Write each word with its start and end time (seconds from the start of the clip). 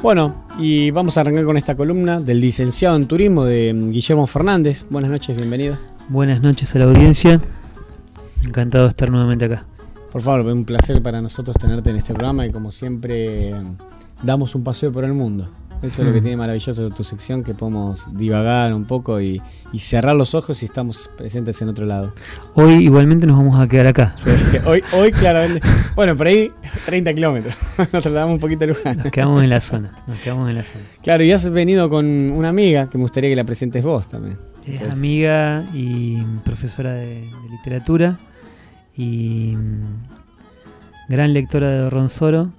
Bueno, 0.00 0.44
y 0.60 0.92
vamos 0.92 1.18
a 1.18 1.22
arrancar 1.22 1.44
con 1.44 1.56
esta 1.56 1.76
columna 1.76 2.20
del 2.20 2.40
licenciado 2.40 2.94
en 2.94 3.08
turismo 3.08 3.44
de 3.44 3.74
Guillermo 3.90 4.28
Fernández. 4.28 4.86
Buenas 4.88 5.10
noches, 5.10 5.36
bienvenido. 5.36 5.76
Buenas 6.08 6.40
noches 6.40 6.72
a 6.76 6.78
la 6.78 6.84
audiencia. 6.84 7.40
Encantado 8.44 8.84
de 8.84 8.90
estar 8.90 9.10
nuevamente 9.10 9.46
acá. 9.46 9.64
Por 10.12 10.22
favor, 10.22 10.46
un 10.52 10.64
placer 10.64 11.02
para 11.02 11.20
nosotros 11.20 11.56
tenerte 11.56 11.90
en 11.90 11.96
este 11.96 12.14
programa 12.14 12.46
y 12.46 12.52
como 12.52 12.70
siempre 12.70 13.52
damos 14.22 14.54
un 14.54 14.62
paseo 14.62 14.92
por 14.92 15.04
el 15.04 15.14
mundo. 15.14 15.48
Eso 15.80 16.02
es 16.02 16.08
lo 16.08 16.12
que 16.12 16.20
tiene 16.20 16.36
maravilloso 16.36 16.88
de 16.88 16.90
tu 16.90 17.04
sección, 17.04 17.44
que 17.44 17.54
podemos 17.54 18.08
divagar 18.12 18.74
un 18.74 18.84
poco 18.84 19.20
y, 19.20 19.40
cerrar 19.78 20.16
los 20.16 20.34
ojos 20.34 20.60
y 20.62 20.64
estamos 20.64 21.08
presentes 21.16 21.62
en 21.62 21.68
otro 21.68 21.86
lado. 21.86 22.14
Hoy 22.54 22.82
igualmente 22.82 23.28
nos 23.28 23.36
vamos 23.36 23.60
a 23.60 23.68
quedar 23.68 23.86
acá. 23.86 24.14
hoy, 24.66 24.82
hoy 24.92 25.12
claramente. 25.12 25.60
Bueno, 25.94 26.16
por 26.16 26.26
ahí 26.26 26.50
30 26.86 27.14
kilómetros. 27.14 27.54
Nos 27.92 28.02
tratamos 28.02 28.34
un 28.34 28.40
poquito 28.40 28.60
de 28.60 28.68
Luján. 28.68 28.98
Nos 28.98 29.12
quedamos 29.12 29.42
en 29.42 29.50
la 29.50 29.60
zona. 29.60 30.02
Nos 30.08 30.18
quedamos 30.18 30.48
en 30.50 30.56
la 30.56 30.62
zona. 30.64 30.84
Claro, 31.00 31.22
y 31.22 31.30
has 31.30 31.48
venido 31.48 31.88
con 31.88 32.06
una 32.06 32.48
amiga 32.48 32.90
que 32.90 32.98
me 32.98 33.02
gustaría 33.02 33.30
que 33.30 33.36
la 33.36 33.44
presentes 33.44 33.84
vos 33.84 34.08
también. 34.08 34.36
Es 34.66 34.82
amiga 34.82 35.64
y 35.72 36.20
profesora 36.44 36.92
de, 36.92 37.30
literatura 37.50 38.18
y 38.96 39.54
mm, 39.56 41.08
gran 41.08 41.32
lectora 41.32 41.68
de 41.68 41.90
Ronsoro 41.90 42.52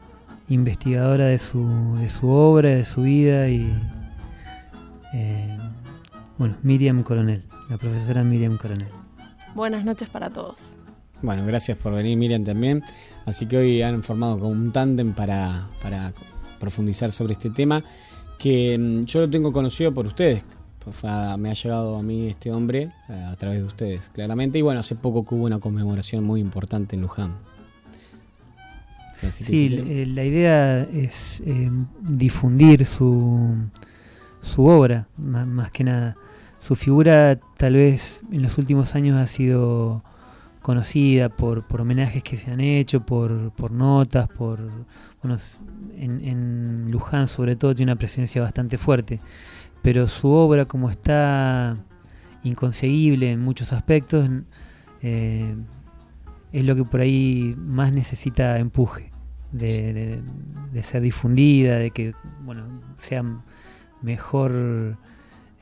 investigadora 0.50 1.28
de 1.28 1.38
su, 1.38 1.98
de 2.00 2.10
su 2.10 2.28
obra, 2.30 2.70
de 2.70 2.86
su 2.86 3.04
vida 3.04 3.48
y 3.50 3.72
eh, 5.14 5.58
bueno, 6.38 6.58
Miriam 6.64 7.04
Coronel, 7.04 7.44
la 7.70 7.78
profesora 7.78 8.24
Miriam 8.24 8.58
Coronel. 8.58 8.88
Buenas 9.56 9.86
noches 9.86 10.10
para 10.10 10.30
todos. 10.30 10.76
Bueno, 11.22 11.46
gracias 11.46 11.78
por 11.78 11.94
venir 11.94 12.18
Miriam 12.18 12.44
también. 12.44 12.84
Así 13.26 13.46
que 13.46 13.58
hoy 13.58 13.82
han 13.82 14.02
formado 14.04 14.40
como 14.40 14.52
un 14.52 14.72
tándem 14.72 15.14
para, 15.14 15.68
profundizar 16.60 17.12
sobre 17.12 17.34
este 17.34 17.50
tema 17.50 17.84
que 18.38 18.78
mm, 18.78 19.02
yo 19.02 19.22
lo 19.22 19.30
tengo 19.30 19.52
conocido 19.52 19.94
por 19.94 20.08
ustedes. 20.08 20.44
Me 21.38 21.52
ha 21.52 21.54
llegado 21.54 21.98
a 21.98 22.02
mí 22.02 22.28
este 22.28 22.52
hombre 22.52 22.92
eh, 23.10 23.14
a 23.14 23.36
través 23.36 23.60
de 23.60 23.66
ustedes, 23.66 24.10
claramente. 24.14 24.58
Y 24.58 24.62
bueno, 24.62 24.80
hace 24.80 24.96
poco 24.96 25.24
que 25.24 25.36
hubo 25.36 25.46
una 25.46 25.60
conmemoración 25.60 26.24
muy 26.24 26.42
importante 26.42 26.96
en 26.96 27.04
Luján 27.04 27.36
sí, 29.32 29.70
la 30.06 30.24
idea 30.24 30.82
es 30.84 31.42
eh, 31.46 31.70
difundir 32.02 32.86
su, 32.86 33.56
su 34.42 34.66
obra, 34.66 35.08
más, 35.18 35.72
que 35.72 35.84
nada. 35.84 36.16
Su 36.58 36.76
figura 36.76 37.40
tal 37.58 37.76
vez 37.76 38.22
en 38.32 38.42
los 38.42 38.58
últimos 38.58 38.96
años 38.96 39.16
ha 39.18 39.26
sido 39.28 40.04
conocida 40.62 41.30
por, 41.30 41.66
por 41.66 41.82
homenajes 41.82 42.22
que 42.22 42.38
se 42.38 42.52
han 42.52 42.60
hecho, 42.60 43.02
por, 43.02 43.52
por 43.52 43.72
notas, 43.72 44.28
por... 44.28 44.60
Bueno, 45.22 45.38
en, 45.98 46.24
en, 46.24 46.92
Luján 46.92 47.28
sobre 47.28 47.56
todo 47.56 47.76
tiene 47.76 47.92
una 47.92 48.00
presencia 48.00 48.42
bastante 48.42 48.78
fuerte, 48.78 49.20
pero 49.82 50.08
su 50.08 50.30
obra 50.30 50.66
como 50.66 50.90
está 50.90 51.78
inconseguible 52.44 53.32
en 53.32 53.42
muchos 53.42 53.74
aspectos, 53.74 54.30
eh, 55.02 55.56
es 56.52 56.66
lo 56.66 56.76
que 56.76 56.84
por 56.84 57.02
ahí 57.02 57.56
más 57.58 57.92
necesita 57.94 58.58
empuje 58.60 59.09
de, 59.52 60.22
ser 60.84 61.02
difundida, 61.02 61.78
de 61.78 61.92
que 61.92 62.14
bueno 62.42 62.64
sea 62.98 63.24
mejor, 64.02 64.98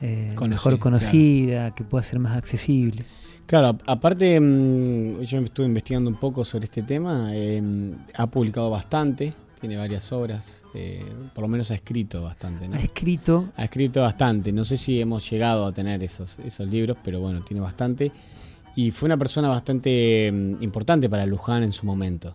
eh, 0.00 0.34
mejor 0.40 0.78
conocida, 0.78 1.74
que 1.74 1.84
pueda 1.84 2.02
ser 2.02 2.18
más 2.18 2.36
accesible. 2.36 3.04
Claro, 3.46 3.78
aparte, 3.86 4.38
mm, 4.38 5.22
yo 5.22 5.38
estuve 5.38 5.66
investigando 5.66 6.10
un 6.10 6.16
poco 6.16 6.44
sobre 6.44 6.66
este 6.66 6.82
tema, 6.82 7.34
em, 7.34 7.94
ha 8.14 8.26
publicado 8.26 8.68
bastante, 8.68 9.32
tiene 9.58 9.76
varias 9.76 10.12
obras, 10.12 10.62
eh, 10.74 11.02
por 11.34 11.42
lo 11.42 11.48
menos 11.48 11.70
ha 11.70 11.74
escrito 11.74 12.22
bastante. 12.22 12.68
¿no? 12.68 12.76
Ha 12.76 12.80
escrito. 12.80 13.48
Ha 13.56 13.64
escrito 13.64 14.02
bastante, 14.02 14.52
no 14.52 14.66
sé 14.66 14.76
si 14.76 15.00
hemos 15.00 15.28
llegado 15.30 15.64
a 15.66 15.72
tener 15.72 16.02
esos, 16.02 16.38
esos 16.40 16.68
libros, 16.68 16.98
pero 17.02 17.20
bueno, 17.20 17.42
tiene 17.42 17.62
bastante. 17.62 18.12
Y 18.76 18.90
fue 18.90 19.06
una 19.06 19.16
persona 19.16 19.48
bastante 19.48 20.30
mm, 20.30 20.62
importante 20.62 21.08
para 21.08 21.24
Luján 21.24 21.62
en 21.62 21.72
su 21.72 21.86
momento. 21.86 22.34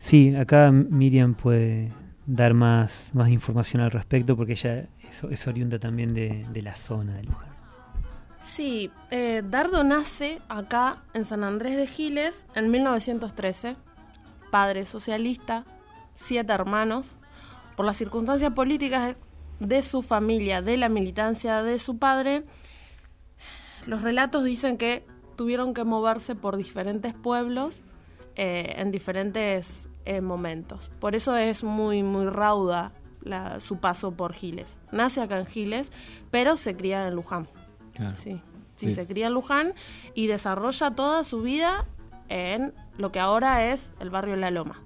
Sí, 0.00 0.34
acá 0.34 0.72
Miriam 0.72 1.34
puede 1.34 1.92
dar 2.26 2.54
más, 2.54 3.10
más 3.12 3.28
información 3.28 3.82
al 3.82 3.90
respecto 3.90 4.36
porque 4.36 4.52
ella 4.52 4.88
es, 5.30 5.46
oriunda 5.46 5.78
también 5.78 6.14
de, 6.14 6.62
la 6.62 6.74
zona 6.74 7.16
de 7.16 7.24
Luján. 7.24 7.50
Sí, 8.40 8.90
eh, 9.10 9.42
Dardo 9.44 9.84
nace 9.84 10.40
acá 10.48 11.02
en 11.12 11.26
San 11.26 11.44
Andrés 11.44 11.76
de 11.76 11.86
Giles 11.86 12.46
en 12.54 12.70
1913, 12.70 13.76
padre 14.50 14.86
socialista, 14.86 15.66
siete 16.14 16.52
hermanos. 16.52 17.18
Por 17.76 17.84
las 17.84 17.98
circunstancias 17.98 18.52
políticas 18.54 19.16
de 19.58 19.82
su 19.82 20.02
familia, 20.02 20.62
de 20.62 20.78
la 20.78 20.88
militancia 20.88 21.62
de 21.62 21.76
su 21.78 21.98
padre, 21.98 22.42
los 23.86 24.02
relatos 24.02 24.44
dicen 24.44 24.78
que 24.78 25.04
tuvieron 25.36 25.74
que 25.74 25.84
moverse 25.84 26.34
por 26.34 26.56
diferentes 26.56 27.12
pueblos 27.12 27.82
eh, 28.36 28.74
en 28.76 28.90
diferentes 28.90 29.89
eh, 30.10 30.20
momentos. 30.20 30.90
Por 30.98 31.14
eso 31.14 31.36
es 31.36 31.62
muy, 31.62 32.02
muy 32.02 32.26
rauda 32.26 32.90
su 33.60 33.76
paso 33.76 34.10
por 34.10 34.32
Giles. 34.32 34.80
Nace 34.90 35.20
acá 35.20 35.38
en 35.38 35.46
Giles, 35.46 35.92
pero 36.32 36.56
se 36.56 36.74
cría 36.74 37.06
en 37.06 37.14
Luján. 37.14 37.46
Sí, 38.14 38.40
sí, 38.74 38.90
se 38.90 39.06
cría 39.06 39.28
en 39.28 39.34
Luján 39.34 39.72
y 40.14 40.26
desarrolla 40.26 40.90
toda 40.96 41.22
su 41.22 41.42
vida 41.42 41.86
en 42.28 42.74
lo 42.98 43.12
que 43.12 43.20
ahora 43.20 43.70
es 43.70 43.92
el 44.00 44.10
barrio 44.10 44.34
La 44.34 44.50
Loma. 44.50 44.82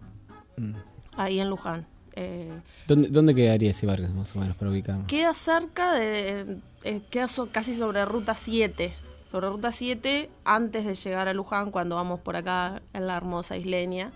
Mm. 0.58 0.74
Ahí 1.16 1.40
en 1.40 1.48
Luján. 1.48 1.86
Eh, 2.16 2.60
¿Dónde, 2.86 3.34
quedaría 3.34 3.70
ese 3.70 3.86
barrio 3.86 4.10
más 4.10 4.36
o 4.36 4.40
menos 4.40 4.58
para 4.58 4.70
ubicarnos? 4.70 5.06
Queda 5.06 5.32
cerca 5.32 5.94
de... 5.94 6.60
queda 7.08 7.26
casi 7.50 7.72
sobre 7.72 8.04
Ruta 8.04 8.34
7 8.34 8.92
sobre 9.34 9.48
Ruta 9.48 9.72
7 9.72 10.30
antes 10.44 10.84
de 10.84 10.94
llegar 10.94 11.28
a 11.28 11.34
Luján, 11.34 11.70
cuando 11.72 11.96
vamos 11.96 12.20
por 12.20 12.36
acá 12.36 12.82
en 12.92 13.06
la 13.08 13.16
hermosa 13.16 13.56
isleña, 13.56 14.12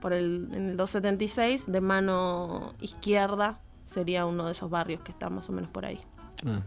por 0.00 0.12
el, 0.12 0.48
en 0.52 0.70
el 0.70 0.76
276, 0.76 1.70
de 1.70 1.80
mano 1.80 2.74
izquierda 2.80 3.60
sería 3.84 4.26
uno 4.26 4.46
de 4.46 4.52
esos 4.52 4.70
barrios 4.70 5.00
que 5.02 5.12
está 5.12 5.30
más 5.30 5.48
o 5.48 5.52
menos 5.52 5.70
por 5.70 5.86
ahí. 5.86 5.98
Ah, 6.46 6.62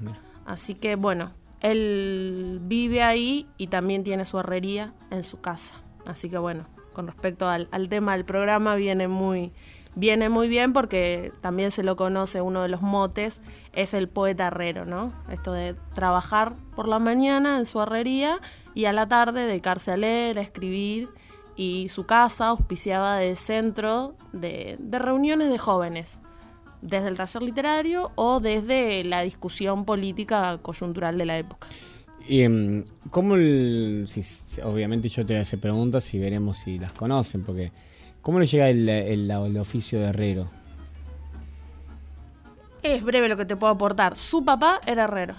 Así 0.45 0.75
que 0.75 0.95
bueno, 0.95 1.31
él 1.61 2.59
vive 2.63 3.03
ahí 3.03 3.47
y 3.57 3.67
también 3.67 4.03
tiene 4.03 4.25
su 4.25 4.39
herrería 4.39 4.93
en 5.11 5.23
su 5.23 5.39
casa. 5.39 5.75
Así 6.07 6.29
que 6.29 6.37
bueno, 6.37 6.67
con 6.93 7.07
respecto 7.07 7.47
al, 7.47 7.67
al 7.71 7.89
tema 7.89 8.13
del 8.13 8.25
programa 8.25 8.75
viene 8.75 9.07
muy, 9.07 9.53
viene 9.95 10.29
muy 10.29 10.47
bien 10.47 10.73
porque 10.73 11.31
también 11.41 11.71
se 11.71 11.83
lo 11.83 11.95
conoce, 11.95 12.41
uno 12.41 12.63
de 12.63 12.69
los 12.69 12.81
motes 12.81 13.41
es 13.73 13.93
el 13.93 14.09
poeta 14.09 14.47
herrero, 14.47 14.85
¿no? 14.85 15.13
Esto 15.29 15.53
de 15.53 15.75
trabajar 15.93 16.55
por 16.75 16.87
la 16.87 16.99
mañana 16.99 17.57
en 17.57 17.65
su 17.65 17.81
herrería 17.81 18.39
y 18.73 18.85
a 18.85 18.93
la 18.93 19.07
tarde 19.07 19.45
dedicarse 19.45 19.91
a 19.91 19.97
leer, 19.97 20.39
a 20.39 20.41
escribir 20.41 21.09
y 21.55 21.89
su 21.89 22.05
casa 22.05 22.47
auspiciaba 22.47 23.17
de 23.17 23.35
centro 23.35 24.15
de, 24.33 24.77
reuniones 24.91 25.49
de 25.49 25.57
jóvenes, 25.57 26.21
desde 26.81 27.07
el 27.07 27.17
taller 27.17 27.43
literario 27.43 28.11
o 28.15 28.39
desde 28.39 29.03
la 29.03 29.21
discusión 29.21 29.85
política 29.85 30.59
coyuntural 30.61 31.17
de 31.17 31.25
la 31.25 31.37
época. 31.37 31.67
Y 32.27 32.41
em, 32.41 32.83
cómo, 33.09 33.33
obviamente 33.33 35.09
yo 35.09 35.25
te 35.25 35.37
hace 35.37 35.57
preguntas 35.57 36.13
y 36.13 36.19
veremos 36.19 36.57
si 36.57 36.79
las 36.79 36.93
conocen, 36.93 37.43
porque 37.43 37.71
¿Cómo 38.21 38.39
le 38.39 38.45
llega 38.45 38.69
el, 38.69 39.57
oficio 39.59 39.99
de 39.99 40.07
herrero? 40.07 40.49
Es 42.83 43.03
breve 43.03 43.27
lo 43.27 43.37
que 43.37 43.45
te 43.45 43.55
puedo 43.55 43.73
aportar. 43.73 44.15
Su 44.15 44.45
papá 44.45 44.79
era 44.85 45.03
herrero. 45.05 45.35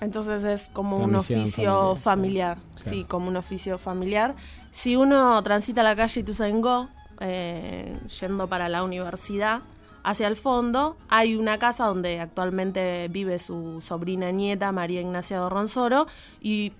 Entonces 0.00 0.42
es 0.44 0.70
como 0.72 0.96
un 0.96 1.14
oficio 1.14 1.94
familiar. 1.96 2.58
Sí, 2.74 3.04
como 3.04 3.28
un 3.28 3.36
oficio 3.36 3.78
familiar. 3.78 4.34
Si 4.70 4.96
uno 4.96 5.42
transita 5.42 5.82
la 5.82 5.96
calle 5.96 6.20
Ituzaingó, 6.20 6.88
eh, 7.20 7.98
yendo 8.20 8.48
para 8.48 8.68
la 8.68 8.82
universidad, 8.84 9.62
hacia 10.02 10.28
el 10.28 10.36
fondo, 10.36 10.96
hay 11.08 11.36
una 11.36 11.58
casa 11.58 11.86
donde 11.86 12.20
actualmente 12.20 13.08
vive 13.08 13.38
su 13.38 13.80
sobrina 13.80 14.30
nieta, 14.30 14.72
María 14.72 15.00
Ignacia 15.00 15.38
Dorronsoro, 15.38 16.06
y 16.40 16.72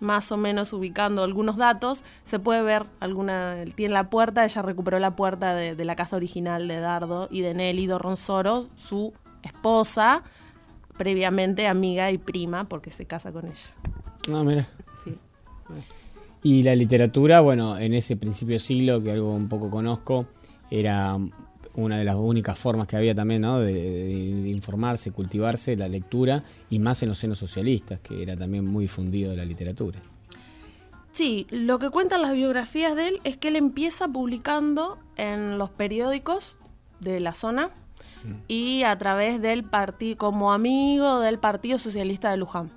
más 0.00 0.30
o 0.32 0.36
menos 0.36 0.72
ubicando 0.72 1.22
algunos 1.22 1.56
datos, 1.56 2.04
se 2.22 2.38
puede 2.38 2.62
ver 2.62 2.86
alguna, 3.00 3.56
tiene 3.74 3.94
la 3.94 4.10
puerta, 4.10 4.44
ella 4.44 4.62
recuperó 4.62 4.98
la 4.98 5.16
puerta 5.16 5.54
de, 5.54 5.84
la 5.84 5.96
casa 5.96 6.16
original 6.16 6.68
de 6.68 6.80
Dardo 6.80 7.28
y 7.30 7.40
de 7.40 7.54
Nelly 7.54 7.86
Dorronsoro, 7.86 8.66
su 8.76 9.14
esposa, 9.42 10.22
previamente 10.98 11.66
amiga 11.66 12.10
y 12.10 12.18
prima, 12.18 12.64
porque 12.64 12.90
se 12.90 13.06
casa 13.06 13.32
con 13.32 13.46
ella. 13.46 13.70
Ah, 14.32 14.42
mira. 14.44 14.68
Sí. 15.02 15.16
Y 16.46 16.62
la 16.62 16.76
literatura, 16.76 17.40
bueno, 17.40 17.76
en 17.76 17.92
ese 17.92 18.16
principio 18.16 18.60
siglo, 18.60 19.02
que 19.02 19.10
algo 19.10 19.34
un 19.34 19.48
poco 19.48 19.68
conozco, 19.68 20.28
era 20.70 21.18
una 21.74 21.98
de 21.98 22.04
las 22.04 22.14
únicas 22.14 22.56
formas 22.56 22.86
que 22.86 22.96
había 22.96 23.16
también 23.16 23.42
¿no? 23.42 23.58
de, 23.58 24.46
informarse, 24.46 25.10
cultivarse, 25.10 25.76
la 25.76 25.88
lectura, 25.88 26.44
y 26.70 26.78
más 26.78 27.02
en 27.02 27.08
los 27.08 27.18
senos 27.18 27.40
socialistas, 27.40 27.98
que 27.98 28.22
era 28.22 28.36
también 28.36 28.64
muy 28.64 28.84
difundido 28.84 29.34
la 29.34 29.44
literatura. 29.44 29.98
Sí, 31.10 31.48
lo 31.50 31.80
que 31.80 31.90
cuentan 31.90 32.22
las 32.22 32.32
biografías 32.32 32.94
de 32.94 33.08
él 33.08 33.20
es 33.24 33.36
que 33.36 33.48
él 33.48 33.56
empieza 33.56 34.06
publicando 34.06 35.00
en 35.16 35.58
los 35.58 35.70
periódicos 35.70 36.58
de 37.00 37.18
la 37.18 37.34
zona, 37.34 37.70
y 38.46 38.84
a 38.84 38.96
través 38.98 39.42
del 39.42 39.64
partido, 39.64 40.16
como 40.16 40.52
amigo 40.52 41.18
del 41.18 41.40
Partido 41.40 41.78
Socialista 41.78 42.30
de 42.30 42.36
Luján. 42.36 42.70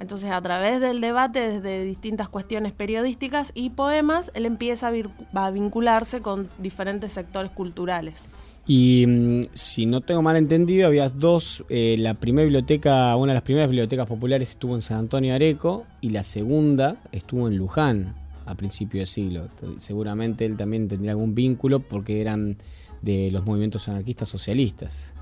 Entonces, 0.00 0.30
a 0.30 0.40
través 0.40 0.80
del 0.80 1.00
debate 1.00 1.40
desde 1.40 1.84
distintas 1.84 2.28
cuestiones 2.28 2.72
periodísticas 2.72 3.52
y 3.54 3.70
poemas, 3.70 4.30
él 4.34 4.46
empieza 4.46 4.90
a, 5.34 5.50
vincularse 5.50 6.20
con 6.20 6.48
diferentes 6.58 7.12
sectores 7.12 7.50
culturales. 7.50 8.22
Y 8.66 9.06
mm, 9.06 9.42
si 9.52 9.86
no 9.86 10.00
tengo 10.00 10.22
mal 10.22 10.36
entendido, 10.36 10.86
había 10.86 11.08
dos, 11.08 11.64
eh, 11.68 11.96
la 11.98 12.14
primera 12.14 12.44
biblioteca, 12.44 13.14
una 13.16 13.32
de 13.32 13.36
las 13.36 13.42
primeras 13.42 13.68
bibliotecas 13.68 14.06
populares 14.06 14.50
estuvo 14.50 14.74
en 14.74 14.82
San 14.82 14.98
Antonio 14.98 15.34
Areco 15.34 15.86
y 16.00 16.10
la 16.10 16.22
segunda 16.22 16.96
estuvo 17.12 17.48
en 17.48 17.56
Luján 17.56 18.14
a 18.46 18.54
principios 18.54 19.02
de 19.02 19.06
siglo. 19.06 19.48
Seguramente 19.78 20.44
él 20.46 20.56
también 20.56 20.88
tendría 20.88 21.12
algún 21.12 21.34
vínculo 21.34 21.80
porque 21.80 22.20
eran 22.20 22.56
de 23.02 23.30
los 23.30 23.44
movimientos 23.44 23.88
anarquistas 23.88 24.28
socialistas. 24.28 25.14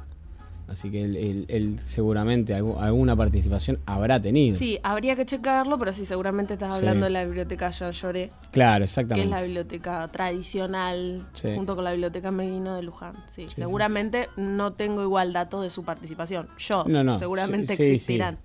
Así 0.68 0.90
que 0.90 1.04
él, 1.04 1.78
seguramente 1.84 2.52
alguna 2.52 3.14
participación 3.14 3.78
habrá 3.86 4.20
tenido. 4.20 4.56
Sí, 4.56 4.80
habría 4.82 5.14
que 5.14 5.24
checarlo, 5.24 5.78
pero 5.78 5.92
sí, 5.92 6.04
seguramente 6.04 6.54
estás 6.54 6.74
hablando 6.74 7.04
de 7.04 7.10
la 7.10 7.24
biblioteca 7.24 7.70
Jean 7.70 7.92
Lloré. 7.92 8.32
Claro, 8.50 8.84
exactamente. 8.84 9.28
Que 9.28 9.34
es 9.34 9.40
la 9.40 9.46
biblioteca 9.46 10.08
tradicional, 10.08 11.24
junto 11.54 11.76
con 11.76 11.84
la 11.84 11.92
biblioteca 11.92 12.32
Meguino 12.32 12.74
de 12.74 12.82
Luján. 12.82 13.14
Sí, 13.28 13.46
seguramente 13.48 14.28
no 14.36 14.72
tengo 14.72 15.02
igual 15.02 15.32
datos 15.32 15.62
de 15.62 15.70
su 15.70 15.84
participación. 15.84 16.48
Yo, 16.58 16.84
no, 16.88 17.04
no, 17.04 17.18
seguramente 17.18 17.74
existirán. 17.74 18.38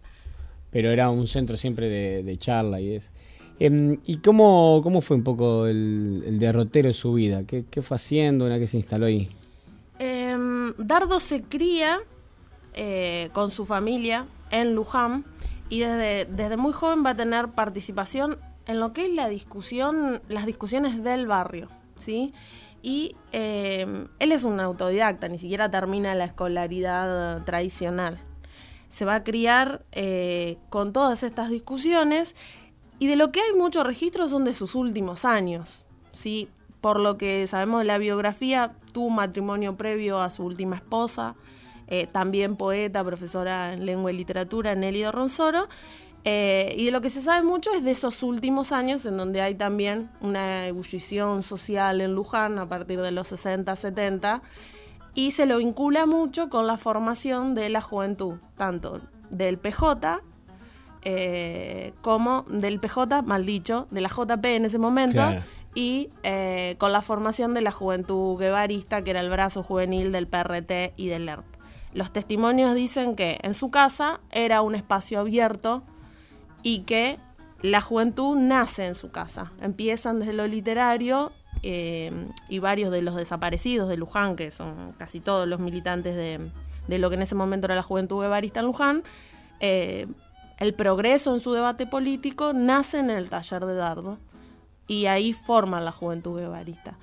Pero 0.70 0.92
era 0.92 1.10
un 1.10 1.26
centro 1.26 1.58
siempre 1.58 1.90
de, 1.90 2.38
charla 2.38 2.80
y 2.80 2.96
es. 2.96 3.12
Em, 3.60 3.98
¿Y 4.06 4.18
cómo, 4.18 4.80
cómo 4.84 5.02
fue 5.02 5.18
un 5.18 5.24
poco 5.24 5.66
el, 5.66 6.38
derrotero 6.40 6.88
de 6.88 6.94
su 6.94 7.14
vida? 7.14 7.44
¿Qué, 7.46 7.66
¿Qué, 7.70 7.82
fue 7.82 7.96
haciendo 7.96 8.46
una 8.46 8.60
que 8.60 8.68
se 8.68 8.78
instaló 8.78 9.08
ahí? 9.08 9.30
Em, 10.00 10.74
Dardo 10.78 11.20
se 11.20 11.42
cría 11.44 12.00
eh, 12.74 13.30
con 13.34 13.52
su 13.52 13.66
familia 13.66 14.28
en 14.50 14.76
Luján 14.76 15.26
y 15.70 15.80
desde, 15.80 16.26
desde 16.26 16.58
muy 16.58 16.74
joven 16.74 17.06
va 17.06 17.12
a 17.12 17.16
tener 17.16 17.50
participación 17.50 18.38
en 18.66 18.80
lo 18.80 18.94
que 18.94 19.06
es 19.06 19.14
la 19.14 19.28
discusión, 19.28 20.22
las 20.28 20.46
discusiones 20.46 21.04
del 21.04 21.28
barrio, 21.28 21.70
¿sí? 21.98 22.34
Y 22.82 23.16
eh, 23.32 24.08
él 24.20 24.32
es 24.32 24.44
un 24.44 24.60
autodidacta, 24.60 25.28
ni 25.28 25.38
siquiera 25.38 25.70
termina 25.70 26.16
la 26.16 26.26
escolaridad 26.26 27.44
tradicional. 27.44 28.20
Se 28.90 29.06
va 29.06 29.16
a 29.16 29.24
criar 29.24 29.86
eh, 29.92 30.58
con 30.70 30.92
todas 30.94 31.24
estas 31.24 31.50
discusiones 31.50 32.36
y 33.00 33.08
de 33.08 33.16
lo 33.16 33.32
que 33.32 33.42
hay 33.42 33.54
muchos 33.58 33.86
registros 33.86 34.32
son 34.32 34.46
de 34.46 34.54
sus 34.54 34.76
últimos 34.76 35.26
años, 35.26 35.86
¿sí? 36.12 36.50
Por 36.82 37.00
lo 37.00 37.18
que 37.18 37.46
sabemos 37.48 37.80
de 37.80 37.86
la 37.86 37.98
biografía, 37.98 38.74
tuvo 38.92 39.08
un 39.08 39.16
matrimonio 39.16 39.78
previo 39.78 40.20
a 40.20 40.30
su 40.30 40.44
última 40.44 40.76
esposa, 40.76 41.36
eh, 41.94 42.08
también 42.10 42.56
poeta, 42.56 43.04
profesora 43.04 43.74
en 43.74 43.86
lengua 43.86 44.14
y 44.14 44.16
literatura, 44.16 44.76
Nelly 44.76 45.12
Ronsoro. 45.12 45.68
Eh, 46.24 46.74
y 46.78 46.86
de 46.86 46.92
lo 46.92 47.02
que 47.02 47.10
se 47.10 47.22
sabe 47.22 47.46
mucho 47.46 47.74
es 47.74 47.84
de 47.84 47.92
esos 47.92 48.24
últimos 48.24 48.72
años 48.72 49.06
en 49.06 49.18
donde 49.18 49.42
hay 49.42 49.56
también 49.56 50.10
una 50.22 50.68
ebullición 50.68 51.44
social 51.44 52.00
en 52.00 52.14
Luján 52.14 52.60
a 52.60 52.70
partir 52.70 53.02
de 53.02 53.12
los 53.12 53.28
60, 53.28 53.76
70 53.76 54.42
y 55.16 55.32
se 55.32 55.46
lo 55.46 55.58
vincula 55.58 56.06
mucho 56.06 56.48
con 56.48 56.66
la 56.66 56.78
formación 56.78 57.56
de 57.56 57.68
la 57.68 57.82
juventud, 57.82 58.36
tanto 58.56 59.02
del 59.30 59.58
PJ 59.58 60.22
eh, 61.02 61.92
como 62.00 62.44
del 62.44 62.80
PJ, 62.80 63.22
mal 63.24 63.46
dicho, 63.46 63.88
de 63.92 64.00
la 64.00 64.08
JP 64.08 64.46
en 64.46 64.64
ese 64.64 64.78
momento, 64.78 65.22
y 65.76 66.10
con 66.78 66.94
la 66.94 67.02
formación 67.02 67.54
de 67.54 67.60
la 67.60 67.72
juventud 67.72 68.40
guevarista, 68.40 69.04
que 69.04 69.12
era 69.12 69.20
el 69.20 69.30
brazo 69.30 69.62
juvenil 69.62 70.14
del 70.14 70.28
PRT 70.28 70.94
y 70.96 71.10
del 71.10 71.28
ERP. 71.28 71.51
Los 71.94 72.12
testimonios 72.12 72.74
dicen 72.76 73.16
que 73.16 73.40
en 73.44 73.54
su 73.54 73.70
casa 73.70 74.22
era 74.32 74.62
un 74.62 74.76
espacio 74.76 75.20
abierto 75.20 75.84
y 76.64 76.80
que 76.80 77.20
la 77.62 77.82
juventud 77.82 78.38
nace 78.38 78.86
en 78.88 78.96
su 78.96 79.12
casa. 79.12 79.52
Empiezan 79.62 80.20
desde 80.20 80.34
lo 80.34 80.48
literario 80.48 81.32
eh, 81.64 82.30
y 82.50 82.60
varios 82.60 82.92
de 82.92 83.02
los 83.02 83.16
desaparecidos 83.16 83.90
de 83.90 83.98
Luján, 83.98 84.36
que 84.36 84.52
son 84.52 84.94
casi 84.98 85.20
todos 85.20 85.48
los 85.48 85.60
militantes 85.60 86.16
de, 86.16 86.98
lo 86.98 87.10
que 87.10 87.16
en 87.16 87.22
ese 87.22 87.36
momento 87.36 87.68
era 87.68 87.76
la 87.76 87.84
juventud 87.84 88.22
guevarista 88.22 88.62
en 88.62 88.66
Luján, 88.66 89.04
eh, 89.60 90.08
el 90.58 90.74
progreso 90.74 91.34
en 91.34 91.40
su 91.40 91.54
debate 91.54 91.88
político 91.88 92.54
nace 92.54 93.00
en 93.00 93.10
el 93.10 93.30
taller 93.30 93.66
de 93.66 93.76
Dardo 93.76 94.18
y 94.88 95.08
ahí 95.08 95.34
forman 95.34 95.86
la 95.86 95.92
juventud 95.92 96.40
guevarista. 96.40 96.98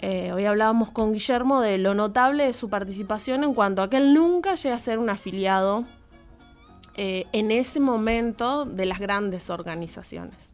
Eh, 0.00 0.32
hoy 0.32 0.44
hablábamos 0.44 0.90
con 0.90 1.12
Guillermo 1.12 1.60
de 1.60 1.78
lo 1.78 1.94
notable 1.94 2.46
de 2.46 2.52
su 2.52 2.68
participación 2.68 3.44
en 3.44 3.54
cuanto 3.54 3.82
a 3.82 3.88
que 3.88 3.96
él 3.96 4.12
nunca 4.12 4.54
llega 4.54 4.74
a 4.74 4.78
ser 4.78 4.98
un 4.98 5.08
afiliado 5.08 5.84
eh, 6.96 7.26
en 7.32 7.50
ese 7.50 7.80
momento 7.80 8.64
de 8.64 8.86
las 8.86 8.98
grandes 8.98 9.50
organizaciones. 9.50 10.52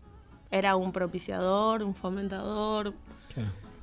Era 0.51 0.77
un 0.77 0.93
propiciador, 0.93 1.83
un 1.83 1.95
fomentador, 1.95 2.93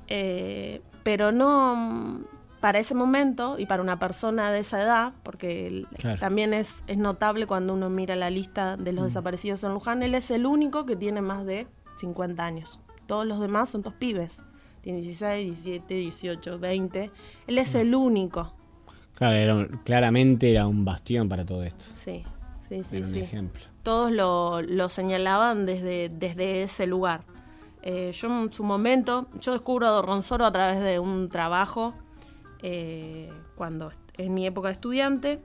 eh, 0.06 0.80
pero 1.02 1.32
no 1.32 2.20
para 2.60 2.78
ese 2.78 2.94
momento 2.94 3.56
y 3.58 3.66
para 3.66 3.82
una 3.82 3.98
persona 3.98 4.50
de 4.50 4.60
esa 4.60 4.82
edad, 4.82 5.12
porque 5.22 5.86
también 6.18 6.52
es, 6.52 6.82
es, 6.88 6.98
notable 6.98 7.46
cuando 7.46 7.72
uno 7.72 7.88
mira 7.88 8.16
la 8.16 8.30
lista 8.30 8.76
de 8.76 8.92
los 8.92 9.02
mm. 9.02 9.06
desaparecidos 9.06 9.64
en 9.64 9.74
Luján, 9.74 10.02
él 10.02 10.14
es 10.14 10.30
el 10.30 10.44
único 10.44 10.84
que 10.84 10.96
tiene 10.96 11.20
más 11.20 11.46
de 11.46 11.68
50 11.96 12.44
años. 12.44 12.80
Todos 13.06 13.26
los 13.26 13.38
demás 13.40 13.68
son 13.68 13.82
dos 13.82 13.94
pibes 13.94 14.42
tiene 14.88 15.02
16, 15.02 15.44
17, 15.64 15.94
18, 15.96 16.58
20. 16.58 17.10
Él 17.46 17.58
es 17.58 17.74
el 17.74 17.94
único. 17.94 18.54
Claro, 19.16 19.68
claramente 19.84 20.50
era 20.50 20.66
un 20.66 20.82
bastión 20.86 21.28
para 21.28 21.44
todo 21.44 21.62
esto. 21.62 21.84
Sí, 21.92 22.24
sí, 22.66 22.82
sí. 22.84 23.18
un 23.18 23.22
ejemplo. 23.22 23.62
Todos 23.82 24.10
lo, 24.10 24.88
señalaban 24.88 25.66
desde, 25.66 26.08
desde 26.08 26.62
ese 26.62 26.86
lugar. 26.86 27.24
Eh, 27.82 28.12
yo 28.14 28.28
en 28.28 28.50
su 28.50 28.64
momento, 28.64 29.28
yo 29.38 29.52
descubro 29.52 29.88
a 29.88 30.00
Ronsoro 30.00 30.46
a 30.46 30.52
través 30.52 30.80
de 30.80 30.98
un 30.98 31.28
trabajo, 31.28 31.92
eh, 32.62 33.30
cuando 33.56 33.90
en 34.14 34.32
mi 34.32 34.46
época 34.46 34.68
de 34.68 34.72
estudiante, 34.72 35.42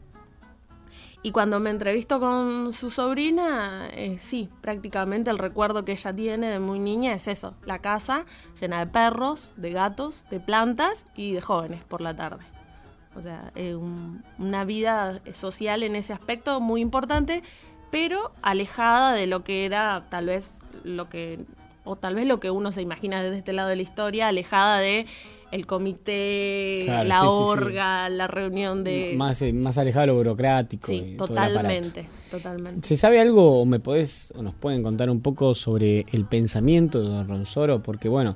y 1.26 1.32
cuando 1.32 1.62
me 1.62 1.70
entrevisto 1.70 2.20
con 2.20 2.74
su 2.74 2.90
sobrina, 2.90 3.88
eh, 3.94 4.18
sí, 4.20 4.50
prácticamente 4.60 5.32
el 5.32 5.38
recuerdo 5.38 5.86
que 5.86 5.94
ella 5.94 6.14
tiene 6.14 6.48
de 6.48 6.60
muy 6.60 6.80
niña 6.80 7.14
es 7.14 7.30
eso, 7.30 7.54
la 7.66 7.80
casa 7.80 8.26
llena 8.60 8.80
de 8.80 8.88
perros, 8.88 9.54
de 9.56 9.72
gatos, 9.72 10.26
de 10.30 10.42
plantas 10.42 11.06
y 11.16 11.32
de 11.32 11.42
jóvenes 11.42 11.82
por 11.86 12.02
la 12.02 12.14
tarde. 12.14 12.44
O 13.16 13.22
sea, 13.22 13.54
una 14.38 14.66
vida 14.66 15.22
social 15.32 15.84
en 15.84 15.96
ese 15.96 16.12
aspecto 16.12 16.60
muy 16.60 16.82
importante, 16.82 17.42
pero 17.90 18.34
alejada 18.42 19.14
de 19.14 19.26
lo 19.26 19.44
que 19.46 19.66
era 19.66 20.08
tal 20.10 20.26
vez 20.26 20.62
lo 20.84 21.10
que, 21.10 21.46
o 21.86 21.96
tal 21.96 22.16
vez 22.16 22.26
lo 22.26 22.42
que 22.42 22.52
uno 22.52 22.72
se 22.74 22.82
imagina 22.82 23.24
desde 23.24 23.38
este 23.38 23.54
lado 23.54 23.70
de 23.70 23.78
la 23.78 23.82
historia, 23.84 24.28
alejada 24.28 24.80
de 24.80 25.06
el 25.54 25.68
comité, 25.68 26.84
la 26.88 27.30
orga, 27.30 28.10
la 28.10 28.26
reunión 28.26 28.84
de... 28.84 29.14
Más, 29.16 29.40
eh, 29.44 29.54
más 29.54 29.78
alejado 29.78 30.02
de 30.02 30.08
lo 30.08 30.16
burocrático. 30.16 30.88
Sí, 30.88 31.14
totalmente, 31.16 32.08
totalmente. 32.32 32.88
¿Se 32.88 32.98
sabe 32.98 33.22
algo 33.22 33.62
o 33.62 33.66
me 33.66 33.80
podés, 33.80 34.34
o 34.36 34.42
nos 34.42 34.56
pueden 34.56 34.82
contar 34.82 35.12
un 35.12 35.22
poco 35.22 35.54
sobre 35.54 36.08
el 36.12 36.26
pensamiento 36.26 37.04
de 37.04 37.08
Don 37.08 37.28
Ronsoro? 37.28 37.84
Porque 37.84 38.10
bueno, 38.10 38.36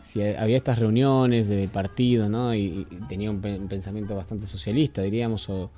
si 0.00 0.20
había 0.20 0.56
estas 0.56 0.80
reuniones 0.80 1.48
de 1.48 1.68
partido, 1.68 2.28
¿no? 2.28 2.52
Y, 2.52 2.84
tenía 3.08 3.30
un, 3.30 3.40
pensamiento 3.40 4.16
bastante 4.16 4.48
socialista, 4.48 5.02
diríamos, 5.02 5.48
o 5.48 5.70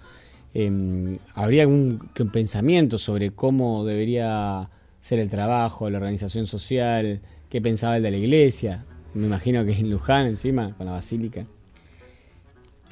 em, 0.55 1.19
habría 1.35 1.65
algún 1.65 1.99
pensamiento 2.33 2.97
sobre 2.97 3.33
cómo 3.33 3.85
debería 3.85 4.71
ser 5.03 5.19
el 5.19 5.29
trabajo, 5.29 5.91
la 5.91 5.99
organización 5.99 6.47
social, 6.47 7.21
qué 7.51 7.61
pensaba 7.61 7.99
el 7.99 8.03
de 8.03 8.11
la 8.11 8.17
iglesia. 8.17 8.87
Me 9.15 9.27
imagino 9.27 9.65
que 9.65 9.73
es 9.73 9.79
en 9.81 9.91
Luján 9.91 10.27
encima, 10.27 10.75
con 10.75 10.87
la 10.87 10.93
basílica. 10.93 11.47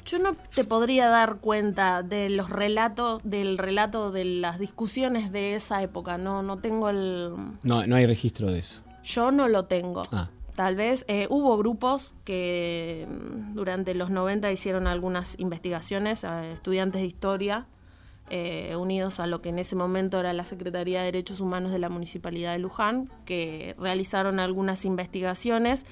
Yo 0.05 0.19
no 0.19 0.35
te 0.35 0.63
podría 0.63 1.09
dar 1.09 1.37
cuenta 1.37 2.01
de 2.01 2.29
los 2.29 2.49
relatos, 2.49 3.21
del 3.25 3.57
relato 3.57 4.11
de 4.11 4.23
las 4.23 4.57
discusiones 4.57 5.33
de 5.33 5.55
esa 5.55 5.81
época. 5.83 6.17
No, 6.17 6.43
no 6.43 6.59
tengo 6.59 6.89
el. 6.89 7.33
No, 7.63 7.85
no 7.85 7.95
hay 7.95 8.05
registro 8.05 8.49
de 8.49 8.59
eso. 8.59 8.81
Yo 9.03 9.31
no 9.31 9.49
lo 9.49 9.65
tengo. 9.65 10.03
Ah. 10.11 10.29
Tal 10.55 10.75
vez 10.75 11.05
eh, 11.07 11.27
hubo 11.29 11.57
grupos 11.57 12.13
que 12.23 13.05
mm, 13.07 13.53
durante 13.53 13.93
los 13.93 14.09
90 14.09 14.51
hicieron 14.51 14.87
algunas 14.87 15.37
investigaciones, 15.39 16.23
a 16.23 16.47
estudiantes 16.47 17.01
de 17.01 17.07
historia, 17.07 17.67
eh, 18.29 18.75
unidos 18.75 19.19
a 19.19 19.27
lo 19.27 19.39
que 19.39 19.49
en 19.49 19.59
ese 19.59 19.75
momento 19.75 20.19
era 20.19 20.33
la 20.33 20.45
Secretaría 20.45 20.99
de 20.99 21.05
Derechos 21.05 21.39
Humanos 21.39 21.71
de 21.71 21.79
la 21.79 21.89
Municipalidad 21.89 22.53
de 22.53 22.59
Luján, 22.59 23.09
que 23.25 23.75
realizaron 23.79 24.39
algunas 24.39 24.85
investigaciones, 24.85 25.85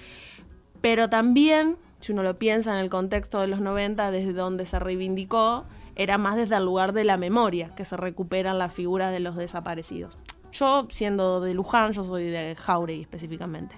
pero 0.82 1.10
también, 1.10 1.77
si 2.00 2.12
uno 2.12 2.24
lo 2.24 2.36
piensa 2.36 2.77
en 2.77 2.84
el 2.84 2.89
contexto 2.89 3.39
de 3.39 3.48
los 3.48 3.62
90, 3.62 4.12
desde 4.12 4.34
donde 4.34 4.65
se 4.65 4.80
reivindicó, 4.80 5.65
era 5.96 6.18
más 6.18 6.36
desde 6.36 6.58
el 6.58 6.65
lugar 6.65 6.94
de 6.94 7.06
la 7.06 7.18
memoria, 7.18 7.70
que 7.70 7.86
se 7.86 7.96
recuperan 7.98 8.60
las 8.60 8.74
figuras 8.74 9.12
de 9.12 9.20
los 9.20 9.36
desaparecidos. 9.36 10.18
Yo, 10.51 10.88
siendo 10.89 11.42
de 11.42 11.54
Luján, 11.54 11.94
yo 11.94 12.04
soy 12.04 12.25
de 12.25 12.56
Jauregui 12.56 13.01
específicamente. 13.01 13.75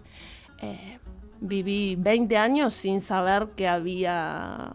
Eh, 0.62 1.00
viví 1.40 1.96
20 1.98 2.38
años 2.38 2.74
sin 2.74 3.02
saber 3.02 3.50
que 3.56 3.68
había 3.68 4.74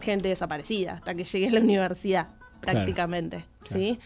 gente 0.00 0.28
desaparecida 0.28 0.94
hasta 0.94 1.14
que 1.14 1.24
llegué 1.24 1.48
a 1.48 1.52
la 1.52 1.60
universidad, 1.60 2.28
prácticamente. 2.60 3.44
¿sí? 3.70 3.98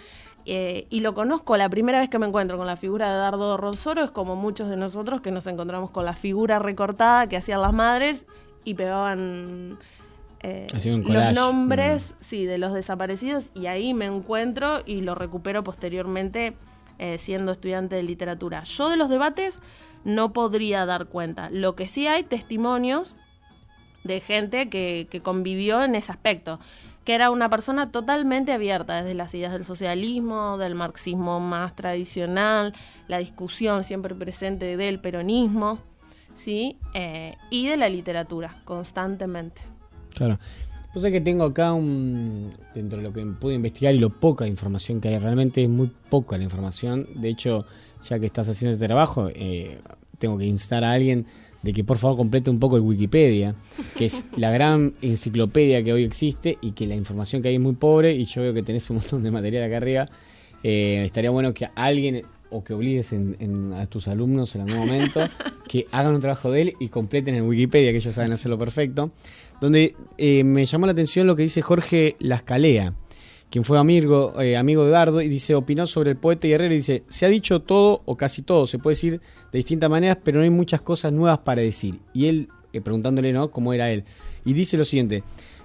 Eh, 0.46 0.86
y 0.90 1.00
lo 1.00 1.14
conozco, 1.14 1.56
la 1.56 1.68
primera 1.68 2.00
vez 2.00 2.08
que 2.08 2.18
me 2.18 2.26
encuentro 2.26 2.56
con 2.56 2.66
la 2.66 2.76
figura 2.76 3.12
de 3.12 3.18
Dardo 3.18 3.56
Ronsoro 3.56 4.02
es 4.02 4.10
como 4.10 4.36
muchos 4.36 4.68
de 4.68 4.76
nosotros 4.76 5.20
que 5.20 5.30
nos 5.30 5.46
encontramos 5.46 5.90
con 5.90 6.04
la 6.04 6.14
figura 6.14 6.58
recortada 6.58 7.28
que 7.28 7.36
hacían 7.36 7.60
las 7.60 7.72
madres 7.72 8.22
y 8.64 8.74
pegaban 8.74 9.78
eh, 10.42 10.66
los 10.72 11.34
nombres 11.34 12.12
mm. 12.12 12.24
sí, 12.24 12.46
de 12.46 12.58
los 12.58 12.72
desaparecidos 12.72 13.50
y 13.54 13.66
ahí 13.66 13.92
me 13.92 14.06
encuentro 14.06 14.80
y 14.86 15.02
lo 15.02 15.14
recupero 15.14 15.62
posteriormente 15.62 16.54
eh, 16.98 17.18
siendo 17.18 17.52
estudiante 17.52 17.96
de 17.96 18.02
literatura. 18.02 18.62
Yo 18.64 18.88
de 18.88 18.96
los 18.96 19.10
debates 19.10 19.60
no 20.04 20.32
podría 20.32 20.86
dar 20.86 21.06
cuenta. 21.06 21.50
Lo 21.50 21.76
que 21.76 21.86
sí 21.86 22.06
hay 22.06 22.22
testimonios 22.22 23.14
de 24.04 24.20
gente 24.20 24.70
que, 24.70 25.06
que 25.10 25.20
convivió 25.20 25.84
en 25.84 25.94
ese 25.94 26.10
aspecto 26.10 26.58
que 27.10 27.16
era 27.16 27.32
una 27.32 27.50
persona 27.50 27.90
totalmente 27.90 28.52
abierta 28.52 29.02
desde 29.02 29.14
las 29.14 29.34
ideas 29.34 29.52
del 29.52 29.64
socialismo, 29.64 30.58
del 30.58 30.76
marxismo 30.76 31.40
más 31.40 31.74
tradicional, 31.74 32.72
la 33.08 33.18
discusión 33.18 33.82
siempre 33.82 34.14
presente 34.14 34.76
del 34.76 35.00
peronismo, 35.00 35.80
¿sí? 36.34 36.78
Eh, 36.94 37.34
y 37.50 37.66
de 37.66 37.76
la 37.76 37.88
literatura, 37.88 38.62
constantemente. 38.64 39.60
Claro. 40.14 40.38
Pues 40.92 41.04
es 41.04 41.10
que 41.10 41.20
tengo 41.20 41.42
acá 41.42 41.72
un. 41.72 42.52
Dentro 42.76 42.98
de 42.98 43.02
lo 43.02 43.12
que 43.12 43.26
pude 43.26 43.54
investigar 43.54 43.92
y 43.92 43.98
lo 43.98 44.10
poca 44.10 44.46
información 44.46 45.00
que 45.00 45.08
hay, 45.08 45.18
realmente 45.18 45.64
es 45.64 45.68
muy 45.68 45.90
poca 46.10 46.38
la 46.38 46.44
información. 46.44 47.08
De 47.16 47.28
hecho, 47.28 47.66
ya 48.08 48.20
que 48.20 48.26
estás 48.26 48.48
haciendo 48.48 48.74
este 48.74 48.86
trabajo, 48.86 49.30
eh, 49.34 49.80
tengo 50.18 50.38
que 50.38 50.46
instar 50.46 50.84
a 50.84 50.92
alguien 50.92 51.26
de 51.62 51.72
que 51.72 51.84
por 51.84 51.98
favor 51.98 52.16
complete 52.16 52.50
un 52.50 52.58
poco 52.58 52.76
el 52.76 52.82
Wikipedia, 52.82 53.54
que 53.96 54.06
es 54.06 54.24
la 54.36 54.50
gran 54.50 54.94
enciclopedia 55.02 55.82
que 55.82 55.92
hoy 55.92 56.04
existe 56.04 56.58
y 56.60 56.72
que 56.72 56.86
la 56.86 56.94
información 56.94 57.42
que 57.42 57.48
hay 57.48 57.56
es 57.56 57.60
muy 57.60 57.74
pobre 57.74 58.14
y 58.14 58.24
yo 58.24 58.42
veo 58.42 58.54
que 58.54 58.62
tenés 58.62 58.88
un 58.90 58.96
montón 58.96 59.22
de 59.22 59.30
material 59.30 59.64
acá 59.64 59.76
arriba. 59.76 60.08
Eh, 60.62 61.02
estaría 61.04 61.30
bueno 61.30 61.52
que 61.54 61.68
alguien 61.74 62.22
o 62.50 62.64
que 62.64 62.74
obligues 62.74 63.14
a 63.76 63.86
tus 63.86 64.08
alumnos 64.08 64.54
en 64.56 64.62
algún 64.62 64.78
momento 64.78 65.20
que 65.68 65.86
hagan 65.92 66.14
un 66.14 66.20
trabajo 66.20 66.50
de 66.50 66.62
él 66.62 66.74
y 66.80 66.88
completen 66.88 67.34
el 67.34 67.42
Wikipedia, 67.42 67.92
que 67.92 67.98
ellos 67.98 68.14
saben 68.14 68.32
hacerlo 68.32 68.58
perfecto. 68.58 69.12
Donde 69.60 69.94
eh, 70.18 70.42
me 70.42 70.66
llamó 70.66 70.86
la 70.86 70.92
atención 70.92 71.26
lo 71.26 71.36
que 71.36 71.42
dice 71.42 71.62
Jorge 71.62 72.16
Lascalea 72.18 72.94
quien 73.50 73.64
fue 73.64 73.78
amigo, 73.78 74.40
eh, 74.40 74.56
amigo 74.56 74.84
de 74.84 74.90
Dardo, 74.92 75.20
y 75.20 75.28
dice, 75.28 75.54
opinó 75.54 75.86
sobre 75.86 76.10
el 76.10 76.16
poeta 76.16 76.46
y 76.46 76.52
Herrero 76.52 76.72
y 76.72 76.78
dice, 76.78 77.02
se 77.08 77.26
ha 77.26 77.28
dicho 77.28 77.62
todo 77.62 78.02
o 78.04 78.16
casi 78.16 78.42
todo, 78.42 78.66
se 78.66 78.78
puede 78.78 78.92
decir 78.94 79.20
de 79.52 79.56
distintas 79.58 79.90
maneras, 79.90 80.18
pero 80.22 80.38
no 80.38 80.44
hay 80.44 80.50
muchas 80.50 80.80
cosas 80.80 81.12
nuevas 81.12 81.38
para 81.38 81.60
decir. 81.60 81.98
Y 82.14 82.26
él, 82.26 82.48
eh, 82.72 82.80
preguntándole, 82.80 83.32
¿no?, 83.32 83.50
cómo 83.50 83.72
era 83.72 83.90
él. 83.90 84.04
Y 84.44 84.52
dice 84.52 84.76
lo 84.76 84.84
siguiente, 84.84 85.24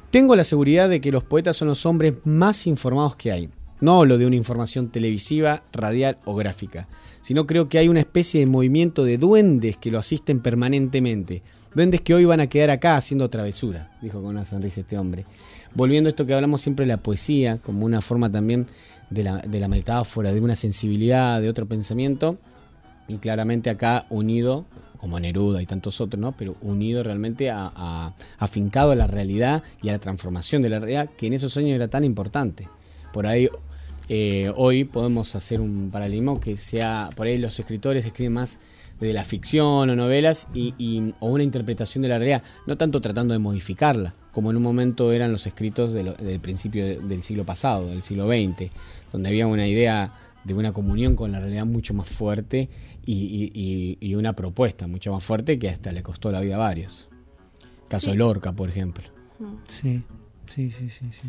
tengo 0.09 0.35
la 0.35 0.43
seguridad 0.43 0.89
de 0.89 0.99
que 0.99 1.11
los 1.11 1.23
poetas 1.23 1.57
son 1.57 1.67
los 1.67 1.85
hombres 1.85 2.13
más 2.23 2.65
informados 2.65 3.15
que 3.15 3.31
hay. 3.31 3.49
No 3.81 3.99
hablo 3.99 4.17
de 4.17 4.25
una 4.25 4.35
información 4.35 4.89
televisiva, 4.89 5.63
radial 5.71 6.17
o 6.25 6.33
gráfica, 6.35 6.87
sino 7.21 7.45
creo 7.45 7.69
que 7.69 7.77
hay 7.77 7.87
una 7.87 7.99
especie 7.99 8.39
de 8.39 8.45
movimiento 8.45 9.03
de 9.03 9.17
duendes 9.17 9.77
que 9.77 9.91
lo 9.91 9.99
asisten 9.99 10.39
permanentemente. 10.39 11.43
Duendes 11.75 12.01
que 12.01 12.13
hoy 12.13 12.25
van 12.25 12.39
a 12.39 12.47
quedar 12.47 12.71
acá 12.71 12.97
haciendo 12.97 13.29
travesura, 13.29 13.91
dijo 14.01 14.21
con 14.21 14.31
una 14.31 14.45
sonrisa 14.45 14.81
este 14.81 14.97
hombre 14.97 15.25
volviendo 15.75 16.07
a 16.07 16.11
esto 16.11 16.25
que 16.25 16.33
hablamos 16.33 16.61
siempre 16.61 16.85
de 16.85 16.93
la 16.93 16.97
poesía, 16.97 17.57
como 17.57 17.85
una 17.85 18.01
forma 18.01 18.31
también 18.31 18.65
de 19.09 19.23
la, 19.23 19.67
metáfora, 19.67 20.33
de 20.33 20.41
una 20.41 20.55
sensibilidad, 20.55 21.39
de 21.41 21.49
otro 21.49 21.67
pensamiento, 21.67 22.39
y 23.07 23.17
claramente 23.17 23.69
acá 23.69 24.07
unido, 24.09 24.65
como 24.97 25.19
Neruda 25.19 25.61
y 25.61 25.67
tantos 25.67 26.01
otros, 26.01 26.19
¿no? 26.19 26.31
pero 26.31 26.55
unido 26.61 27.03
realmente 27.03 27.51
a, 27.51 28.15
afincado 28.39 28.91
a 28.91 28.95
la 28.95 29.05
realidad 29.05 29.61
y 29.83 29.89
a 29.89 29.91
la 29.91 29.99
transformación 29.99 30.63
de 30.63 30.69
la 30.69 30.79
realidad, 30.79 31.09
que 31.15 31.27
en 31.27 31.33
esos 31.33 31.55
años 31.57 31.71
era 31.71 31.87
tan 31.87 32.03
importante. 32.03 32.67
Por 33.13 33.27
ahí 33.27 33.47
eh, 34.09 34.51
hoy 34.55 34.85
podemos 34.85 35.35
hacer 35.35 35.61
un 35.61 35.89
paralelismo 35.91 36.39
que 36.39 36.57
sea, 36.57 37.11
por 37.15 37.27
ahí 37.27 37.37
los 37.37 37.59
escritores 37.59 38.05
escriben 38.05 38.33
más 38.33 38.59
de 38.99 39.13
la 39.13 39.23
ficción 39.23 39.89
o 39.89 39.95
novelas 39.95 40.47
y, 40.53 41.13
o 41.19 41.27
una 41.27 41.43
interpretación 41.43 42.01
de 42.01 42.07
la 42.07 42.17
realidad, 42.17 42.43
no 42.65 42.77
tanto 42.77 43.01
tratando 43.01 43.33
de 43.33 43.39
modificarla, 43.39 44.13
como 44.31 44.51
en 44.51 44.57
un 44.57 44.63
momento 44.63 45.11
eran 45.11 45.31
los 45.31 45.45
escritos 45.47 45.93
del 45.93 46.39
principio 46.39 47.01
del 47.01 47.23
siglo 47.23 47.45
pasado, 47.45 47.87
del 47.87 48.03
siglo 48.03 48.27
XX, 48.27 48.71
donde 49.11 49.29
había 49.29 49.47
una 49.47 49.67
idea 49.67 50.13
de 50.43 50.53
una 50.53 50.71
comunión 50.71 51.15
con 51.15 51.31
la 51.31 51.39
realidad 51.39 51.65
mucho 51.65 51.93
más 51.93 52.07
fuerte 52.07 52.69
y, 53.05 54.15
una 54.15 54.33
propuesta 54.33 54.87
mucho 54.87 55.11
más 55.11 55.23
fuerte 55.23 55.59
que 55.59 55.69
hasta 55.69 55.91
le 55.91 56.01
costó 56.01 56.31
la 56.31 56.39
vida 56.39 56.55
a 56.55 56.59
varios. 56.59 57.09
Caso 57.89 58.11
de 58.11 58.15
Lorca, 58.15 58.53
por 58.53 58.69
ejemplo. 58.69 59.03
Sí, 59.67 60.01
sí, 60.47 60.71
sí, 60.71 60.89
sí. 60.89 61.05
sí. 61.11 61.27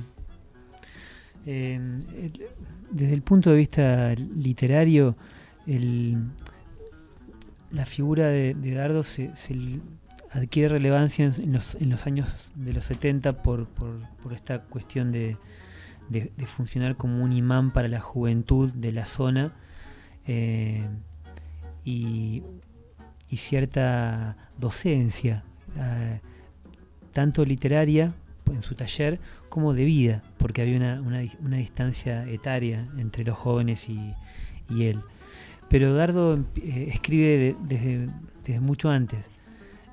Eh, 1.48 1.80
desde 2.90 3.12
el 3.12 3.22
punto 3.22 3.50
de 3.50 3.56
vista 3.56 4.14
literario, 4.14 5.16
el, 5.66 6.16
la 7.70 7.84
figura 7.84 8.28
de, 8.28 8.54
Dardo 8.74 9.02
se, 9.02 9.30
adquiere 10.30 10.68
relevancia 10.68 11.24
en, 11.24 11.52
los, 11.52 12.06
años 12.06 12.52
de 12.54 12.72
los 12.72 12.84
70 12.84 13.42
por, 13.42 13.68
esta 14.32 14.62
cuestión 14.62 15.12
de, 15.12 15.36
funcionar 16.46 16.96
como 16.96 17.22
un 17.22 17.32
imán 17.32 17.72
para 17.72 17.88
la 17.88 18.00
juventud 18.00 18.72
de 18.72 18.92
la 18.92 19.06
zona 19.06 19.52
eh, 20.26 20.86
y, 21.84 22.42
cierta 23.36 24.36
docencia, 24.56 25.44
eh, 25.76 26.20
tanto 27.12 27.44
literaria 27.44 28.14
en 28.50 28.62
su 28.62 28.74
taller 28.74 29.20
como 29.48 29.74
de 29.74 29.84
vida, 29.84 30.22
porque 30.38 30.62
había 30.62 31.00
una, 31.00 31.56
distancia 31.58 32.26
etaria 32.28 32.88
entre 32.96 33.24
los 33.24 33.36
jóvenes 33.36 33.88
y 33.88 34.14
él. 34.84 35.02
Pero 35.68 35.94
Dardo 35.94 36.38
eh, 36.56 36.90
escribe 36.92 37.56
desde, 37.62 38.60
mucho 38.60 38.88
antes. 38.88 39.26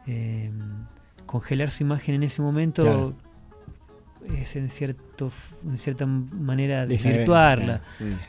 Eh, 0.05 0.51
congelar 1.25 1.71
su 1.71 1.83
imagen 1.83 2.15
en 2.15 2.23
ese 2.23 2.41
momento 2.41 3.15
es 4.37 4.55
en, 4.55 4.69
cierto, 4.69 5.31
en 5.65 5.77
cierta 5.77 6.05
manera 6.05 6.85
desvirtuarla. 6.85 7.81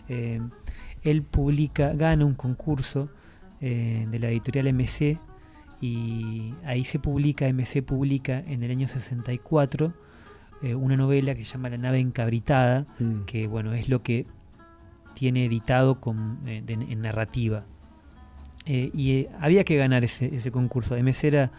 Eh, 0.09 0.41
él 1.03 1.23
publica, 1.23 1.93
gana 1.93 2.25
un 2.25 2.35
concurso 2.35 3.09
de 3.61 4.19
la 4.21 4.29
editorial 4.29 4.75
MC 4.75 5.19
y 5.81 6.53
ahí 6.67 6.85
se 6.85 6.99
publica, 6.99 7.51
MC 7.51 7.83
publica 7.83 8.41
en 8.41 8.63
el 8.63 8.71
año 8.71 8.89
64 8.89 9.95
una 10.77 10.97
novela 10.97 11.35
que 11.35 11.45
se 11.45 11.53
llama 11.53 11.71
La 11.71 11.79
nave 11.79 11.99
encabritada, 11.99 12.87
mm. 12.99 13.25
que 13.25 13.47
bueno, 13.47 13.73
es 13.75 13.89
lo 13.89 14.03
que 14.03 14.27
tiene 15.14 15.47
editado 15.47 16.00
con, 16.00 16.40
eh, 16.47 16.62
en 16.66 17.00
narrativa. 17.00 17.64
Eh, 18.66 18.90
y 18.94 19.12
eh, 19.12 19.30
había 19.40 19.64
que 19.64 19.76
ganar 19.76 20.04
ese, 20.04 20.50
concurso. 20.50 21.00
Mesera 21.02 21.50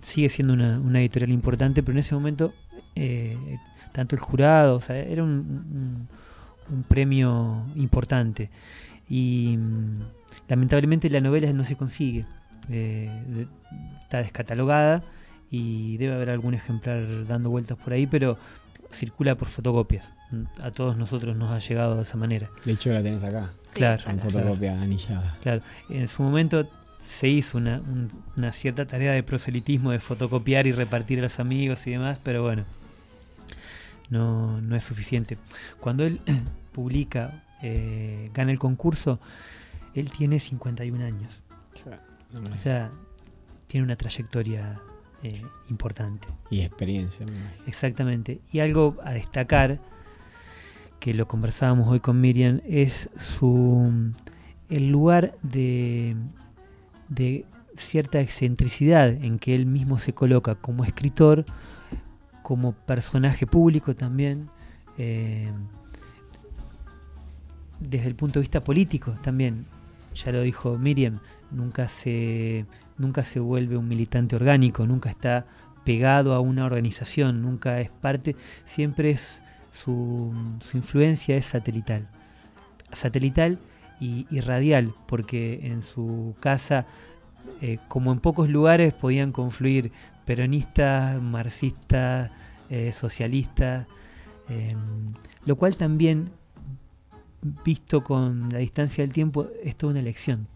sigue 0.00 0.28
siendo 0.28 0.54
una, 0.54 1.00
editorial 1.00 1.30
importante, 1.30 1.82
pero 1.82 1.92
en 1.94 2.00
ese 2.00 2.14
momento 2.14 2.52
tanto 3.92 4.14
el 4.14 4.20
jurado, 4.20 4.76
o 4.76 4.80
sea, 4.80 4.96
era 4.96 5.22
un, 5.22 6.08
un, 6.70 6.82
premio 6.84 7.64
importante. 7.74 8.50
Y 9.08 9.56
mm, 9.58 9.94
lamentablemente 10.48 11.10
la 11.10 11.20
novela 11.20 11.52
no 11.52 11.64
se 11.64 11.76
consigue. 11.76 12.26
está 12.68 14.18
descatalogada 14.18 15.02
y 15.50 15.98
debe 15.98 16.14
haber 16.14 16.30
algún 16.30 16.54
ejemplar 16.54 17.26
dando 17.26 17.50
vueltas 17.50 17.76
por 17.76 17.92
ahí, 17.92 18.06
pero 18.06 18.38
circula 18.92 19.34
por 19.34 19.48
fotocopias. 19.48 20.12
A 20.62 20.70
todos 20.70 20.96
nosotros 20.96 21.36
nos 21.36 21.50
ha 21.50 21.58
llegado 21.58 21.96
de 21.96 22.02
esa 22.02 22.16
manera. 22.16 22.50
De 22.64 22.72
hecho, 22.72 22.92
la 22.92 23.02
tenés 23.02 23.24
acá. 23.24 23.52
claro. 23.72 24.02
En 24.08 24.18
fotocopia 24.18 24.80
anillada. 24.80 25.36
Claro. 25.42 25.62
En 25.88 26.08
su 26.08 26.22
momento 26.22 26.68
se 27.04 27.28
hizo 27.28 27.58
una, 27.58 28.52
cierta 28.52 28.86
tarea 28.86 29.12
de 29.12 29.22
proselitismo, 29.22 29.90
de 29.90 29.98
fotocopiar 29.98 30.66
y 30.66 30.72
repartir 30.72 31.18
a 31.18 31.22
los 31.22 31.40
amigos 31.40 31.86
y 31.86 31.92
demás, 31.92 32.18
pero 32.22 32.42
bueno, 32.42 32.64
no, 34.10 34.60
no 34.60 34.76
es 34.76 34.84
suficiente. 34.84 35.38
Cuando 35.80 36.04
él 36.04 36.20
publica, 36.72 37.42
eh, 37.62 38.30
gana 38.32 38.52
el 38.52 38.58
concurso, 38.58 39.20
él 39.94 40.10
tiene 40.10 40.40
51 40.40 41.04
años. 41.04 41.40
o 42.52 42.56
sea, 42.56 42.90
tiene 43.66 43.84
una 43.84 43.96
trayectoria 43.96 44.80
eh, 45.22 45.42
importante. 45.70 46.28
Y 46.50 46.62
experiencia. 46.62 47.26
Exactamente. 47.66 48.40
Y 48.52 48.60
algo 48.60 48.96
a 49.04 49.12
destacar, 49.12 49.80
que 51.00 51.14
lo 51.14 51.26
conversábamos 51.28 51.88
hoy 51.88 52.00
con 52.00 52.20
Miriam, 52.20 52.60
es 52.66 53.08
su 53.18 54.12
el 54.68 54.88
lugar 54.88 55.36
de, 55.42 56.16
de 57.08 57.44
cierta 57.76 58.20
excentricidad 58.20 59.08
en 59.08 59.38
que 59.38 59.54
él 59.54 59.66
mismo 59.66 59.98
se 59.98 60.14
coloca 60.14 60.54
como 60.54 60.84
escritor, 60.84 61.44
como 62.42 62.72
personaje 62.72 63.46
público 63.46 63.94
también, 63.94 64.48
eh, 64.98 65.50
desde 67.80 68.06
el 68.06 68.14
punto 68.14 68.38
de 68.38 68.42
vista 68.42 68.62
político 68.64 69.12
también. 69.22 69.66
Ya 70.14 70.32
lo 70.32 70.42
dijo 70.42 70.78
Miriam, 70.78 71.20
nunca 71.50 71.88
se 71.88 72.66
nunca 73.02 73.22
se 73.24 73.40
vuelve 73.40 73.76
un 73.76 73.88
militante 73.88 74.36
orgánico, 74.36 74.86
nunca 74.86 75.10
está 75.10 75.44
pegado 75.84 76.32
a 76.32 76.40
una 76.40 76.64
organización, 76.64 77.42
nunca 77.42 77.80
es 77.80 77.90
parte, 77.90 78.36
siempre 78.64 79.10
es 79.10 79.42
su, 79.70 80.32
su 80.60 80.76
influencia 80.76 81.36
es 81.36 81.46
satelital. 81.46 82.08
Satelital 82.92 83.58
y, 84.00 84.40
radial, 84.40 84.94
porque 85.06 85.60
en 85.62 85.82
su 85.82 86.34
casa, 86.40 86.86
eh, 87.60 87.78
como 87.88 88.12
en 88.12 88.18
pocos 88.18 88.48
lugares, 88.48 88.92
podían 88.94 89.30
confluir 89.30 89.92
peronistas, 90.24 91.20
marxistas, 91.22 92.30
eh, 92.68 92.92
socialistas, 92.92 93.86
eh, 94.48 94.74
lo 95.44 95.56
cual 95.56 95.76
también, 95.76 96.30
visto 97.64 98.02
con 98.02 98.48
la 98.50 98.58
distancia 98.58 99.04
del 99.04 99.12
tiempo, 99.12 99.48
es 99.62 99.76
toda 99.76 99.92
una 99.92 100.00
elección, 100.00 100.48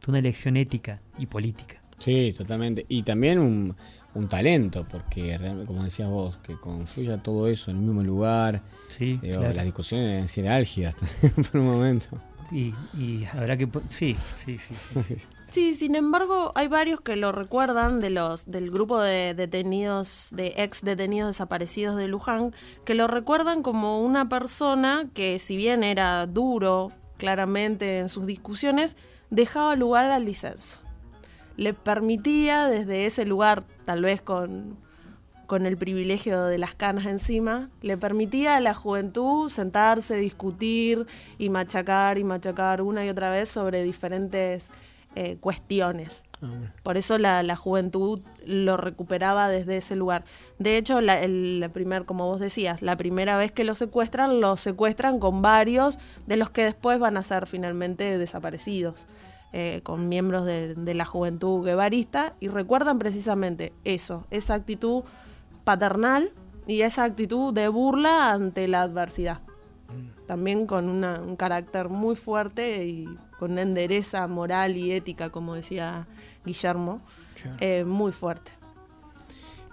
toda 0.00 0.12
una 0.12 0.18
elección 0.20 0.56
ética 0.56 1.00
y 1.18 1.26
política. 1.26 1.83
Sí, 1.98 2.34
totalmente. 2.36 2.84
Y 2.88 3.02
también 3.02 3.38
un, 3.38 3.76
un 4.14 4.28
talento, 4.28 4.86
porque 4.88 5.38
como 5.66 5.84
decías 5.84 6.08
vos, 6.08 6.36
que 6.38 6.54
confluya 6.54 7.22
todo 7.22 7.48
eso 7.48 7.70
en 7.70 7.78
el 7.78 7.82
mismo 7.82 8.02
lugar. 8.02 8.62
Sí, 8.88 9.18
digo, 9.22 9.38
claro. 9.38 9.54
Las 9.54 9.64
discusiones 9.64 10.06
deben 10.06 10.28
ser 10.28 10.48
álgidas 10.48 10.94
por 11.52 11.60
un 11.60 11.66
momento. 11.66 12.20
Y, 12.50 12.74
y, 12.96 13.24
habrá 13.32 13.56
que... 13.56 13.68
Sí, 13.88 14.16
sí, 14.44 14.58
sí. 14.58 14.74
Sí, 15.08 15.16
sí 15.48 15.74
sin 15.74 15.96
embargo, 15.96 16.52
hay 16.54 16.68
varios 16.68 17.00
que 17.00 17.16
lo 17.16 17.32
recuerdan 17.32 17.98
de 18.00 18.10
los 18.10 18.48
del 18.48 18.70
grupo 18.70 19.00
de 19.00 19.34
detenidos, 19.34 20.28
de 20.32 20.54
ex 20.56 20.82
detenidos 20.82 21.34
desaparecidos 21.34 21.96
de 21.96 22.06
Luján, 22.06 22.54
que 22.84 22.94
lo 22.94 23.08
recuerdan 23.08 23.62
como 23.62 24.00
una 24.00 24.28
persona 24.28 25.06
que 25.12 25.38
si 25.40 25.56
bien 25.56 25.82
era 25.82 26.26
duro 26.26 26.92
claramente 27.16 27.98
en 27.98 28.08
sus 28.08 28.26
discusiones, 28.26 28.96
dejaba 29.30 29.74
lugar 29.74 30.10
al 30.10 30.26
disenso 30.26 30.83
le 31.56 31.74
permitía 31.74 32.66
desde 32.66 33.06
ese 33.06 33.24
lugar, 33.24 33.64
tal 33.84 34.02
vez 34.02 34.20
con, 34.22 34.76
con 35.46 35.66
el 35.66 35.76
privilegio 35.76 36.44
de 36.44 36.58
las 36.58 36.74
canas 36.74 37.06
encima, 37.06 37.70
le 37.82 37.96
permitía 37.96 38.56
a 38.56 38.60
la 38.60 38.74
juventud 38.74 39.48
sentarse, 39.48 40.16
discutir 40.16 41.06
y 41.38 41.48
machacar 41.48 42.18
y 42.18 42.24
machacar 42.24 42.82
una 42.82 43.04
y 43.04 43.08
otra 43.08 43.30
vez 43.30 43.48
sobre 43.48 43.82
diferentes 43.82 44.70
eh, 45.14 45.36
cuestiones. 45.40 46.24
Por 46.82 46.98
eso 46.98 47.16
la, 47.16 47.42
la, 47.42 47.56
juventud 47.56 48.20
lo 48.44 48.76
recuperaba 48.76 49.48
desde 49.48 49.78
ese 49.78 49.96
lugar. 49.96 50.24
De 50.58 50.76
hecho, 50.76 51.00
la, 51.00 51.22
el 51.22 51.70
primer, 51.72 52.04
como 52.04 52.26
vos 52.26 52.38
decías, 52.38 52.82
la 52.82 52.98
primera 52.98 53.38
vez 53.38 53.50
que 53.50 53.64
lo 53.64 53.74
secuestran, 53.74 54.42
lo 54.42 54.56
secuestran 54.58 55.20
con 55.20 55.40
varios 55.40 55.98
de 56.26 56.36
los 56.36 56.50
que 56.50 56.64
después 56.64 56.98
van 56.98 57.16
a 57.16 57.22
ser 57.22 57.46
finalmente 57.46 58.18
desaparecidos. 58.18 59.06
Eh, 59.56 59.82
con 59.84 60.08
miembros 60.08 60.44
de, 60.46 60.74
de, 60.74 60.94
la 60.94 61.04
juventud 61.04 61.64
guevarista 61.64 62.34
y 62.40 62.48
recuerdan 62.48 62.98
precisamente 62.98 63.72
eso, 63.84 64.26
esa 64.32 64.54
actitud 64.54 65.04
paternal 65.62 66.32
y 66.66 66.80
esa 66.80 67.04
actitud 67.04 67.54
de 67.54 67.68
burla 67.68 68.32
ante 68.32 68.66
la 68.66 68.82
adversidad. 68.82 69.42
También 70.26 70.66
con 70.66 70.88
una, 70.88 71.20
un 71.20 71.36
carácter 71.36 71.88
muy 71.88 72.16
fuerte 72.16 72.84
y 72.84 73.04
con 73.38 73.52
una 73.52 73.62
endereza 73.62 74.26
moral 74.26 74.76
y 74.76 74.90
ética, 74.90 75.30
como 75.30 75.54
decía 75.54 76.08
Guillermo, 76.44 77.00
claro. 77.40 77.56
eh, 77.60 77.84
muy 77.84 78.10
fuerte. 78.10 78.50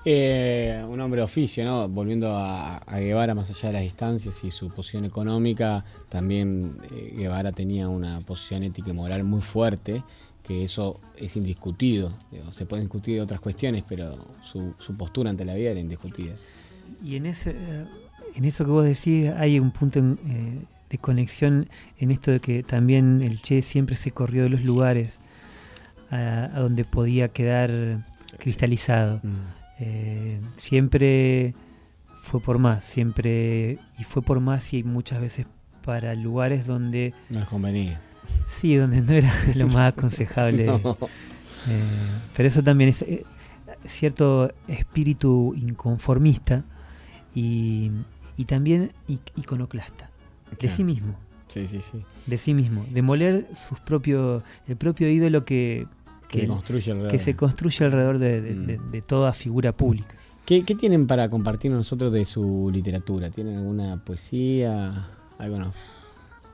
Eh, 0.04 0.84
un 0.88 1.00
hombre 1.00 1.20
de 1.20 1.26
oficio, 1.26 1.64
¿no? 1.64 1.88
Volviendo 1.88 2.36
a, 2.36 2.78
a, 2.78 3.00
Guevara 3.00 3.36
más 3.36 3.50
allá 3.52 3.70
de 3.70 3.74
las 3.74 3.84
distancias 3.84 4.44
y 4.44 4.50
su 4.50 4.70
posición 4.70 5.06
económica, 5.06 5.86
también 6.10 6.78
eh, 6.92 7.14
Guevara 7.16 7.52
tenía 7.52 7.88
una 7.88 8.20
posición 8.22 8.64
ética 8.64 8.90
y 8.90 8.94
moral 8.94 9.24
muy 9.24 9.42
fuerte, 9.42 10.04
que 10.42 10.64
eso 10.64 11.00
es 11.18 11.36
indiscutido. 11.38 12.14
Se 12.50 12.66
pueden 12.66 12.86
discutir 12.86 13.22
otras 13.22 13.40
cuestiones, 13.40 13.84
pero 13.88 14.26
su, 14.42 14.74
su, 14.80 14.98
postura 14.98 15.30
ante 15.30 15.46
la 15.46 15.54
vida 15.54 15.70
era 15.70 15.80
indiscutida. 15.80 16.34
Y 17.04 17.16
en 17.16 17.28
ese, 17.28 17.56
en 18.36 18.46
eso 18.46 18.66
que 18.66 18.72
vos 18.72 18.86
decís 18.86 19.30
hay 19.38 19.60
un 19.60 19.70
punto 19.70 20.00
en, 20.00 20.18
eh, 20.28 20.66
de 20.90 20.98
conexión 20.98 21.70
en 22.00 22.10
esto 22.10 22.32
de 22.32 22.40
que 22.40 22.64
también 22.64 23.22
el 23.24 23.40
Che 23.40 23.62
siempre 23.62 23.96
se 23.96 24.10
corrió 24.10 24.44
de 24.44 24.50
los 24.50 24.62
lugares 24.62 25.20
a, 26.10 26.46
a 26.56 26.60
donde 26.60 26.86
podía 26.86 27.28
quedar 27.28 28.04
cristalizado. 28.40 29.20
Sí. 29.22 29.28
Mm. 29.28 29.61
Eh, 29.82 30.40
siempre 30.58 31.54
fue 32.22 32.40
por 32.40 32.60
más, 32.60 32.84
siempre 32.86 33.80
y 33.98 34.04
fue 34.04 34.22
por 34.22 34.40
más 34.40 34.74
y 34.74 34.84
muchas 34.84 35.20
veces 35.20 35.48
para 35.84 36.14
lugares 36.16 36.68
donde 36.68 37.14
no 37.30 37.44
convenía. 37.48 38.00
Sí, 38.48 38.76
donde 38.76 39.02
no 39.02 39.12
era 39.14 39.34
lo 39.56 39.68
más 39.68 39.94
aconsejable. 39.94 40.66
no. 40.68 40.78
eh, 41.68 41.84
pero 42.36 42.48
eso 42.48 42.62
también 42.62 42.92
es 42.92 43.02
eh, 43.02 43.26
cierto 43.86 44.54
espíritu 44.68 45.56
inconformista 45.58 46.64
y, 47.34 47.92
y 48.38 48.46
también 48.46 48.92
iconoclasta 49.36 50.10
de 50.60 50.70
sí 50.70 50.84
mismo, 50.84 51.16
Sí, 51.48 51.66
sí, 51.66 51.82
sí. 51.82 52.04
de 52.28 52.38
sí 52.38 52.54
mismo, 52.54 52.86
demoler 52.92 53.48
sus 53.56 53.80
propios 53.80 54.44
el 54.68 54.76
propio 54.76 55.10
ídolo 55.10 55.44
que 55.46 55.88
Que, 56.32 56.42
que, 56.42 56.48
construye 56.48 56.92
alrededor. 56.92 57.12
que 57.12 57.20
se 57.20 57.36
construye 57.36 57.86
alrededor 57.86 58.18
de, 58.20 58.42
de- 58.42 58.54
Mm. 58.56 58.66
de- 58.68 58.78
de 58.80 59.02
toda 59.02 59.34
figura 59.34 59.72
pública. 59.74 60.16
¿Qué, 60.46 60.64
qué 60.64 60.74
tienen 60.76 61.06
para 61.08 61.30
compartir 61.30 61.72
nosotros 61.72 62.12
de 62.12 62.26
su 62.26 62.70
literatura? 62.74 63.30
¿Tienen 63.30 63.58
alguna 63.58 63.98
poesía? 64.04 65.08
Algo 65.38 65.60
no. 65.60 65.72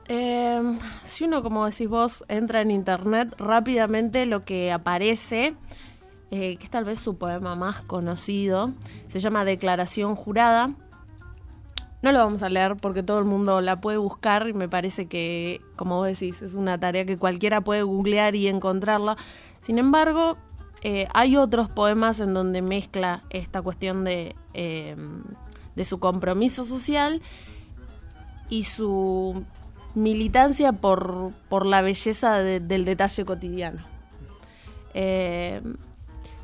Eh, 0.08 0.60
si 1.02 1.24
uno, 1.24 1.42
como 1.42 1.64
decís 1.66 1.88
vos, 1.88 2.24
entra 2.28 2.60
en 2.60 2.70
internet, 2.70 3.34
rápidamente 3.38 4.24
lo 4.26 4.44
que 4.44 4.72
aparece, 4.72 5.54
eh, 6.30 6.56
que 6.56 6.64
es 6.64 6.70
tal 6.70 6.84
vez 6.84 6.98
su 6.98 7.16
poema 7.16 7.54
más 7.56 7.82
conocido, 7.82 8.72
se 9.08 9.20
llama 9.20 9.44
Declaración 9.44 10.14
Jurada. 10.14 10.70
No 12.00 12.12
lo 12.12 12.18
vamos 12.20 12.42
a 12.44 12.48
leer 12.48 12.76
porque 12.76 13.02
todo 13.02 13.18
el 13.18 13.24
mundo 13.24 13.60
la 13.60 13.80
puede 13.80 13.98
buscar 13.98 14.48
y 14.48 14.52
me 14.52 14.68
parece 14.68 15.06
que, 15.06 15.60
como 15.76 15.96
vos 15.96 16.06
decís, 16.06 16.40
es 16.42 16.54
una 16.54 16.78
tarea 16.78 17.04
que 17.04 17.18
cualquiera 17.18 17.60
puede 17.60 17.82
googlear 17.82 18.36
y 18.36 18.46
encontrarla. 18.46 19.16
Sin 19.60 19.78
embargo, 19.78 20.36
eh, 20.82 21.06
hay 21.14 21.36
otros 21.36 21.68
poemas 21.68 22.20
en 22.20 22.34
donde 22.34 22.62
mezcla 22.62 23.22
esta 23.30 23.60
cuestión 23.62 24.04
de, 24.04 24.34
eh, 24.54 24.96
de 25.76 25.84
su 25.84 25.98
compromiso 25.98 26.64
social 26.64 27.20
y 28.48 28.64
su 28.64 29.44
militancia 29.94 30.72
por, 30.72 31.32
por 31.48 31.66
la 31.66 31.82
belleza 31.82 32.38
de- 32.38 32.60
del 32.60 32.84
detalle 32.84 33.24
cotidiano. 33.24 33.80
Eh, 34.94 35.60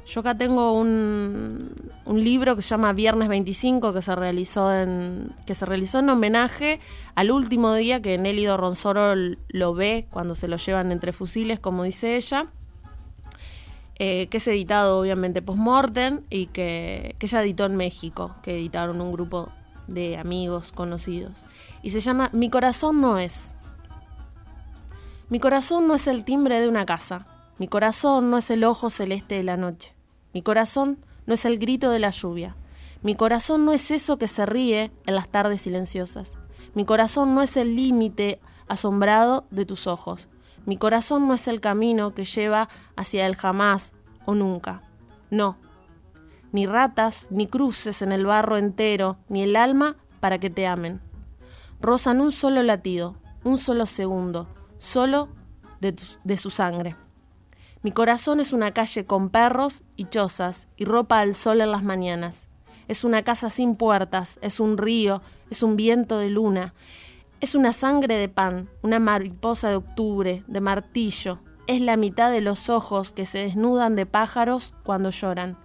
yo 0.06 0.20
acá 0.20 0.36
tengo 0.36 0.72
un, 0.78 1.70
un 2.04 2.22
libro 2.24 2.56
que 2.56 2.62
se 2.62 2.68
llama 2.70 2.92
Viernes 2.92 3.28
25 3.28 3.94
que 3.94 4.02
se 4.02 4.14
realizó 4.14 4.70
en 4.74 5.32
que 5.46 5.54
se 5.54 5.64
realizó 5.64 6.00
en 6.00 6.10
homenaje 6.10 6.78
al 7.14 7.30
último 7.30 7.72
día 7.72 8.02
que 8.02 8.18
Nélido 8.18 8.58
Ronsoro 8.58 9.14
lo 9.48 9.74
ve 9.74 10.06
cuando 10.10 10.34
se 10.34 10.46
lo 10.46 10.56
llevan 10.58 10.92
entre 10.92 11.12
fusiles, 11.12 11.58
como 11.58 11.84
dice 11.84 12.16
ella. 12.16 12.46
Eh, 13.96 14.26
que 14.28 14.38
es 14.38 14.48
editado 14.48 15.00
obviamente 15.00 15.42
post-mortem 15.42 16.22
y 16.30 16.46
que, 16.46 17.14
que 17.18 17.26
ella 17.26 17.42
editó 17.42 17.66
en 17.66 17.76
México, 17.76 18.34
que 18.42 18.56
editaron 18.56 19.00
un 19.00 19.12
grupo 19.12 19.50
de 19.86 20.16
amigos 20.16 20.72
conocidos. 20.72 21.32
Y 21.82 21.90
se 21.90 22.00
llama 22.00 22.30
Mi 22.32 22.50
corazón 22.50 23.00
no 23.00 23.18
es. 23.18 23.54
Mi 25.28 25.40
corazón 25.40 25.88
no 25.88 25.94
es 25.94 26.06
el 26.06 26.24
timbre 26.24 26.60
de 26.60 26.68
una 26.68 26.86
casa. 26.86 27.26
Mi 27.58 27.68
corazón 27.68 28.30
no 28.30 28.38
es 28.38 28.50
el 28.50 28.64
ojo 28.64 28.90
celeste 28.90 29.36
de 29.36 29.42
la 29.44 29.56
noche. 29.56 29.94
Mi 30.32 30.42
corazón 30.42 30.98
no 31.26 31.34
es 31.34 31.44
el 31.44 31.58
grito 31.58 31.90
de 31.90 32.00
la 32.00 32.10
lluvia. 32.10 32.56
Mi 33.02 33.14
corazón 33.14 33.64
no 33.64 33.72
es 33.72 33.90
eso 33.90 34.18
que 34.18 34.28
se 34.28 34.46
ríe 34.46 34.90
en 35.06 35.14
las 35.14 35.28
tardes 35.28 35.60
silenciosas. 35.60 36.36
Mi 36.74 36.84
corazón 36.84 37.34
no 37.34 37.42
es 37.42 37.56
el 37.56 37.76
límite 37.76 38.40
asombrado 38.66 39.44
de 39.50 39.66
tus 39.66 39.86
ojos. 39.86 40.28
Mi 40.66 40.76
corazón 40.76 41.28
no 41.28 41.34
es 41.34 41.48
el 41.48 41.60
camino 41.60 42.12
que 42.12 42.24
lleva 42.24 42.68
hacia 42.96 43.26
el 43.26 43.36
jamás 43.36 43.94
o 44.24 44.34
nunca. 44.34 44.82
No. 45.30 45.56
Ni 46.52 46.66
ratas, 46.66 47.26
ni 47.30 47.46
cruces 47.46 48.02
en 48.02 48.12
el 48.12 48.26
barro 48.26 48.56
entero, 48.56 49.18
ni 49.28 49.42
el 49.42 49.56
alma 49.56 49.96
para 50.20 50.38
que 50.38 50.50
te 50.50 50.66
amen 50.66 51.00
rozan 51.84 52.22
un 52.22 52.32
solo 52.32 52.62
latido, 52.62 53.16
un 53.44 53.58
solo 53.58 53.84
segundo, 53.84 54.48
solo 54.78 55.28
de, 55.80 55.94
de 56.24 56.36
su 56.38 56.48
sangre. 56.48 56.96
Mi 57.82 57.92
corazón 57.92 58.40
es 58.40 58.54
una 58.54 58.72
calle 58.72 59.04
con 59.04 59.28
perros 59.28 59.82
y 59.94 60.06
chozas 60.06 60.66
y 60.78 60.86
ropa 60.86 61.20
al 61.20 61.34
sol 61.34 61.60
en 61.60 61.70
las 61.70 61.82
mañanas. 61.82 62.48
Es 62.88 63.04
una 63.04 63.22
casa 63.22 63.50
sin 63.50 63.76
puertas, 63.76 64.38
es 64.40 64.60
un 64.60 64.78
río, 64.78 65.20
es 65.50 65.62
un 65.62 65.76
viento 65.76 66.18
de 66.18 66.30
luna. 66.30 66.72
Es 67.44 67.54
una 67.54 67.74
sangre 67.74 68.16
de 68.16 68.30
pan, 68.30 68.70
una 68.80 68.98
mariposa 68.98 69.68
de 69.68 69.76
octubre, 69.76 70.44
de 70.46 70.62
martillo. 70.62 71.40
Es 71.66 71.82
la 71.82 71.98
mitad 71.98 72.30
de 72.30 72.40
los 72.40 72.70
ojos 72.70 73.12
que 73.12 73.26
se 73.26 73.36
desnudan 73.36 73.96
de 73.96 74.06
pájaros 74.06 74.72
cuando 74.82 75.10
lloran. 75.10 75.58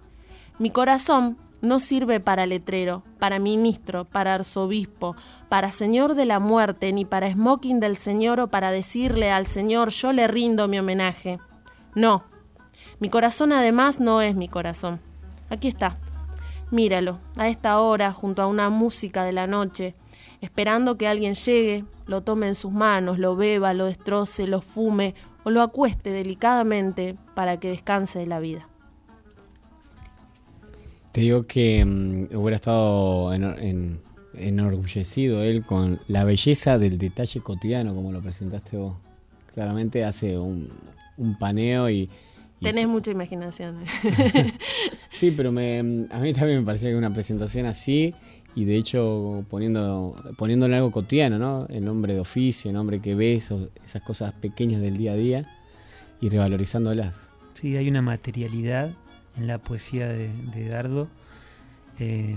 Mi 0.58 0.68
corazón 0.68 1.38
no 1.62 1.78
sirve 1.78 2.20
para 2.20 2.44
letrero, 2.44 3.02
para 3.18 3.38
ministro, 3.38 4.04
para 4.04 4.34
arzobispo, 4.34 5.16
para 5.48 5.72
señor 5.72 6.16
de 6.16 6.26
la 6.26 6.38
muerte, 6.38 6.92
ni 6.92 7.06
para 7.06 7.32
smoking 7.32 7.80
del 7.80 7.96
señor 7.96 8.40
o 8.40 8.48
para 8.48 8.72
decirle 8.72 9.30
al 9.30 9.46
señor 9.46 9.88
yo 9.88 10.12
le 10.12 10.28
rindo 10.28 10.68
mi 10.68 10.78
homenaje. 10.78 11.38
No, 11.94 12.24
mi 12.98 13.08
corazón 13.08 13.52
además 13.52 14.00
no 14.00 14.20
es 14.20 14.36
mi 14.36 14.48
corazón. 14.48 15.00
Aquí 15.48 15.68
está. 15.68 15.96
Míralo, 16.70 17.20
a 17.38 17.48
esta 17.48 17.80
hora, 17.80 18.12
junto 18.12 18.42
a 18.42 18.48
una 18.48 18.68
música 18.68 19.24
de 19.24 19.32
la 19.32 19.46
noche, 19.46 19.94
esperando 20.40 20.96
que 20.96 21.06
alguien 21.06 21.34
llegue, 21.34 21.84
lo 22.06 22.22
tome 22.22 22.48
en 22.48 22.54
sus 22.54 22.72
manos, 22.72 23.18
lo 23.18 23.36
beba, 23.36 23.72
lo 23.74 23.86
destroce, 23.86 24.46
lo 24.46 24.60
fume 24.62 25.14
o 25.44 25.50
lo 25.50 25.62
acueste 25.62 26.10
delicadamente 26.10 27.16
para 27.34 27.58
que 27.58 27.70
descanse 27.70 28.18
de 28.18 28.26
la 28.26 28.40
vida. 28.40 28.68
Te 31.12 31.22
digo 31.22 31.46
que 31.46 31.84
mm, 31.84 32.36
hubiera 32.36 32.56
estado 32.56 33.32
en- 33.34 33.44
en- 33.44 34.00
enorgullecido 34.34 35.42
él 35.42 35.62
con 35.64 35.98
la 36.06 36.24
belleza 36.24 36.78
del 36.78 36.98
detalle 36.98 37.40
cotidiano, 37.40 37.94
como 37.94 38.12
lo 38.12 38.22
presentaste 38.22 38.76
vos. 38.76 38.94
Claramente 39.52 40.04
hace 40.04 40.38
un, 40.38 40.70
un 41.16 41.36
paneo 41.36 41.90
y... 41.90 42.08
y- 42.60 42.64
Tenés 42.64 42.86
mucha 42.86 43.10
imaginación. 43.10 43.78
Sí, 45.12 45.32
pero 45.32 45.50
me, 45.50 45.80
a 45.80 46.20
mí 46.20 46.32
también 46.32 46.60
me 46.60 46.64
parecía 46.64 46.88
que 46.90 46.94
una 46.96 47.12
presentación 47.12 47.66
así 47.66 48.14
y 48.54 48.64
de 48.64 48.76
hecho 48.76 49.44
poniendo, 49.48 50.16
poniéndole 50.36 50.76
algo 50.76 50.90
cotidiano, 50.90 51.38
¿no? 51.38 51.66
El 51.68 51.84
nombre 51.84 52.14
de 52.14 52.20
oficio, 52.20 52.70
el 52.70 52.74
nombre 52.74 53.00
que 53.00 53.14
ve, 53.14 53.34
esos- 53.34 53.68
esas 53.84 54.02
cosas 54.02 54.32
pequeñas 54.32 54.80
del 54.80 54.96
día 54.96 55.12
a 55.12 55.16
día 55.16 55.56
y 56.20 56.28
revalorizándolas. 56.28 57.32
Sí, 57.52 57.76
hay 57.76 57.88
una 57.88 58.02
materialidad 58.02 58.94
en 59.36 59.46
la 59.46 59.58
poesía 59.58 60.08
de, 60.08 60.32
de 60.54 60.68
Dardo 60.68 61.08
eh, 61.98 62.36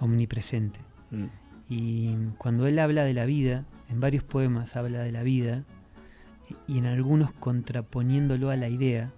omnipresente. 0.00 0.80
Mm. 1.10 1.24
Y 1.70 2.14
cuando 2.38 2.66
él 2.66 2.78
habla 2.78 3.04
de 3.04 3.14
la 3.14 3.26
vida, 3.26 3.64
en 3.90 4.00
varios 4.00 4.24
poemas 4.24 4.76
habla 4.76 5.00
de 5.00 5.12
la 5.12 5.22
vida, 5.22 5.64
y 6.66 6.78
en 6.78 6.86
algunos 6.86 7.30
contraponiéndolo 7.32 8.48
a 8.50 8.56
la 8.56 8.68
idea, 8.68 9.12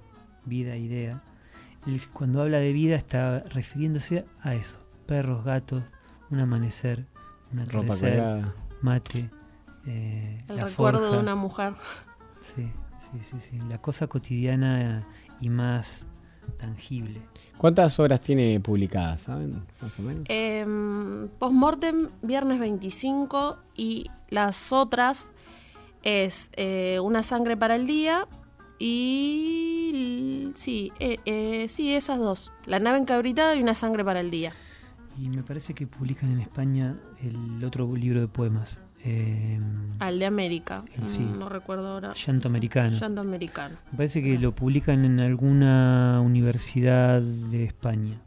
vida, 0.45 0.77
idea, 0.77 1.23
él 1.87 2.01
cuando 2.13 2.43
habla 2.43 2.59
de 2.59 2.73
vida 2.73 2.97
está 2.97 3.41
refiriéndose 3.51 4.25
a 4.43 4.55
eso, 4.57 4.79
perros, 5.07 5.45
gatos, 5.45 5.85
un 6.31 6.41
amanecer, 6.41 7.07
un 7.53 7.67
Ropa 7.67 7.95
atardecer, 7.95 8.45
mate, 8.83 9.31
eh, 9.87 10.45
El 10.49 10.57
la 10.57 10.65
recuerdo 10.67 11.01
forja. 11.01 11.17
de 11.17 11.23
una 11.23 11.35
mujer. 11.35 11.75
Sí, 12.41 12.71
sí, 13.13 13.19
sí, 13.23 13.37
sí, 13.41 13.59
la 13.69 13.79
cosa 13.79 14.07
cotidiana 14.07 15.07
y 15.41 15.49
más 15.49 16.05
tangible. 16.57 17.21
¿Cuántas 17.59 17.99
obras 18.01 18.21
tiene 18.21 18.59
publicadas, 18.61 19.21
saben? 19.21 19.63
Más 19.83 19.99
o 19.99 20.03
menos. 20.03 20.25
Eh, 20.29 20.65
Postmortem, 21.39 22.11
viernes 22.23 22.59
25 22.59 23.59
y 23.77 24.11
las 24.31 24.73
otras 24.73 25.33
es 26.03 26.49
eh, 26.55 26.99
Una 27.03 27.23
sangre 27.23 27.57
para 27.57 27.77
el 27.77 27.87
día 27.87 28.27
y... 28.79 30.51
Sí, 30.55 30.93
eh, 30.99 31.19
eh, 31.27 31.67
sí, 31.69 31.95
esas 31.95 32.19
dos. 32.19 32.51
La 32.65 32.79
nave 32.79 32.99
encabritada 32.99 33.55
y 33.55 33.63
Una 33.63 33.75
sangre 33.75 34.05
para 34.05 34.21
el 34.21 34.31
día. 34.31 34.53
Y 35.19 35.29
me 35.29 35.43
parece 35.43 35.75
que 35.75 35.87
publican 35.87 36.31
en 36.33 36.41
España 36.41 36.97
el 37.23 37.63
otro 37.65 37.95
libro 37.95 38.21
de 38.21 38.29
poemas, 38.29 38.81
eh, 39.05 39.59
Al 39.99 40.19
de 40.19 40.27
América. 40.27 40.85
Sí. 41.07 41.21
No 41.21 41.49
recuerdo 41.49 41.89
ahora. 41.89 42.15
Llanto 42.15 42.49
Americano. 42.49 42.97
Llanto 42.99 43.21
americano. 43.21 43.77
Me 43.93 43.97
parece 43.99 44.23
que 44.23 44.39
lo 44.39 44.55
publican 44.55 45.05
en 45.05 45.21
alguna 45.21 46.21
universidad 46.25 47.21
de 47.21 47.65
España. 47.65 48.19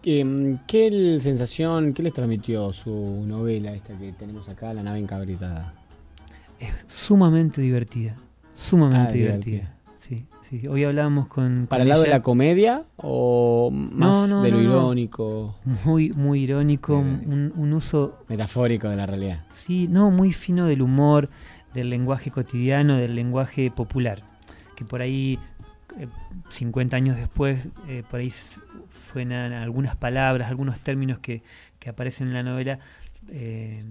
¿Qué, 0.00 0.24
mm, 0.24 0.60
qué 0.66 1.18
sensación, 1.20 1.92
qué 1.92 2.02
les 2.02 2.12
transmitió 2.12 2.72
su 2.72 3.24
novela 3.26 3.72
esta 3.72 3.96
que 3.96 4.12
tenemos 4.12 4.48
acá, 4.48 4.74
La 4.74 4.82
nave 4.82 4.98
encabritada? 4.98 5.74
Es 6.58 6.70
sumamente 6.86 7.60
divertida, 7.60 8.16
sumamente 8.54 9.08
Ah, 9.10 9.12
divertida. 9.12 9.50
divertida. 9.56 9.76
Sí, 9.96 10.26
sí. 10.60 10.66
Hoy 10.68 10.84
hablábamos 10.84 11.28
con... 11.28 11.66
¿Para 11.68 11.82
el 11.82 11.88
lado 11.88 12.02
de 12.02 12.08
la 12.10 12.22
comedia 12.22 12.84
o 12.96 13.70
más 13.72 14.28
No, 14.30 14.36
no, 14.36 14.42
de 14.42 14.50
lo 14.50 14.56
no, 14.58 14.62
irónico, 14.62 15.56
Muy, 15.84 16.10
muy 16.12 16.42
irónico, 16.44 16.98
un, 16.98 17.52
un 17.56 17.72
uso 17.72 18.24
metafórico 18.28 18.88
de 18.88 18.96
la 18.96 19.06
realidad? 19.06 19.44
Sí, 19.54 19.88
no, 19.88 20.10
muy 20.10 20.32
fino 20.32 20.66
del 20.66 20.82
humor, 20.82 21.28
del 21.74 21.90
lenguaje 21.90 22.30
cotidiano, 22.30 22.96
del 22.96 23.14
lenguaje 23.14 23.70
popular. 23.70 24.22
Que 24.76 24.84
por 24.84 25.00
ahí, 25.00 25.38
eh, 25.98 26.06
50 26.50 26.96
años 26.96 27.16
después, 27.16 27.68
eh, 27.88 28.02
por 28.10 28.20
ahí 28.20 28.32
suenan 28.90 29.52
algunas 29.52 29.96
palabras, 29.96 30.48
algunos 30.50 30.78
términos 30.80 31.18
que, 31.18 31.42
que 31.78 31.88
aparecen 31.90 32.28
en 32.28 32.34
la 32.34 32.42
novela, 32.42 32.78
eh, 33.30 33.84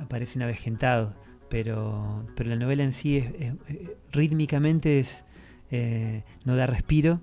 aparecen 0.00 0.42
avejentados. 0.42 1.14
Pero, 1.48 2.26
pero 2.34 2.50
la 2.50 2.56
novela 2.56 2.82
en 2.82 2.92
sí 2.92 3.18
es, 3.18 3.26
es- 3.38 3.54
eh, 3.68 3.96
rítmicamente 4.10 4.98
es, 4.98 5.22
eh, 5.70 6.22
no 6.44 6.56
da 6.56 6.66
respiro 6.66 7.20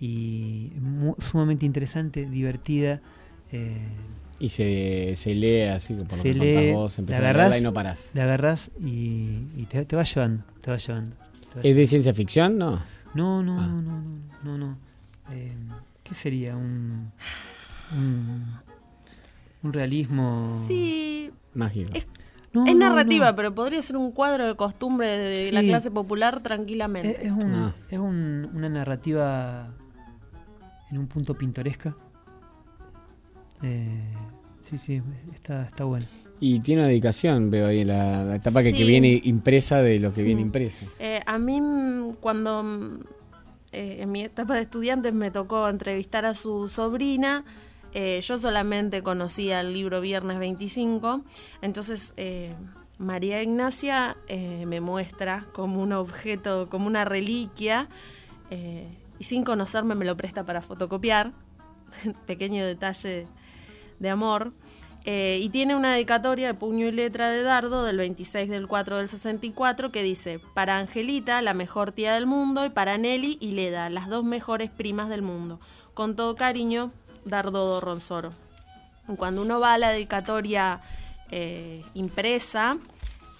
y 0.00 0.72
sumamente 1.18 1.66
interesante, 1.66 2.26
divertida. 2.28 3.00
eh, 3.52 3.78
Y 4.38 4.48
se, 4.48 5.12
se 5.16 5.34
lee 5.34 5.62
así, 5.62 5.94
por 5.94 6.16
lo 6.18 6.22
que 6.22 6.34
lee, 6.34 6.72
vos, 6.72 6.96
la 6.96 7.02
empezás 7.02 7.20
a 7.20 7.22
agarrás, 7.24 7.50
leerla 7.50 7.58
y 7.58 7.62
no 7.62 7.72
parás. 7.74 8.10
la 8.14 8.22
agarrás 8.24 8.70
y, 8.80 9.42
y 9.56 9.66
te, 9.68 9.84
te 9.84 9.96
va 9.96 10.04
llevando, 10.04 10.44
te 10.62 10.70
va 10.70 10.76
llevando. 10.78 11.16
te 11.52 11.56
va 11.56 11.62
¿Es 11.62 11.76
de 11.76 11.86
ciencia 11.86 12.14
ficción? 12.14 12.56
No. 12.58 12.82
No, 13.14 13.42
no, 13.42 13.60
Ah. 13.60 13.66
no, 13.66 13.82
no, 13.82 14.00
no, 14.02 14.18
no, 14.44 14.58
no. 14.58 14.78
Eh, 15.32 15.52
¿Qué 16.04 16.14
sería? 16.14 16.56
Un, 16.56 17.12
un, 17.96 18.46
un 19.62 19.72
realismo... 19.72 20.64
Sí, 20.66 21.30
Mágico. 21.54 21.90
Es- 21.94 22.06
No, 22.52 22.66
es 22.66 22.72
no, 22.74 22.80
narrativa, 22.88 23.30
no. 23.30 23.36
pero 23.36 23.54
podría 23.54 23.80
ser 23.80 23.96
un 23.96 24.10
cuadro 24.12 24.46
de 24.46 24.56
costumbre 24.56 25.06
de 25.06 25.52
la 25.52 25.62
clase 25.62 25.90
popular 25.90 26.36
Es, 26.38 26.42
tranquilamente. 26.42 27.24
es 27.26 27.30
un- 27.32 27.54
Ah. 27.54 27.74
es 27.88 27.98
un- 27.98 28.50
una 28.54 28.68
narrativa 28.68 29.68
en 30.90 30.98
un 30.98 31.06
punto 31.06 31.34
pintoresca. 31.34 31.94
Eh, 33.62 34.02
sí, 34.62 34.78
sí, 34.78 35.02
está, 35.34 35.62
está 35.64 35.84
bueno. 35.84 36.06
Y 36.40 36.60
tiene 36.60 36.80
una 36.82 36.88
dedicación, 36.88 37.50
veo 37.50 37.66
ahí, 37.66 37.84
la, 37.84 38.24
la 38.24 38.36
etapa 38.36 38.62
que, 38.62 38.72
que 38.72 38.84
viene 38.84 39.20
impresa 39.24 39.82
de 39.82 40.00
lo 40.00 40.12
que 40.14 40.22
viene 40.22 40.40
Mm. 40.40 40.44
impreso. 40.46 40.86
Eh, 40.98 41.20
a 41.26 41.38
mí, 41.38 41.60
mm, 41.60 42.14
cuando 42.20 42.62
mm, 42.62 43.00
eh, 43.72 43.98
en 44.00 44.10
mi 44.10 44.22
etapa 44.22 44.54
de 44.54 44.62
estudiantes 44.62 45.12
me 45.12 45.30
tocó 45.30 45.68
entrevistar 45.68 46.24
a 46.24 46.32
su 46.34 46.66
sobrina, 46.66 47.44
eh, 47.92 48.20
yo 48.22 48.38
solamente 48.38 49.02
conocía 49.02 49.60
el 49.60 49.72
libro 49.72 50.00
Viernes 50.00 50.38
25, 50.38 51.22
entonces 51.60 52.14
eh, 52.16 52.54
María 52.98 53.42
Ignacia 53.42 54.16
eh, 54.28 54.64
me 54.66 54.80
muestra 54.80 55.46
como 55.52 55.82
un 55.82 55.92
objeto, 55.92 56.68
como 56.70 56.86
una 56.86 57.04
reliquia, 57.04 57.88
y 59.20 59.24
sin 59.24 59.44
conocerme 59.44 59.94
me 59.94 60.04
lo 60.04 60.16
presta 60.16 60.44
para 60.44 60.60
fotocopiar, 60.60 61.32
pequeño 62.26 62.66
detalle 62.66 63.28
de 64.00 64.10
amor. 64.10 64.52
Y 65.06 65.48
tiene 65.50 65.76
una 65.76 65.92
dedicatoria 65.92 66.48
de 66.48 66.54
puño 66.54 66.86
y 66.86 66.92
letra 66.92 67.30
de 67.30 67.42
Dardo 67.42 67.84
del 67.84 67.96
26 67.96 68.50
del 68.50 68.66
4 68.66 68.98
del 68.98 69.08
64 69.08 69.90
que 69.90 70.02
dice, 70.02 70.40
para 70.52 70.78
Angelita, 70.78 71.40
la 71.42 71.54
mejor 71.54 71.92
tía 71.92 72.12
del 72.12 72.26
mundo, 72.26 72.66
y 72.66 72.70
para 72.70 72.98
Nelly 72.98 73.38
y 73.40 73.52
Leda, 73.52 73.88
las 73.88 74.08
dos 74.08 74.24
mejores 74.24 74.68
primas 74.68 75.08
del 75.08 75.22
mundo. 75.22 75.60
Con 75.94 76.16
todo 76.16 76.34
cariño, 76.34 76.92
Dardo 77.24 77.80
Ronsoro. 77.80 78.32
Cuando 79.16 79.42
uno 79.42 79.60
va 79.60 79.74
a 79.74 79.78
la 79.78 79.90
dedicatoria 79.90 80.80
eh, 81.30 81.82
impresa, 81.94 82.76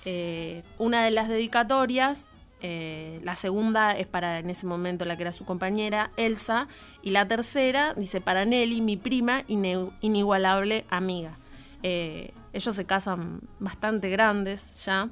eh, 0.05 0.63
una 0.79 1.05
de 1.05 1.11
las 1.11 1.29
dedicatorias, 1.29 2.27
eh, 2.63 3.21
la 3.23 3.37
segunda 3.37 3.93
es 3.93 4.07
para 4.07 4.39
en 4.39 4.51
ese 4.51 4.67
momento 4.67 5.05
la 5.05 5.17
que 5.17 5.23
era 5.23 5.33
su 5.33 5.45
compañera, 5.45 6.11
Elsa, 6.17 6.69
y 7.03 7.11
la 7.11 7.29
tercera 7.29 7.95
dice 7.95 8.21
para 8.21 8.45
Nelly, 8.45 8.81
mi 8.81 8.97
prima 8.97 9.45
inigualable 9.47 10.85
amiga. 10.91 11.39
Ellos 11.83 12.75
se 12.75 12.85
casan 12.85 13.41
bastante 13.61 14.11
grandes 14.11 14.85
ya, 14.85 15.09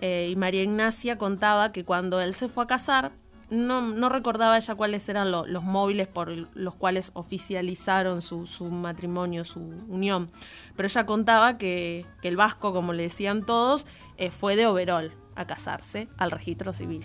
y 0.00 0.34
María 0.36 0.62
Ignacia 0.62 1.18
contaba 1.18 1.72
que 1.72 1.84
cuando 1.84 2.20
él 2.20 2.34
se 2.34 2.48
fue 2.48 2.64
a 2.64 2.66
casar, 2.66 3.12
no, 3.50 3.80
no 3.82 4.08
recordaba 4.08 4.56
ella 4.56 4.74
cuáles 4.74 5.08
eran 5.08 5.30
lo- 5.30 5.46
los 5.46 5.62
móviles 5.64 6.06
por 6.08 6.30
los 6.56 6.74
cuales 6.74 7.10
oficializaron 7.14 8.22
su, 8.22 8.46
su 8.46 8.64
matrimonio, 8.70 9.44
su 9.44 9.60
unión. 9.88 10.30
Pero 10.76 10.86
ella 10.88 11.04
contaba 11.06 11.58
que, 11.58 12.06
que 12.22 12.28
el 12.28 12.36
vasco, 12.36 12.72
como 12.72 12.92
le 12.92 13.02
decían 13.04 13.44
todos, 13.44 13.86
eh, 14.16 14.30
fue 14.30 14.56
de 14.56 14.66
Overol 14.66 15.12
a 15.36 15.46
casarse 15.46 16.08
al 16.16 16.30
registro 16.30 16.72
civil. 16.72 17.04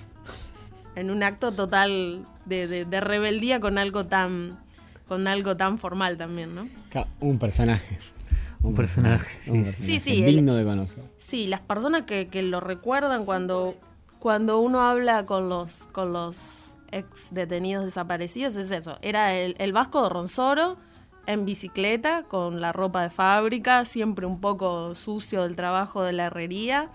En 0.96 1.12
un 1.12 1.24
acto 1.24 1.52
total 1.52 2.26
de, 2.46 2.68
de- 2.68 2.86
de 2.86 3.02
rebeldía 3.02 3.60
con 3.60 3.78
algo 3.78 4.06
tan 4.06 4.60
con 5.08 5.28
algo 5.28 5.56
tan 5.56 5.78
formal 5.78 6.18
también, 6.18 6.56
¿no? 6.56 6.68
Un 7.20 7.38
personaje. 7.38 8.00
Un 8.64 8.74
personaje, 8.74 9.30
sí, 9.44 9.52
un 9.52 9.58
sí. 9.58 9.64
personaje 9.70 9.86
Sí, 9.86 10.00
sí, 10.00 10.24
el- 10.24 10.36
digno 10.36 10.56
de 10.56 10.64
conocer. 10.64 11.04
Sí, 11.20 11.46
las 11.46 11.60
personas 11.62 12.04
que, 12.04 12.28
que 12.30 12.42
lo 12.42 12.60
recuerdan 12.60 13.26
cuando, 13.26 13.76
cuando 14.26 14.60
uno 14.60 14.82
habla 14.82 15.28
con 15.28 15.50
los, 15.50 15.86
con 15.92 16.12
los 16.12 16.78
ex 16.92 17.28
detenidos 17.30 17.86
desaparecidos 17.86 18.56
es 18.56 18.72
eso. 18.72 18.98
Era 19.04 19.36
el, 19.36 19.54
el 19.60 19.72
Vasco 19.72 20.02
de 20.02 20.10
Ronsoro 20.10 20.78
en 21.28 21.46
bicicleta, 21.46 22.24
con 22.24 22.60
la 22.60 22.72
ropa 22.74 23.04
de 23.04 23.12
fábrica, 23.12 23.86
siempre 23.86 24.26
un 24.26 24.42
poco 24.42 24.96
sucio 24.96 25.44
del 25.44 25.56
trabajo 25.56 26.02
de 26.02 26.14
la 26.14 26.26
herrería. 26.26 26.90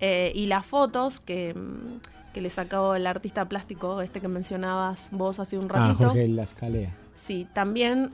eh, 0.00 0.32
y 0.34 0.46
las 0.46 0.66
fotos 0.66 1.20
que, 1.20 1.54
mm, 1.54 2.32
que 2.34 2.40
le 2.40 2.50
sacó 2.50 2.96
el 2.96 3.06
artista 3.06 3.48
plástico 3.48 4.00
este 4.00 4.20
que 4.20 4.26
mencionabas 4.26 5.06
vos 5.12 5.38
hace 5.38 5.56
un 5.56 5.66
Ah, 5.70 5.78
ratito. 5.86 6.06
Jorge 6.08 6.26
Lascalea. 6.26 6.92
Sí, 7.14 7.46
también 7.54 8.10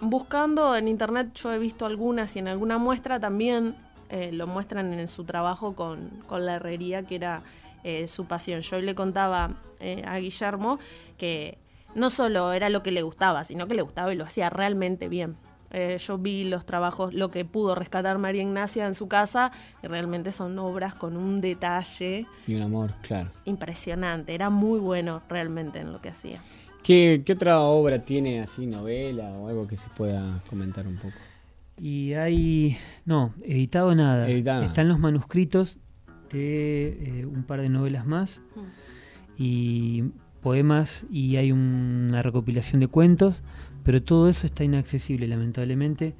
buscando 0.00 0.74
en 0.76 0.88
internet 0.88 1.32
yo 1.34 1.52
he 1.52 1.58
visto 1.58 1.84
algunas 1.84 2.34
y 2.36 2.38
en 2.38 2.48
alguna 2.48 2.78
muestra 2.78 3.20
también 3.20 3.76
eh, 4.08 4.30
lo 4.32 4.46
muestran 4.46 4.94
en 4.94 5.06
su 5.08 5.24
trabajo 5.24 5.74
con, 5.74 6.08
con 6.26 6.46
la 6.46 6.54
herrería, 6.54 7.02
que 7.02 7.16
era 7.16 7.42
eh, 7.84 8.08
su 8.08 8.26
pasión. 8.26 8.60
Yo 8.60 8.80
le 8.80 8.94
contaba 8.94 9.60
eh, 9.80 10.02
a 10.06 10.18
Guillermo 10.18 10.78
que 11.16 11.58
no 11.94 12.10
solo 12.10 12.52
era 12.52 12.68
lo 12.68 12.82
que 12.82 12.92
le 12.92 13.02
gustaba, 13.02 13.44
sino 13.44 13.66
que 13.66 13.74
le 13.74 13.82
gustaba 13.82 14.12
y 14.12 14.16
lo 14.16 14.24
hacía 14.24 14.50
realmente 14.50 15.08
bien. 15.08 15.36
Eh, 15.70 15.98
yo 15.98 16.16
vi 16.16 16.44
los 16.44 16.64
trabajos, 16.64 17.12
lo 17.12 17.30
que 17.30 17.44
pudo 17.44 17.74
rescatar 17.74 18.16
María 18.18 18.42
Ignacia 18.42 18.86
en 18.86 18.94
su 18.94 19.06
casa, 19.06 19.52
y 19.82 19.86
realmente 19.86 20.32
son 20.32 20.58
obras 20.58 20.94
con 20.94 21.16
un 21.16 21.40
detalle 21.42 22.26
Y 22.46 22.54
un 22.54 22.62
amor, 22.62 22.94
claro. 23.02 23.30
impresionante. 23.44 24.34
Era 24.34 24.48
muy 24.48 24.80
bueno 24.80 25.22
realmente 25.28 25.80
en 25.80 25.92
lo 25.92 26.00
que 26.00 26.08
hacía. 26.08 26.40
¿Qué, 26.82 27.22
qué 27.26 27.34
otra 27.34 27.60
obra 27.60 27.98
tiene 27.98 28.40
así, 28.40 28.66
novela 28.66 29.28
o 29.32 29.48
algo 29.48 29.66
que 29.66 29.76
se 29.76 29.90
pueda 29.90 30.42
comentar 30.48 30.86
un 30.86 30.96
poco? 30.96 31.16
Y 31.76 32.14
hay, 32.14 32.78
no, 33.04 33.34
editado 33.42 33.94
nada. 33.94 34.28
Editado 34.28 34.60
nada. 34.60 34.68
Están 34.68 34.88
los 34.88 34.98
manuscritos 34.98 35.78
de 36.30 37.20
eh, 37.20 37.26
un 37.26 37.42
par 37.44 37.60
de 37.60 37.68
novelas 37.68 38.06
más 38.06 38.40
y 39.36 40.04
poemas 40.42 41.04
y 41.10 41.36
hay 41.36 41.52
una 41.52 42.22
recopilación 42.22 42.80
de 42.80 42.88
cuentos, 42.88 43.42
pero 43.84 44.02
todo 44.02 44.28
eso 44.28 44.46
está 44.46 44.64
inaccesible, 44.64 45.26
lamentablemente. 45.26 46.14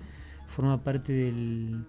Forma 0.49 0.83
parte 0.83 1.13
del, 1.13 1.85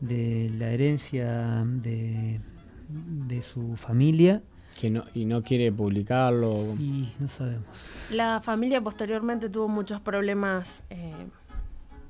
de 0.00 0.50
la 0.58 0.70
herencia 0.70 1.64
de, 1.66 2.40
de 2.88 3.42
su 3.42 3.76
familia 3.76 4.42
Que 4.80 4.90
no, 4.90 5.02
y 5.14 5.24
no 5.24 5.42
quiere 5.42 5.72
publicarlo. 5.72 6.74
y 6.78 7.08
no 7.18 7.28
sabemos. 7.28 7.66
La 8.10 8.40
familia 8.40 8.80
posteriormente 8.80 9.48
tuvo 9.48 9.68
muchos 9.68 10.00
problemas 10.00 10.84
eh, 10.90 11.12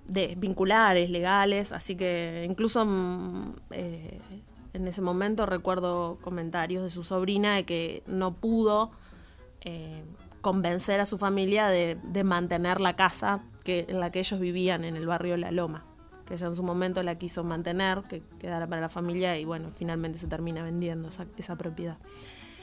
de 0.07 0.35
vinculares, 0.37 1.09
legales, 1.11 1.73
así 1.73 1.97
que 1.97 2.47
incluso 2.49 2.85
mm, 2.85 3.55
eh, 3.71 4.21
en 4.75 4.89
ese 4.89 5.01
momento 5.01 5.47
recuerdo 5.47 6.19
comentarios 6.21 6.83
de 6.83 6.91
su 6.91 7.03
sobrina 7.05 7.55
de 7.55 7.65
que 7.65 8.03
no 8.07 8.35
pudo 8.35 8.91
eh, 9.63 10.05
convencer 10.41 11.01
a 11.01 11.07
su 11.07 11.17
familia 11.17 11.69
de, 11.69 11.97
de 12.03 12.25
mantener 12.25 12.81
la 12.81 12.97
casa 12.97 13.43
que, 13.63 13.87
en 13.89 14.01
la 14.01 14.11
que 14.11 14.19
ellos 14.19 14.39
vivían 14.39 14.85
en 14.85 14.97
el 14.97 15.07
barrio 15.07 15.37
La 15.37 15.53
Loma, 15.53 15.85
que 16.27 16.35
ella 16.35 16.49
en 16.49 16.57
su 16.57 16.63
momento 16.63 17.03
la 17.03 17.17
quiso 17.17 17.45
mantener, 17.45 18.03
que 18.03 18.23
quedara 18.39 18.67
para 18.67 18.83
la 18.83 18.89
familia 18.89 19.39
y 19.39 19.45
bueno, 19.45 19.71
finalmente 19.75 20.19
se 20.19 20.27
termina 20.27 20.63
vendiendo 20.63 21.09
esa, 21.09 21.27
esa 21.39 21.57
propiedad. 21.57 21.97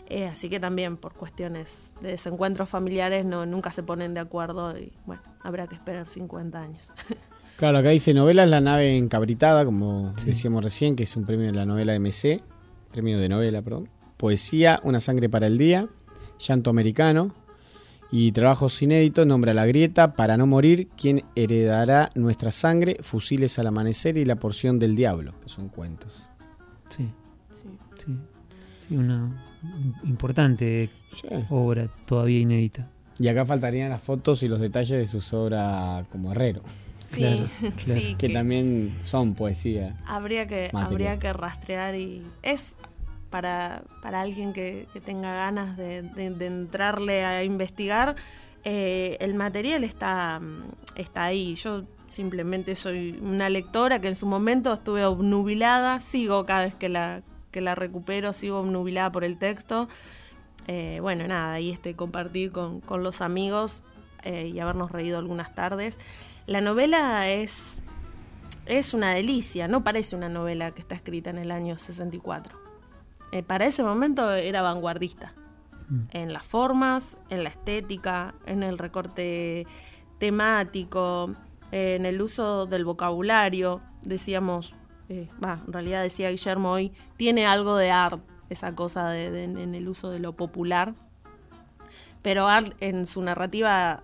Eh, 0.07 0.27
así 0.27 0.49
que 0.49 0.59
también 0.59 0.97
por 0.97 1.13
cuestiones 1.13 1.95
de 2.01 2.09
desencuentros 2.09 2.67
familiares 2.67 3.25
no, 3.25 3.45
nunca 3.45 3.71
se 3.71 3.81
ponen 3.81 4.13
de 4.13 4.19
acuerdo 4.19 4.77
y 4.77 4.91
bueno, 5.05 5.21
habrá 5.41 5.67
que 5.67 5.75
esperar 5.75 6.09
50 6.09 6.61
años. 6.61 6.93
Claro, 7.61 7.77
acá 7.77 7.89
dice 7.89 8.15
novelas 8.15 8.49
La 8.49 8.59
nave 8.59 8.97
encabritada, 8.97 9.63
como 9.65 10.13
Sí. 10.17 10.25
decíamos 10.25 10.63
recién, 10.63 10.95
que 10.95 11.03
es 11.03 11.15
un 11.15 11.25
premio 11.25 11.45
de 11.45 11.51
la 11.53 11.63
novela 11.63 11.93
MC, 11.93 12.41
premio 12.91 13.19
de 13.19 13.29
novela, 13.29 13.61
perdón. 13.61 13.87
Poesía, 14.17 14.79
Una 14.83 14.99
sangre 14.99 15.29
para 15.29 15.45
el 15.45 15.59
día, 15.59 15.87
Llanto 16.39 16.71
americano 16.71 17.35
y 18.11 18.31
trabajos 18.31 18.81
inéditos, 18.81 19.27
Nombra 19.27 19.53
la 19.53 19.67
grieta, 19.67 20.15
Para 20.15 20.37
no 20.37 20.47
morir, 20.47 20.89
¿Quién 20.97 21.23
heredará 21.35 22.09
nuestra 22.15 22.49
sangre? 22.49 22.97
Fusiles 23.01 23.59
al 23.59 23.67
amanecer 23.67 24.17
y 24.17 24.25
La 24.25 24.37
porción 24.37 24.79
del 24.79 24.95
diablo, 24.95 25.35
que 25.43 25.49
son 25.49 25.69
cuentos. 25.69 26.29
Sí, 26.89 27.07
Sí. 27.51 27.67
sí. 28.03 28.17
Sí, 28.87 28.95
una 28.97 29.39
importante 30.03 30.89
Sí. 31.13 31.27
obra 31.51 31.91
todavía 32.07 32.39
inédita. 32.39 32.89
Y 33.21 33.27
acá 33.27 33.45
faltarían 33.45 33.89
las 33.89 34.01
fotos 34.01 34.41
y 34.43 34.47
los 34.47 34.59
detalles 34.59 34.97
de 34.97 35.05
sus 35.05 35.33
obras 35.33 36.05
como 36.11 36.31
herrero, 36.31 36.61
Sí, 37.05 37.19
Claro, 37.19 37.47
claro. 37.85 37.99
sí, 38.01 38.15
que 38.17 38.27
que 38.27 38.33
también 38.33 38.95
son 39.01 39.35
poesía. 39.35 39.95
habría 40.05 40.47
que 40.47 40.69
Material. 40.71 40.85
habría 40.91 41.19
que 41.19 41.33
rastrear 41.33 41.95
y 41.95 42.23
es 42.41 42.77
para, 43.29 43.83
para 44.01 44.21
alguien 44.21 44.53
que, 44.53 44.87
que 44.93 45.01
tenga 45.01 45.33
ganas 45.35 45.77
de, 45.77 46.01
de- 46.03 46.31
de 46.31 46.45
entrarle 46.47 47.23
a 47.25 47.43
investigar 47.43 48.15
eh, 48.63 49.17
el 49.19 49.33
material 49.33 49.83
está 49.83 50.39
está 50.95 51.23
ahí 51.25 51.55
yo 51.55 51.83
simplemente 52.07 52.75
soy 52.75 53.17
una 53.21 53.49
lectora 53.49 53.99
que 53.99 54.07
en 54.09 54.15
su 54.15 54.25
momento 54.25 54.73
estuve 54.73 55.03
obnubilada 55.05 55.99
sigo 55.99 56.45
cada 56.45 56.63
vez 56.65 56.75
que 56.75 56.89
la 56.89 57.21
que 57.51 57.59
la 57.61 57.73
recupero 57.75 58.33
sigo 58.33 58.59
obnubilada 58.59 59.11
por 59.11 59.23
el 59.23 59.37
texto 59.37 59.87
Eh, 60.67 60.99
bueno 61.01 61.27
nada 61.27 61.59
y 61.59 61.71
este 61.71 61.95
compartir 61.95 62.51
con, 62.51 62.81
con 62.81 63.01
los 63.01 63.21
amigos 63.21 63.83
eh, 64.23 64.51
y 64.53 64.59
habernos 64.59 64.91
reído 64.91 65.17
algunas 65.17 65.55
tardes 65.55 65.97
la 66.45 66.61
novela 66.61 67.29
es 67.29 67.79
es 68.67 68.93
una 68.93 69.11
delicia, 69.13 69.67
no 69.67 69.83
parece 69.83 70.15
una 70.15 70.29
novela 70.29 70.71
que 70.71 70.81
está 70.81 70.93
escrita 70.93 71.31
en 71.31 71.39
el 71.39 71.49
año 71.49 71.77
64. 71.77 72.59
Eh, 73.31 73.41
para 73.41 73.65
ese 73.65 73.83
momento 73.83 74.31
era 74.33 74.61
vanguardista, 74.61 75.33
Mm. 75.91 76.03
en 76.11 76.33
las 76.33 76.45
formas, 76.45 77.17
en 77.29 77.43
la 77.43 77.49
estética, 77.49 78.33
en 78.45 78.63
el 78.63 78.77
recorte 78.77 79.67
temático, 80.19 81.35
en 81.71 82.05
el 82.05 82.21
uso 82.21 82.65
del 82.65 82.85
vocabulario. 82.85 83.81
Decíamos, 84.01 84.73
va, 85.43 85.59
en 85.65 85.73
realidad 85.73 86.01
decía 86.01 86.29
Guillermo 86.29 86.71
hoy, 86.71 86.93
tiene 87.17 87.45
algo 87.45 87.75
de 87.75 87.91
art, 87.91 88.21
esa 88.51 88.75
cosa 88.75 89.09
de- 89.09 89.43
en 89.43 89.75
el 89.75 89.87
uso 89.87 90.11
de 90.11 90.19
lo 90.19 90.33
popular. 90.33 90.93
Pero 92.21 92.47
art 92.47 92.73
en 92.79 93.07
su 93.07 93.21
narrativa, 93.21 94.03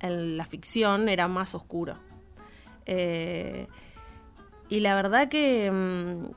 en 0.00 0.36
la 0.36 0.44
ficción, 0.44 1.08
era 1.08 1.26
más 1.28 1.54
oscuro. 1.54 1.96
Eh, 2.86 3.66
y 4.68 4.80
la 4.80 4.94
verdad 4.94 5.28
que 5.28 5.70
mm, 5.70 6.30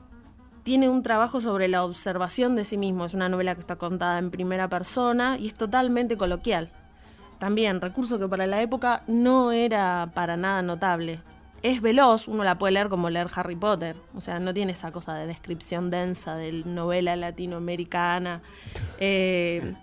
tiene 0.64 0.88
un 0.88 1.02
trabajo 1.02 1.40
sobre 1.40 1.68
la 1.68 1.84
observación 1.84 2.56
de 2.56 2.64
sí 2.64 2.76
mismo. 2.76 3.04
Es 3.04 3.14
una 3.14 3.28
novela 3.28 3.54
que 3.54 3.60
está 3.60 3.76
contada 3.76 4.18
en 4.18 4.30
primera 4.30 4.68
persona 4.68 5.36
y 5.38 5.48
es 5.48 5.54
totalmente 5.54 6.16
coloquial. 6.16 6.70
También, 7.38 7.80
recurso 7.80 8.18
que 8.18 8.28
para 8.28 8.46
la 8.46 8.60
época 8.60 9.02
no 9.06 9.52
era 9.52 10.10
para 10.14 10.36
nada 10.36 10.62
notable. 10.62 11.20
Es 11.62 11.82
veloz, 11.82 12.26
uno 12.26 12.42
la 12.42 12.56
puede 12.58 12.72
leer 12.72 12.88
como 12.88 13.10
leer 13.10 13.28
Harry 13.34 13.56
Potter. 13.56 13.96
O 14.14 14.20
sea, 14.22 14.38
no 14.40 14.54
tiene 14.54 14.72
esa 14.72 14.92
cosa 14.92 15.14
de 15.14 15.26
descripción 15.26 15.90
densa 15.90 16.34
de 16.36 16.52
novela 16.64 17.16
latinoamericana. 17.16 18.40
Eh, 19.02 19.74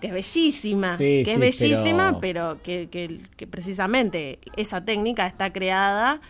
que 0.00 0.08
es 0.08 0.12
bellísima, 0.12 0.96
Sí, 0.98 1.22
que 1.24 1.24
sí, 1.24 1.30
es 1.32 1.38
bellísima, 1.38 2.18
pero- 2.20 2.56
pero, 2.56 2.62
que, 2.62 2.88
que- 2.90 3.20
que 3.36 3.46
precisamente 3.46 4.38
esa 4.56 4.82
técnica 4.84 5.26
está 5.26 5.50
creada 5.52 6.20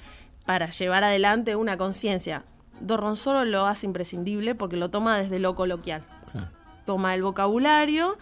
para 0.46 0.68
llevar 0.70 1.02
adelante 1.04 1.57
una 1.57 1.76
conciencia. 1.76 2.44
Dorronsoro 2.80 3.44
lo 3.44 3.66
hace 3.66 3.87
imprescindible 3.87 4.54
porque 4.54 4.76
lo 4.76 4.90
toma 4.90 5.18
desde 5.18 5.38
lo 5.40 5.54
coloquial. 5.57 6.02
Claro. 6.30 6.48
Toma 6.85 7.14
el 7.14 7.22
vocabulario 7.22 8.16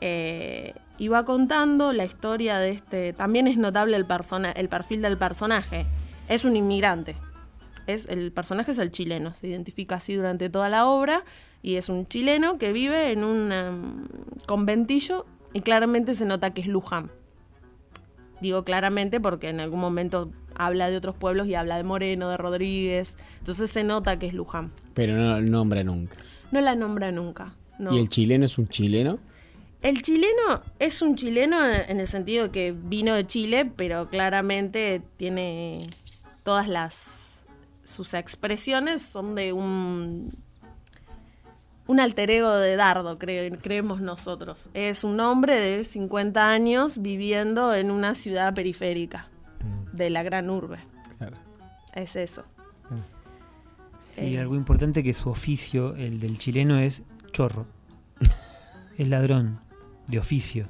eh, 0.00 0.74
y 0.98 1.08
va 1.08 1.24
contando 1.24 1.92
la 1.92 2.04
historia 2.04 2.58
de 2.58 2.70
este. 2.70 3.12
También 3.12 3.46
es 3.48 3.56
notable 3.56 3.96
el, 3.96 4.04
persona, 4.06 4.50
el 4.52 4.68
perfil 4.68 5.02
del 5.02 5.16
personaje. 5.18 5.86
Es 6.28 6.44
un 6.44 6.56
inmigrante. 6.56 7.16
Es, 7.86 8.06
el 8.08 8.32
personaje 8.32 8.72
es 8.72 8.78
el 8.78 8.90
chileno, 8.90 9.34
se 9.34 9.48
identifica 9.48 9.96
así 9.96 10.14
durante 10.14 10.48
toda 10.48 10.68
la 10.70 10.86
obra 10.86 11.24
y 11.62 11.74
es 11.74 11.88
un 11.88 12.06
chileno 12.06 12.56
que 12.56 12.72
vive 12.72 13.10
en 13.12 13.24
un 13.24 13.52
em, 13.52 14.06
conventillo 14.46 15.26
y 15.52 15.60
claramente 15.60 16.14
se 16.14 16.24
nota 16.24 16.54
que 16.54 16.62
es 16.62 16.66
Luján. 16.66 17.10
Digo 18.40 18.64
claramente 18.64 19.20
porque 19.20 19.50
en 19.50 19.60
algún 19.60 19.80
momento 19.80 20.30
habla 20.54 20.88
de 20.88 20.96
otros 20.96 21.14
pueblos 21.14 21.46
y 21.46 21.54
habla 21.54 21.76
de 21.76 21.84
Moreno, 21.84 22.30
de 22.30 22.36
Rodríguez, 22.38 23.16
entonces 23.38 23.70
se 23.70 23.84
nota 23.84 24.18
que 24.18 24.26
es 24.26 24.34
Luján. 24.34 24.72
Pero 24.94 25.16
no 25.16 25.36
el 25.36 25.50
nombra 25.50 25.84
nunca. 25.84 26.16
No 26.52 26.60
la 26.60 26.74
nombra 26.74 27.12
nunca. 27.12 27.54
no. 27.78 27.94
¿Y 27.94 27.98
el 27.98 28.08
chileno 28.08 28.46
es 28.46 28.56
un 28.56 28.68
chileno? 28.68 29.18
El 29.84 30.00
chileno 30.00 30.62
es 30.78 31.02
un 31.02 31.14
chileno 31.14 31.58
en 31.62 32.00
el 32.00 32.06
sentido 32.06 32.50
que 32.50 32.72
vino 32.72 33.14
de 33.14 33.26
Chile, 33.26 33.70
pero 33.76 34.08
claramente 34.08 35.02
tiene 35.18 35.90
todas 36.44 36.68
las 36.68 37.20
sus 37.82 38.14
expresiones 38.14 39.02
son 39.02 39.34
de 39.34 39.52
un 39.52 40.30
un 41.86 42.00
alter 42.00 42.30
ego 42.30 42.50
de 42.54 42.76
Dardo, 42.76 43.18
cre- 43.18 43.58
creemos 43.60 44.00
nosotros. 44.00 44.70
Es 44.72 45.04
un 45.04 45.20
hombre 45.20 45.56
de 45.60 45.84
50 45.84 46.42
años 46.48 47.02
viviendo 47.02 47.74
en 47.74 47.90
una 47.90 48.14
ciudad 48.14 48.54
periférica 48.54 49.28
de 49.92 50.08
la 50.08 50.22
gran 50.22 50.48
urbe. 50.48 50.78
Claro. 51.18 51.36
Es 51.92 52.16
eso. 52.16 52.42
Sí, 54.14 54.34
Eh, 54.34 54.38
algo 54.40 54.54
importante 54.54 55.02
que 55.02 55.12
su 55.12 55.28
oficio, 55.28 55.94
el 55.96 56.20
del 56.20 56.38
chileno, 56.38 56.78
es 56.78 57.02
chorro. 57.32 57.66
es 58.98 59.08
ladrón, 59.08 59.60
de 60.06 60.18
oficio. 60.20 60.68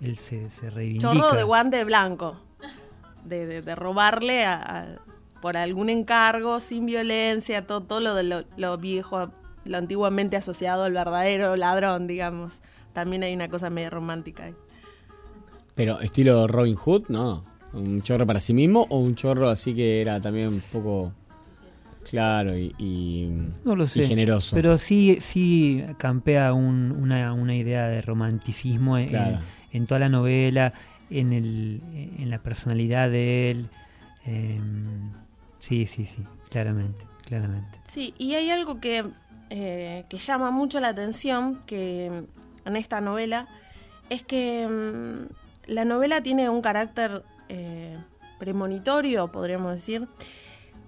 Él 0.00 0.16
se, 0.16 0.50
se 0.50 0.70
reivindica. 0.70 1.12
Chorro 1.12 1.36
de 1.36 1.42
guante 1.42 1.84
blanco. 1.84 2.40
De, 3.26 3.46
de- 3.46 3.62
de 3.62 3.74
robarle 3.74 4.44
a- 4.44 4.62
a- 4.62 4.86
por 5.40 5.56
algún 5.56 5.90
encargo, 5.90 6.60
sin 6.60 6.86
violencia, 6.86 7.66
todo, 7.66 7.82
todo 7.82 8.00
lo 8.00 8.14
de 8.14 8.22
lo, 8.22 8.44
lo 8.56 8.78
viejo, 8.78 9.30
lo 9.64 9.76
antiguamente 9.76 10.36
asociado 10.36 10.84
al 10.84 10.92
verdadero 10.92 11.56
ladrón, 11.56 12.06
digamos. 12.06 12.60
También 12.92 13.22
hay 13.22 13.34
una 13.34 13.48
cosa 13.48 13.68
medio 13.68 13.90
romántica 13.90 14.44
ahí. 14.44 14.54
Pero 15.74 16.00
estilo 16.00 16.46
Robin 16.46 16.74
Hood, 16.74 17.04
no. 17.08 17.44
¿Un 17.74 18.00
chorro 18.02 18.26
para 18.26 18.40
sí 18.40 18.54
mismo 18.54 18.86
o 18.88 18.98
un 18.98 19.14
chorro 19.14 19.50
así 19.50 19.74
que 19.74 20.00
era 20.00 20.20
también 20.20 20.48
un 20.48 20.62
poco 20.72 21.12
claro 22.08 22.56
y, 22.56 23.30
no 23.64 23.76
lo 23.76 23.86
sé, 23.86 24.06
generoso? 24.06 24.56
Pero 24.56 24.78
sí, 24.78 25.18
sí 25.20 25.84
campea 25.98 26.54
una, 26.54 27.34
una, 27.34 27.54
idea 27.54 27.88
de 27.88 28.00
romanticismo 28.00 28.96
en, 28.96 29.86
toda 29.86 29.98
la 29.98 30.08
novela, 30.08 30.72
en, 31.10 31.32
el, 31.32 31.82
en 32.18 32.30
la 32.30 32.42
personalidad 32.42 33.10
de 33.10 33.50
él. 33.50 33.68
Em, 34.24 35.12
sí, 35.58 35.86
sí, 35.86 36.06
sí, 36.06 36.24
claramente, 36.50 37.06
claramente. 37.24 37.80
Sí, 37.84 38.14
y 38.18 38.34
hay 38.34 38.50
algo 38.50 38.80
que, 38.80 39.04
eh, 39.50 40.04
que 40.08 40.18
llama 40.18 40.50
mucho 40.50 40.80
la 40.80 40.88
atención 40.88 41.60
que 41.66 42.24
en 42.64 42.76
esta 42.76 43.00
novela 43.00 43.48
es 44.10 44.22
que 44.22 44.62
em, 44.62 45.28
la 45.66 45.84
novela 45.84 46.22
tiene 46.22 46.48
un 46.48 46.62
carácter 46.62 47.24
eh, 47.48 47.96
premonitorio, 48.38 49.30
podríamos 49.30 49.74
decir, 49.74 50.08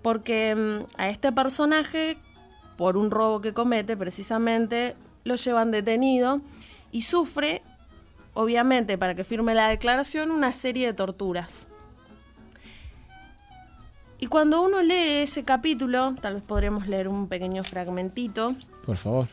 porque 0.03 0.55
mm, 0.55 1.01
a 1.01 1.09
este 1.09 1.33
personaje, 1.33 2.19
por 2.77 2.97
un 2.97 3.11
robo 3.11 3.41
que 3.41 3.53
comete 3.53 3.97
precisamente, 3.97 4.97
lo 5.25 5.35
llevan 5.35 5.71
detenido 5.71 6.41
y 6.93 7.03
sufre, 7.03 7.63
obviamente, 8.39 8.97
para 8.97 9.17
que 9.17 9.25
firme 9.25 9.53
la 9.53 9.67
declaración, 9.67 10.31
una 10.31 10.53
serie 10.53 10.87
de 10.87 10.93
torturas. 10.93 11.69
Y 14.21 14.29
cuando 14.29 14.63
uno 14.63 14.81
lee 14.81 15.23
ese 15.23 15.43
capítulo, 15.43 16.15
tal 16.21 16.35
vez 16.35 16.45
podremos 16.45 16.87
leer 16.87 17.09
un 17.09 17.27
pequeño 17.27 17.65
fragmentito. 17.65 18.55
Por 18.87 18.97
favor. 18.97 19.27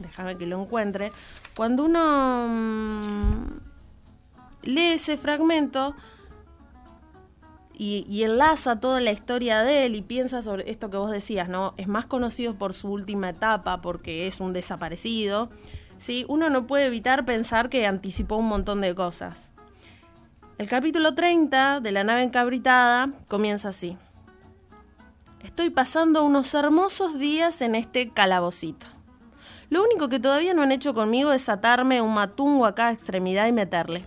Déjame 0.00 0.36
que 0.36 0.46
lo 0.46 0.60
encuentre. 0.60 1.12
Cuando 1.54 1.84
uno 1.84 2.48
mm, 2.48 3.46
lee 4.62 4.94
ese 4.94 5.16
fragmento, 5.16 5.94
y, 7.78 8.22
enlaza 8.22 8.78
toda 8.78 9.00
la 9.00 9.10
historia 9.10 9.62
de 9.62 9.86
él 9.86 9.96
y 9.96 10.02
piensa 10.02 10.42
sobre 10.42 10.70
esto 10.70 10.90
que 10.90 10.96
vos 10.96 11.10
decías, 11.10 11.48
¿no? 11.48 11.74
Es 11.76 11.88
más 11.88 12.06
conocido 12.06 12.54
por 12.54 12.74
su 12.74 12.90
última 12.90 13.30
etapa 13.30 13.80
porque 13.80 14.26
es 14.26 14.40
un 14.40 14.52
desaparecido. 14.52 15.50
¿Sí? 16.02 16.24
Uno 16.28 16.50
no 16.50 16.66
puede 16.66 16.86
evitar 16.86 17.24
pensar 17.24 17.68
que 17.68 17.86
anticipó 17.86 18.36
un 18.36 18.48
montón 18.48 18.80
de 18.80 18.94
cosas. 18.94 19.52
El 20.58 20.66
capítulo 20.66 21.14
30 21.14 21.80
de 21.80 21.92
La 21.92 22.02
nave 22.02 22.22
encabritada 22.22 23.10
comienza 23.28 23.68
así. 23.68 23.96
Estoy 25.44 25.70
pasando 25.70 26.24
unos 26.24 26.52
hermosos 26.54 27.18
días 27.18 27.62
en 27.62 27.76
este 27.76 28.10
calabocito. 28.10 28.86
Lo 29.70 29.82
único 29.82 30.08
que 30.08 30.18
todavía 30.18 30.54
no 30.54 30.62
han 30.62 30.72
hecho 30.72 30.92
conmigo 30.92 31.32
es 31.32 31.48
atarme 31.48 32.02
un 32.02 32.14
matungo 32.14 32.66
a 32.66 32.74
cada 32.74 32.90
extremidad 32.90 33.46
y 33.46 33.52
meterle. 33.52 34.04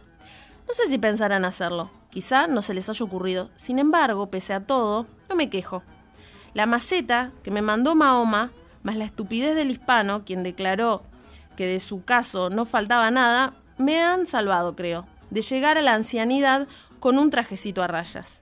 No 0.68 0.74
sé 0.74 0.88
si 0.88 0.98
pensarán 0.98 1.46
hacerlo. 1.46 1.90
Quizá 2.10 2.48
no 2.48 2.62
se 2.62 2.74
les 2.74 2.90
haya 2.90 3.06
ocurrido. 3.06 3.50
Sin 3.56 3.80
embargo, 3.80 4.30
pese 4.30 4.54
a 4.54 4.66
todo, 4.66 5.08
no 5.30 5.36
me 5.36 5.50
quejo. 5.50 5.82
La 6.54 6.66
maceta 6.66 7.32
que 7.42 7.52
me 7.52 7.62
mandó 7.62 7.96
Mahoma, 7.96 8.52
más 8.84 8.96
la 8.96 9.06
estupidez 9.06 9.56
del 9.56 9.72
hispano, 9.72 10.24
quien 10.26 10.44
declaró 10.44 11.04
que 11.56 11.68
de 11.68 11.80
su 11.80 12.04
caso 12.04 12.50
no 12.50 12.66
faltaba 12.66 13.12
nada, 13.12 13.54
me 13.78 14.02
han 14.02 14.26
salvado, 14.26 14.76
creo, 14.76 15.06
de 15.30 15.42
llegar 15.42 15.78
a 15.78 15.82
la 15.82 15.94
ancianidad 15.94 16.68
con 17.00 17.18
un 17.18 17.30
trajecito 17.30 17.84
a 17.84 17.88
rayas. 17.88 18.42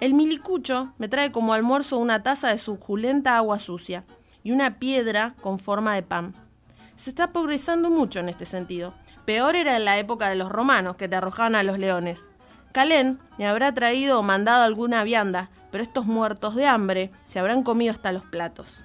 El 0.00 0.14
milicucho 0.14 0.92
me 0.98 1.08
trae 1.08 1.32
como 1.32 1.52
almuerzo 1.52 1.98
una 1.98 2.22
taza 2.22 2.48
de 2.48 2.58
suculenta 2.58 3.36
agua 3.36 3.58
sucia 3.58 4.04
y 4.44 4.52
una 4.52 4.78
piedra 4.78 5.34
con 5.40 5.58
forma 5.58 5.94
de 5.94 6.02
pan. 6.02 6.34
Se 6.94 7.10
está 7.10 7.32
progresando 7.32 7.90
mucho 7.90 8.20
en 8.20 8.28
este 8.28 8.46
sentido. 8.46 8.94
Peor 9.24 9.56
era 9.56 9.76
en 9.76 9.84
la 9.84 9.98
época 9.98 10.28
de 10.28 10.36
los 10.36 10.50
romanos, 10.50 10.96
que 10.96 11.08
te 11.08 11.16
arrojaban 11.16 11.54
a 11.54 11.62
los 11.62 11.78
leones. 11.78 12.28
Calén 12.72 13.18
me 13.38 13.46
habrá 13.46 13.74
traído 13.74 14.20
o 14.20 14.22
mandado 14.22 14.64
alguna 14.64 15.02
vianda, 15.02 15.50
pero 15.70 15.82
estos 15.82 16.06
muertos 16.06 16.54
de 16.54 16.66
hambre 16.66 17.10
se 17.26 17.38
habrán 17.38 17.62
comido 17.62 17.92
hasta 17.92 18.12
los 18.12 18.24
platos. 18.24 18.84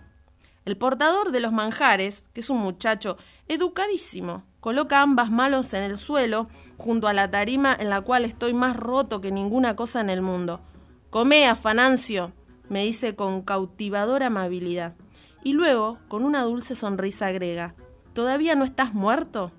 El 0.65 0.77
portador 0.77 1.31
de 1.31 1.39
los 1.39 1.51
manjares, 1.51 2.29
que 2.33 2.39
es 2.39 2.49
un 2.49 2.59
muchacho 2.59 3.17
educadísimo, 3.47 4.43
coloca 4.59 5.01
ambas 5.01 5.29
manos 5.29 5.73
en 5.73 5.83
el 5.83 5.97
suelo 5.97 6.47
junto 6.77 7.07
a 7.07 7.13
la 7.13 7.29
tarima 7.29 7.75
en 7.77 7.89
la 7.89 8.01
cual 8.01 8.23
estoy 8.23 8.53
más 8.53 8.77
roto 8.77 9.19
que 9.19 9.31
ninguna 9.31 9.75
cosa 9.75 9.99
en 9.99 10.09
el 10.09 10.21
mundo. 10.21 10.61
Come, 11.09 11.47
Afanancio, 11.47 12.31
me 12.69 12.83
dice 12.83 13.15
con 13.15 13.41
cautivadora 13.41 14.27
amabilidad. 14.27 14.95
Y 15.43 15.51
luego, 15.51 15.99
con 16.07 16.23
una 16.23 16.43
dulce 16.43 16.75
sonrisa 16.75 17.27
agrega, 17.27 17.75
¿todavía 18.13 18.55
no 18.55 18.63
estás 18.63 18.93
muerto? 18.93 19.51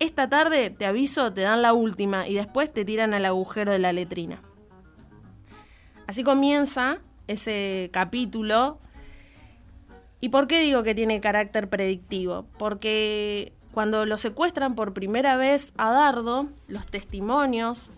Esta 0.00 0.28
tarde, 0.28 0.70
te 0.70 0.86
aviso, 0.86 1.32
te 1.32 1.42
dan 1.42 1.62
la 1.62 1.72
última 1.72 2.26
y 2.26 2.34
después 2.34 2.72
te 2.72 2.84
tiran 2.84 3.14
al 3.14 3.24
agujero 3.24 3.70
de 3.70 3.78
la 3.78 3.92
letrina. 3.92 4.42
Así 6.08 6.24
comienza 6.24 6.98
ese 7.28 7.90
capítulo. 7.92 8.80
¿Y 10.24 10.30
por 10.30 10.46
qué 10.46 10.58
digo 10.60 10.82
que 10.82 10.94
tiene 10.94 11.20
carácter 11.20 11.68
predictivo? 11.68 12.46
Porque 12.56 13.52
cuando 13.74 14.06
lo 14.06 14.16
secuestran 14.16 14.74
por 14.74 14.94
primera 14.94 15.36
vez 15.36 15.74
a 15.76 15.90
Dardo, 15.90 16.48
los 16.66 16.86
testimonios, 16.86 17.90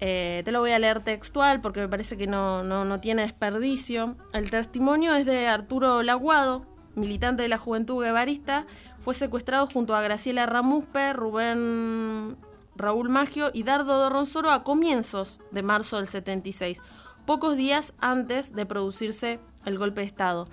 eh, 0.00 0.42
te 0.44 0.52
lo 0.52 0.60
voy 0.60 0.72
a 0.72 0.78
leer 0.78 1.00
textual 1.00 1.62
porque 1.62 1.80
me 1.80 1.88
parece 1.88 2.18
que 2.18 2.26
no, 2.26 2.62
no 2.62 3.00
tiene 3.00 3.22
desperdicio. 3.22 4.14
El 4.34 4.50
testimonio 4.50 5.14
es 5.14 5.24
de 5.24 5.48
Arturo 5.48 6.02
Laguado, 6.02 6.66
militante 6.94 7.44
de 7.44 7.48
la 7.48 7.56
Juventud 7.56 8.04
Guevarista, 8.04 8.66
fue 9.00 9.14
secuestrado 9.14 9.66
junto 9.66 9.96
a 9.96 10.02
Graciela 10.02 10.44
Ramuspe, 10.44 11.14
Rubén 11.14 12.36
Raúl 12.76 13.08
Magio 13.08 13.50
y 13.54 13.62
Dardo 13.62 13.96
Dorronsoro 13.96 14.50
a 14.50 14.62
comienzos 14.62 15.40
de 15.52 15.62
marzo 15.62 15.96
del 15.96 16.06
76, 16.06 16.82
pocos 17.24 17.56
días 17.56 17.94
antes 17.98 18.54
de 18.54 18.66
producirse 18.66 19.40
el 19.64 19.78
golpe 19.78 20.00
de 20.00 20.06
Estado. 20.06 20.46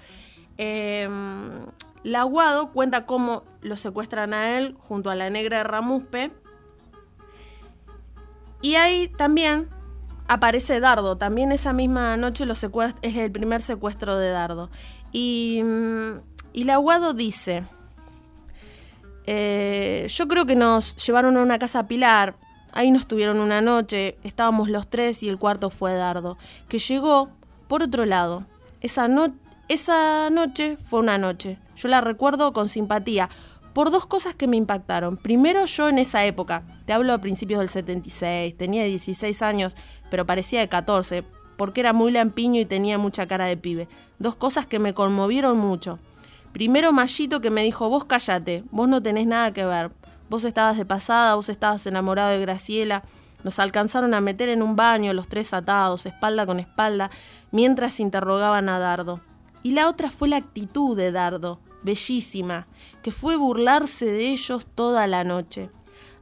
Eh, 0.58 1.08
Laguado 2.04 2.72
cuenta 2.72 3.06
cómo 3.06 3.44
lo 3.62 3.76
secuestran 3.76 4.34
a 4.34 4.58
él 4.58 4.76
junto 4.80 5.10
a 5.10 5.16
la 5.16 5.30
negra 5.30 5.64
Ramuspe. 5.64 6.32
Y 8.62 8.76
ahí 8.76 9.10
también 9.10 9.70
aparece 10.28 10.80
Dardo. 10.80 11.18
También 11.18 11.52
esa 11.52 11.74
misma 11.74 12.16
noche 12.16 12.46
lo 12.46 12.54
es 12.54 13.16
el 13.16 13.32
primer 13.32 13.62
secuestro 13.62 14.18
de 14.18 14.30
Dardo. 14.32 14.70
Y, 15.12 15.62
mm, 15.64 16.20
y 16.54 16.64
Laguado 16.64 17.14
dice, 17.14 17.64
eh, 19.26 20.08
yo 20.10 20.28
creo 20.28 20.46
que 20.46 20.56
nos 20.56 20.96
llevaron 21.06 21.36
a 21.38 21.42
una 21.42 21.60
casa 21.60 21.88
Pilar, 21.88 22.36
ahí 22.72 22.92
nos 22.92 23.08
tuvieron 23.08 23.40
una 23.40 23.62
noche, 23.62 24.18
estábamos 24.24 24.70
los 24.70 24.90
tres 24.90 25.22
y 25.24 25.30
el 25.30 25.38
cuarto 25.38 25.70
fue 25.70 25.94
Dardo, 25.94 26.38
que 26.68 26.80
llegó 26.80 27.30
por 27.68 27.84
otro 27.84 28.06
lado. 28.06 28.46
Esa, 28.82 29.08
esa 29.68 30.30
noche 30.30 30.78
fue 30.78 31.00
una 31.00 31.18
noche, 31.18 31.58
yo 31.76 31.88
la 31.90 32.02
recuerdo 32.02 32.54
con 32.54 32.70
simpatía, 32.70 33.30
por 33.74 33.92
dos 33.92 34.06
cosas 34.06 34.36
que 34.36 34.48
me 34.48 34.58
impactaron. 34.58 35.18
Primero, 35.18 35.66
yo 35.66 35.90
en 35.90 36.00
esa 36.00 36.26
época, 36.26 36.64
te 36.86 36.94
hablo 36.94 37.14
a 37.14 37.22
principios 37.22 37.60
del 37.60 37.70
76, 37.70 38.58
tenía 38.58 38.84
16 38.84 39.42
años, 39.42 39.76
pero 40.10 40.26
parecía 40.26 40.60
de 40.60 40.70
14, 40.70 41.24
porque 41.58 41.82
era 41.82 41.94
muy 41.94 42.12
lampiño 42.12 42.62
y 42.62 42.66
tenía 42.66 42.98
mucha 42.98 43.28
cara 43.28 43.46
de 43.46 43.58
pibe. 43.58 43.88
Dos 44.18 44.36
cosas 44.36 44.66
que 44.66 44.80
me 44.80 44.94
conmovieron 44.94 45.58
mucho. 45.58 46.00
Primero 46.52 46.92
Mallito 46.92 47.42
que 47.42 47.50
me 47.50 47.64
dijo, 47.64 47.90
vos 47.90 48.06
cállate, 48.06 48.64
vos 48.72 48.88
no 48.90 49.02
tenés 49.02 49.28
nada 49.28 49.54
que 49.54 49.66
ver. 49.66 49.92
Vos 50.30 50.46
estabas 50.46 50.78
de 50.78 50.86
pasada, 50.86 51.36
vos 51.36 51.50
estabas 51.50 51.86
enamorado 51.86 52.30
de 52.32 52.40
Graciela. 52.40 53.04
Nos 53.44 53.60
alcanzaron 53.60 54.14
a 54.14 54.22
meter 54.22 54.50
en 54.50 54.62
un 54.62 54.76
baño, 54.76 55.14
los 55.14 55.28
tres 55.28 55.54
atados, 55.54 56.06
espalda 56.06 56.46
con 56.46 56.60
espalda, 56.60 57.10
mientras 57.52 58.00
interrogaban 58.00 58.70
a 58.70 58.80
Dardo. 58.80 59.22
Y 59.64 59.72
la 59.72 59.88
otra 59.88 60.12
fue 60.12 60.28
la 60.28 60.38
actitud 60.38 60.96
de 60.96 61.12
Dardo, 61.12 61.60
bellísima, 61.84 62.68
que 63.02 63.12
fue 63.12 63.38
burlarse 63.38 64.06
de 64.06 64.30
ellos 64.30 64.66
toda 64.76 65.08
la 65.08 65.24
noche. 65.24 65.70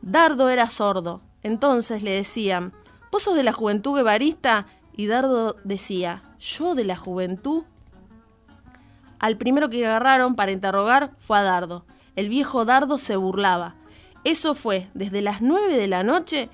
Dardo 0.02 0.50
era 0.50 0.70
sordo, 0.70 1.22
entonces 1.44 2.04
le 2.04 2.12
decían, 2.12 2.74
¿vos 3.12 3.24
sos 3.24 3.36
de 3.36 3.44
la 3.44 3.54
juventud 3.54 3.96
guevarista? 3.96 4.68
Y 4.96 5.08
Dardo 5.08 5.56
decía, 5.64 6.24
¿yo 6.40 6.76
de 6.76 6.84
la 6.84 6.96
juventud? 6.96 7.64
Al 9.20 9.38
primero 9.38 9.70
que 9.70 9.86
agarraron 9.86 10.36
para 10.36 10.52
interrogar 10.52 11.12
fue 11.18 11.40
a 11.40 11.44
Dardo. 11.44 11.86
El 12.16 12.30
viejo 12.30 12.66
Dardo 12.66 12.98
se 12.98 13.16
burlaba. 13.16 13.76
Eso 14.24 14.56
fue 14.56 14.90
desde 14.94 15.22
las 15.22 15.42
9 15.42 15.78
de 15.78 15.88
la 15.88 16.04
noche 16.04 16.50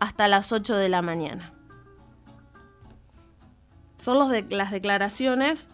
hasta 0.00 0.28
las 0.28 0.52
8 0.52 0.76
de 0.76 0.88
la 0.88 1.02
mañana. 1.02 1.52
Son 3.98 4.18
los 4.18 4.30
de, 4.30 4.42
las 4.50 4.70
declaraciones 4.70 5.68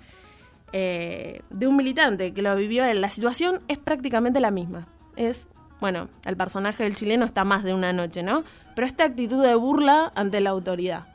eh, 0.72 1.42
de 1.50 1.66
un 1.66 1.76
militante 1.76 2.32
que 2.32 2.42
lo 2.42 2.54
vivió 2.56 2.84
él. 2.84 3.00
La 3.00 3.10
situación 3.10 3.60
es 3.68 3.78
prácticamente 3.78 4.40
la 4.40 4.50
misma. 4.50 4.86
Es, 5.16 5.48
bueno, 5.80 6.08
el 6.24 6.36
personaje 6.36 6.84
del 6.84 6.94
chileno 6.94 7.24
está 7.24 7.44
más 7.44 7.64
de 7.64 7.74
una 7.74 7.92
noche, 7.92 8.22
¿no? 8.22 8.44
Pero 8.74 8.86
esta 8.86 9.04
actitud 9.04 9.42
de 9.42 9.54
burla 9.54 10.12
ante 10.16 10.40
la 10.40 10.50
autoridad, 10.50 11.06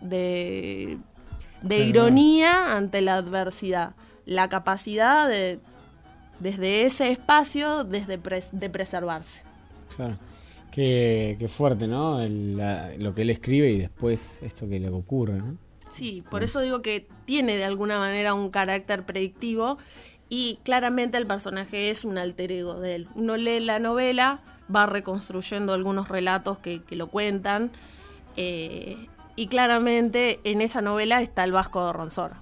de, 0.00 0.98
de 1.62 1.78
ironía 1.78 2.76
ante 2.76 3.00
la 3.00 3.14
adversidad 3.14 3.94
la 4.28 4.48
capacidad 4.48 5.26
de, 5.26 5.58
desde 6.38 6.82
ese 6.82 7.10
espacio, 7.10 7.82
desde 7.82 8.18
de 8.52 8.70
preservarse. 8.70 9.42
Claro. 9.96 10.18
Qué, 10.70 11.36
qué 11.38 11.48
fuerte, 11.48 11.86
¿no? 11.88 12.20
El- 12.20 12.56
la- 12.56 12.90
lo 12.98 13.14
que 13.14 13.22
él 13.22 13.30
escribe 13.30 13.70
y 13.70 13.78
después 13.78 14.40
esto 14.42 14.68
que 14.68 14.78
le 14.78 14.88
ocurre, 14.90 15.34
¿no? 15.34 15.56
Sí, 15.90 16.22
por 16.30 16.42
eso 16.44 16.60
digo 16.60 16.82
que 16.82 17.06
tiene 17.24 17.56
de 17.56 17.64
alguna 17.64 17.98
manera 17.98 18.34
un 18.34 18.50
carácter 18.50 19.04
predictivo 19.06 19.78
y 20.28 20.58
claramente 20.62 21.16
el 21.16 21.26
personaje 21.26 21.88
es 21.90 22.04
un 22.04 22.18
alter 22.18 22.52
ego 22.52 22.78
de 22.78 22.94
él. 22.96 23.08
Uno 23.14 23.36
lee 23.38 23.60
la 23.60 23.78
novela, 23.78 24.40
va 24.74 24.84
reconstruyendo 24.84 25.72
algunos 25.72 26.08
relatos 26.10 26.58
que, 26.58 26.82
que 26.82 26.94
lo 26.94 27.06
cuentan 27.06 27.70
eh, 28.36 29.06
y 29.34 29.46
claramente 29.46 30.40
en 30.44 30.60
esa 30.60 30.82
novela 30.82 31.22
está 31.22 31.44
el 31.44 31.52
Vasco 31.52 31.86
de 31.86 31.92
Ronsoro. 31.94 32.34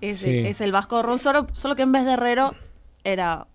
Es, 0.00 0.18
Sí. 0.20 0.30
es 0.38 0.60
el 0.62 0.72
Vasco 0.72 0.96
de 0.96 1.02
Ronsoro, 1.02 1.46
solo 1.52 1.76
que 1.76 1.82
en 1.82 1.92
vez 1.92 2.04
de 2.06 2.12
Herrero 2.12 2.54
era 3.04 3.46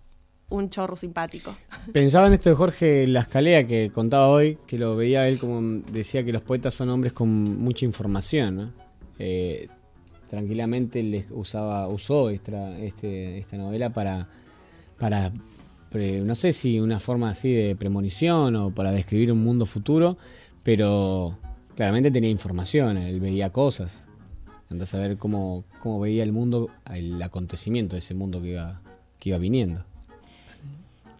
un 0.52 0.70
chorro 0.70 0.96
simpático. 0.96 1.54
Pensaba 1.92 2.26
en 2.26 2.34
esto 2.34 2.50
de 2.50 2.56
Jorge 2.56 3.06
Lascalea 3.06 3.66
que 3.66 3.90
contaba 3.90 4.28
hoy, 4.28 4.58
que 4.66 4.78
lo 4.78 4.96
veía 4.96 5.26
él 5.28 5.38
como 5.38 5.82
decía 5.90 6.24
que 6.24 6.32
los 6.32 6.42
poetas 6.42 6.74
son 6.74 6.90
hombres 6.90 7.12
con 7.12 7.28
mucha 7.60 7.84
información, 7.84 8.56
¿no? 8.56 8.72
Eh, 9.18 9.68
tranquilamente 10.28 11.02
les 11.02 11.26
usaba, 11.30 11.88
usó 11.88 12.30
esta, 12.30 12.78
este, 12.78 13.38
esta 13.38 13.56
novela 13.56 13.90
para, 13.90 14.28
para 14.98 15.32
no 15.92 16.34
sé 16.34 16.52
si 16.52 16.80
una 16.80 16.98
forma 17.00 17.30
así 17.30 17.52
de 17.52 17.76
premonición 17.76 18.56
o 18.56 18.70
para 18.70 18.92
describir 18.92 19.30
un 19.30 19.42
mundo 19.42 19.66
futuro, 19.66 20.16
pero 20.62 21.36
claramente 21.76 22.10
tenía 22.10 22.30
información, 22.30 22.96
él 22.96 23.20
veía 23.20 23.50
cosas. 23.50 24.06
Andás 24.70 24.94
a 24.94 24.98
ver 24.98 25.18
cómo, 25.18 25.64
cómo 25.80 26.00
veía 26.00 26.22
el 26.22 26.32
mundo, 26.32 26.70
el 26.90 27.22
acontecimiento 27.22 27.96
de 27.96 27.98
ese 27.98 28.14
mundo 28.14 28.40
que 28.40 28.52
iba, 28.52 28.80
que 29.18 29.28
iba 29.28 29.38
viniendo. 29.38 29.84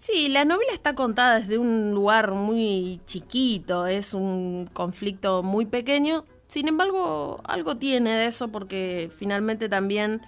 Sí, 0.03 0.29
la 0.29 0.45
novela 0.45 0.73
está 0.73 0.97
contada 0.97 1.39
desde 1.39 1.59
un 1.59 1.93
lugar 1.95 2.33
muy 2.33 3.01
chiquito, 3.07 3.87
es 3.87 4.15
un 4.15 4.69
conflicto 4.73 5.45
muy 5.45 5.65
pequeño, 5.65 6.25
sin 6.49 6.67
embargo 6.67 7.41
algo 7.45 7.77
tiene 7.77 8.11
de 8.11 8.27
eso 8.27 8.49
porque 8.49 9.13
finalmente 9.17 9.69
también, 9.69 10.21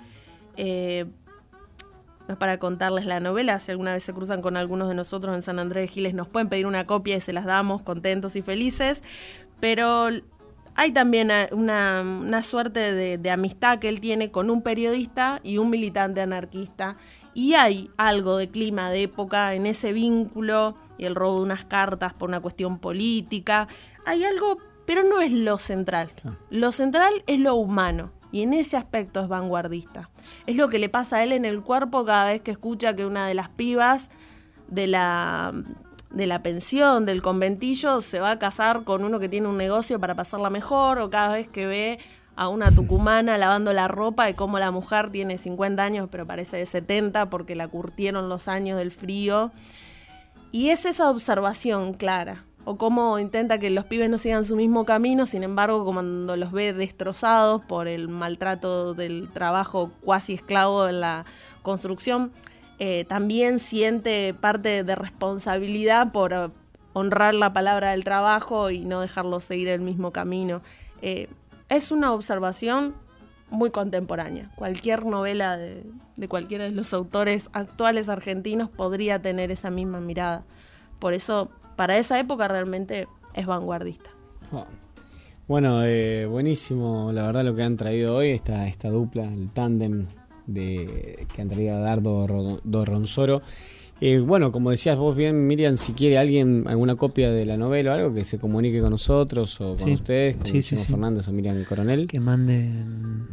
eh, 0.57 1.07
no 2.29 2.35
es 2.35 2.39
para 2.39 2.61
contarles 2.61 3.05
la 3.05 3.19
novela, 3.19 3.59
si 3.59 3.73
alguna 3.73 3.95
vez 3.95 4.05
se 4.05 4.15
cruzan 4.15 4.43
con 4.43 4.57
algunos 4.57 4.89
de 4.89 4.95
nosotros 4.95 5.35
en 5.35 5.43
San 5.43 5.59
Andrés 5.59 5.89
de 5.89 5.93
Giles 5.93 6.15
nos 6.15 6.29
pueden 6.29 6.49
pedir 6.49 6.67
una 6.67 6.87
copia 6.87 7.17
y 7.17 7.21
se 7.21 7.33
las 7.33 7.45
damos 7.45 7.83
contentos 7.83 8.37
y 8.37 8.43
felices, 8.43 9.03
pero 9.59 10.07
hay 10.77 10.93
también 10.93 11.33
eh, 11.33 11.49
una, 11.51 12.43
suerte 12.43 13.19
de 13.19 13.31
amistad 13.33 13.81
que 13.81 13.89
él 13.89 14.01
tiene 14.01 14.31
con 14.31 14.51
un 14.51 14.63
periodista 14.63 15.41
y 15.43 15.59
un 15.59 15.69
militante 15.69 16.21
anarquista. 16.21 16.97
Y 17.35 17.55
hay 17.55 17.91
algo 17.97 18.37
de 18.37 18.49
clima 18.49 18.91
de 18.91 19.03
época 19.03 19.55
en 19.55 19.67
ese 19.67 19.93
vínculo 19.93 20.77
y 20.97 21.05
el 21.05 21.15
robo 21.15 21.39
de 21.39 21.43
unas 21.43 21.65
cartas 21.65 22.15
por 22.15 22.29
una 22.29 22.41
cuestión 22.41 22.79
política. 22.79 23.69
Hay 24.07 24.25
algo, 24.25 24.59
pero 24.87 25.03
no 25.03 25.21
es 25.21 25.33
lo 25.33 25.59
central. 25.59 26.11
Lo 26.51 26.71
central 26.71 27.25
es 27.27 27.41
lo 27.41 27.57
humano. 27.57 28.13
Y 28.31 28.43
en 28.43 28.53
ese 28.53 28.77
aspecto 28.77 29.21
es 29.21 29.29
vanguardista. 29.29 30.11
Es 30.47 30.57
lo 30.57 30.69
que 30.69 30.79
le 30.79 30.89
pasa 30.89 31.17
a 31.17 31.23
él 31.23 31.33
en 31.33 31.45
el 31.45 31.63
cuerpo 31.63 32.05
cada 32.05 32.31
vez 32.31 32.41
que 32.41 32.51
escucha 32.51 32.97
que 32.97 33.07
una 33.07 33.29
de 33.29 33.35
las 33.35 33.49
pibas 33.49 34.11
de 34.69 34.87
la, 34.87 35.53
de 36.11 36.27
la 36.27 36.43
pensión, 36.43 37.05
del 37.07 37.23
conventillo, 37.23 38.01
se 38.01 38.21
va 38.21 38.33
a 38.33 38.39
casar 38.39 38.85
con 38.85 39.05
uno 39.05 39.21
que 39.21 39.29
tiene 39.29 39.49
un 39.49 39.57
negocio 39.57 40.01
para 40.01 40.15
pasarla 40.15 40.51
mejor, 40.51 40.99
o 40.99 41.11
cada 41.11 41.35
vez 41.35 41.49
que 41.49 41.67
ve 41.67 41.99
a 42.37 42.49
una 42.49 42.71
tucumana 42.71 43.39
lavando 43.39 43.73
la 43.73 43.89
ropa 43.89 44.29
y 44.31 44.35
cómo 44.35 44.59
la 44.59 44.71
mujer 44.71 45.11
tiene 45.11 45.39
50 45.39 45.83
años 45.83 46.09
pero 46.11 46.27
parece 46.27 46.57
de 46.57 46.67
70 46.67 47.31
porque 47.31 47.55
la 47.55 47.69
curtieron 47.69 48.29
los 48.29 48.49
años 48.49 48.79
del 48.79 48.91
frío. 48.91 49.53
Y 50.53 50.71
es 50.71 50.85
esa 50.85 51.11
observación 51.11 51.95
clara, 51.95 52.45
o 52.65 52.77
cómo 52.77 53.19
intenta 53.19 53.59
que 53.59 53.71
los 53.71 53.85
pibes 53.87 54.09
no 54.09 54.19
sigan 54.19 54.45
su 54.45 54.57
mismo 54.57 54.85
camino, 54.85 55.27
sin 55.27 55.43
embargo, 55.43 55.85
cuando 55.85 56.37
los 56.37 56.53
ve 56.53 56.73
destrozados 56.73 57.65
por 57.65 57.89
el 57.89 58.09
maltrato 58.09 58.95
del 58.95 59.31
trabajo 59.33 59.91
cuasi 60.01 60.35
esclavo 60.35 60.89
en 60.89 61.01
la 61.01 61.25
construcción, 61.63 62.33
eh, 62.79 63.05
también 63.09 63.59
siente 63.59 64.35
parte 64.35 64.83
de 64.85 64.95
responsabilidad 64.95 66.13
por 66.13 66.53
honrar 66.93 67.35
la 67.35 67.53
palabra 67.53 67.91
del 67.91 68.05
trabajo 68.05 68.71
y 68.71 68.81
no 68.81 69.01
dejarlo 69.01 69.41
seguir 69.41 69.69
el 69.69 69.81
mismo 69.81 70.13
camino. 70.13 70.63
Eh, 71.03 71.29
es 71.69 71.91
una 71.93 72.13
observación 72.13 72.95
muy 73.51 73.71
contemporánea. 73.71 74.51
Cualquier 74.57 75.05
novela 75.07 75.57
de, 75.57 75.85
cualquiera 76.29 76.65
de 76.65 76.71
los 76.71 76.93
autores 76.95 77.51
actuales 77.53 78.09
argentinos 78.09 78.69
podría 78.69 79.21
tener 79.21 79.51
esa 79.51 79.71
misma 79.71 80.01
mirada. 80.01 80.45
Por 80.99 81.13
eso, 81.15 81.51
para 81.77 81.97
esa 81.99 82.19
época 82.19 82.49
realmente 82.49 83.07
es 83.35 83.47
vanguardista. 83.47 84.11
Oh. 84.53 84.67
Bueno, 85.47 85.85
eh, 85.85 86.27
buenísimo, 86.27 87.13
la 87.13 87.27
verdad 87.27 87.45
lo 87.45 87.55
que 87.55 87.63
han 87.63 87.77
traído 87.77 88.17
hoy, 88.17 88.31
esta, 88.31 88.67
esta 88.67 88.89
dupla, 88.89 89.25
el 89.25 89.51
tándem 89.51 90.07
de, 90.47 91.27
que 91.35 91.43
han 91.43 91.51
traído 91.51 91.77
a 91.77 91.81
Dardo 91.81 92.27
Ro- 92.27 92.61
do 92.65 92.85
Ronsoro. 92.87 93.43
Eh, 94.07 94.21
bueno, 94.21 94.53
como 94.53 94.71
decías 94.71 94.99
vos 94.99 95.17
bien, 95.17 95.47
Miriam, 95.47 95.79
si 95.79 95.93
quiere 95.95 96.19
alguien 96.19 96.65
alguna 96.67 96.95
copia 96.95 97.31
de 97.31 97.47
la 97.47 97.57
novela 97.57 97.93
o 97.93 97.95
algo, 97.95 98.15
que 98.15 98.25
se 98.25 98.39
comunique 98.39 98.81
con 98.83 98.91
nosotros 98.91 99.59
o 99.63 99.69
con 99.75 99.85
Sí. 99.87 99.93
ustedes, 99.95 100.37
con 100.37 100.47
Sí, 100.47 100.61
sí, 100.61 100.77
sí. 100.77 100.91
Fernández 100.93 101.27
o 101.29 101.33
Miriam 101.33 101.65
Coronel. 101.65 102.07
Que 102.07 102.21
manden 102.21 103.29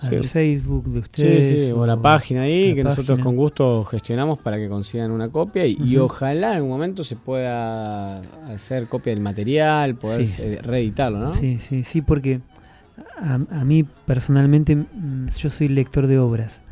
al 0.00 0.22
Sí. 0.22 0.28
Facebook 0.28 0.84
de 0.86 0.92
Sí, 0.94 0.98
ustedes. 1.00 1.66
sí, 1.66 1.72
o 1.72 1.86
la 1.86 2.00
página 2.00 2.42
ahí, 2.42 2.70
la 2.70 2.74
que 2.74 2.84
nosotros 2.84 3.18
con 3.18 3.36
gusto 3.36 3.84
gestionamos 3.84 4.38
para 4.38 4.56
que 4.56 4.66
consigan 4.68 5.10
una 5.10 5.28
copia 5.28 5.66
y, 5.66 5.76
y 5.78 5.96
Ujú. 5.96 6.06
ojalá 6.06 6.52
en 6.52 6.54
algún 6.56 6.70
momento 6.70 7.04
se 7.04 7.16
pueda 7.16 8.20
hacer 8.50 8.86
copia 8.86 9.12
del 9.12 9.22
material, 9.22 9.94
poder 9.96 10.26
Sí. 10.26 10.40
eh, 10.42 10.58
reeditarlo, 10.62 11.18
¿no? 11.18 11.34
Sí, 11.34 11.58
sí, 11.60 11.84
sí, 11.84 12.00
porque 12.00 12.40
a, 13.20 13.34
a 13.34 13.64
mí 13.64 13.84
personalmente 14.06 14.74
mm, 14.76 15.28
yo 15.36 15.50
soy 15.50 15.68
lector 15.68 16.06
de 16.06 16.18
obras. 16.18 16.62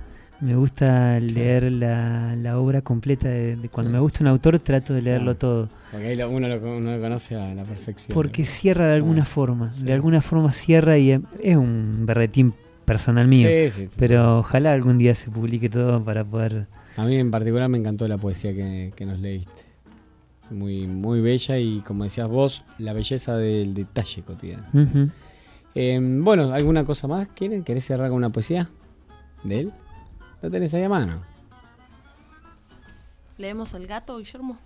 Me 0.43 0.57
gusta 0.57 1.20
leer 1.20 1.70
la, 1.70 2.34
la 2.36 2.59
obra 2.59 2.82
completa. 2.82 3.28
De, 3.28 3.55
de- 3.57 3.68
cuando 3.68 3.93
me 3.93 4.01
gusta 4.01 4.18
un 4.22 4.26
autor 4.26 4.59
trato 4.59 4.93
de 4.93 5.01
leerlo 5.03 5.36
todo. 5.36 5.68
Porque 5.93 6.09
ahí 6.09 6.16
lo- 6.16 6.28
uno 6.30 6.49
lo, 6.49 6.57
uno 6.76 6.97
lo 6.97 7.01
conoce 7.01 7.36
a 7.36 7.55
la 7.55 7.62
perfección. 7.64 8.12
Porque 8.14 8.45
cierra 8.45 8.88
de 8.88 8.95
alguna 8.95 9.22
Ah, 9.22 9.26
forma. 9.26 9.72
sí. 9.72 9.84
De 9.84 9.93
alguna 9.93 10.20
forma 10.20 10.53
cierra 10.53 10.99
y 10.99 11.12
es 11.12 11.20
es 11.40 11.57
un 11.57 12.05
berretín 12.07 12.55
personal 12.84 13.28
mío. 13.28 13.49
Sí. 13.70 13.86
Pero 13.97 14.40
ojalá 14.40 14.72
algún 14.72 14.99
día 14.99 15.14
se 15.14 15.30
publique 15.30 15.68
todo 15.70 16.05
para 16.05 16.24
poder... 16.24 16.66
A 16.97 17.05
mí 17.07 17.14
en 17.16 17.30
particular 17.30 17.68
me 17.68 17.78
encantó 17.78 18.09
la 18.09 18.18
poesía 18.18 18.53
que, 18.53 18.93
que 18.97 19.07
nos 19.07 19.20
leíste. 19.20 19.62
Muy, 20.51 20.86
muy 20.88 21.20
bella 21.20 21.57
y 21.59 21.80
como 21.86 22.05
decías 22.05 22.28
vos, 22.28 22.64
la 22.78 22.93
belleza 22.93 23.36
del 23.38 23.72
detalle 23.74 24.22
cotidiano. 24.22 24.64
Eh, 25.74 25.99
bueno, 26.03 26.53
¿alguna 26.53 26.84
cosa 26.84 27.07
más 27.07 27.28
quieren? 27.28 27.62
¿Querés 27.62 27.86
cerrar 27.86 28.09
con 28.11 28.18
una 28.18 28.30
poesía 28.30 28.68
de 29.45 29.61
él? 29.61 29.72
¿Lo 30.43 30.51
tenés 30.51 30.74
ahí 30.74 30.82
a 30.82 30.88
mano? 30.88 31.22
¿Leemos 33.38 33.74
El 33.74 33.86
gato, 33.86 34.18
Guillermo? 34.18 34.59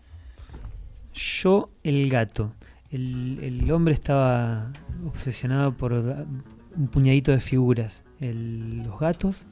Yo, 1.15 1.71
el 1.83 2.09
gato. 2.11 2.53
El, 2.91 3.39
el 3.43 3.71
hombre 3.71 3.95
estaba 3.95 4.73
obsesionado 5.07 5.77
por 5.77 5.93
un 5.93 6.89
puñadito 6.91 7.31
de 7.33 7.41
figuras. 7.41 8.03
El- 8.21 8.83
los 8.83 8.99
gatos, 8.99 9.47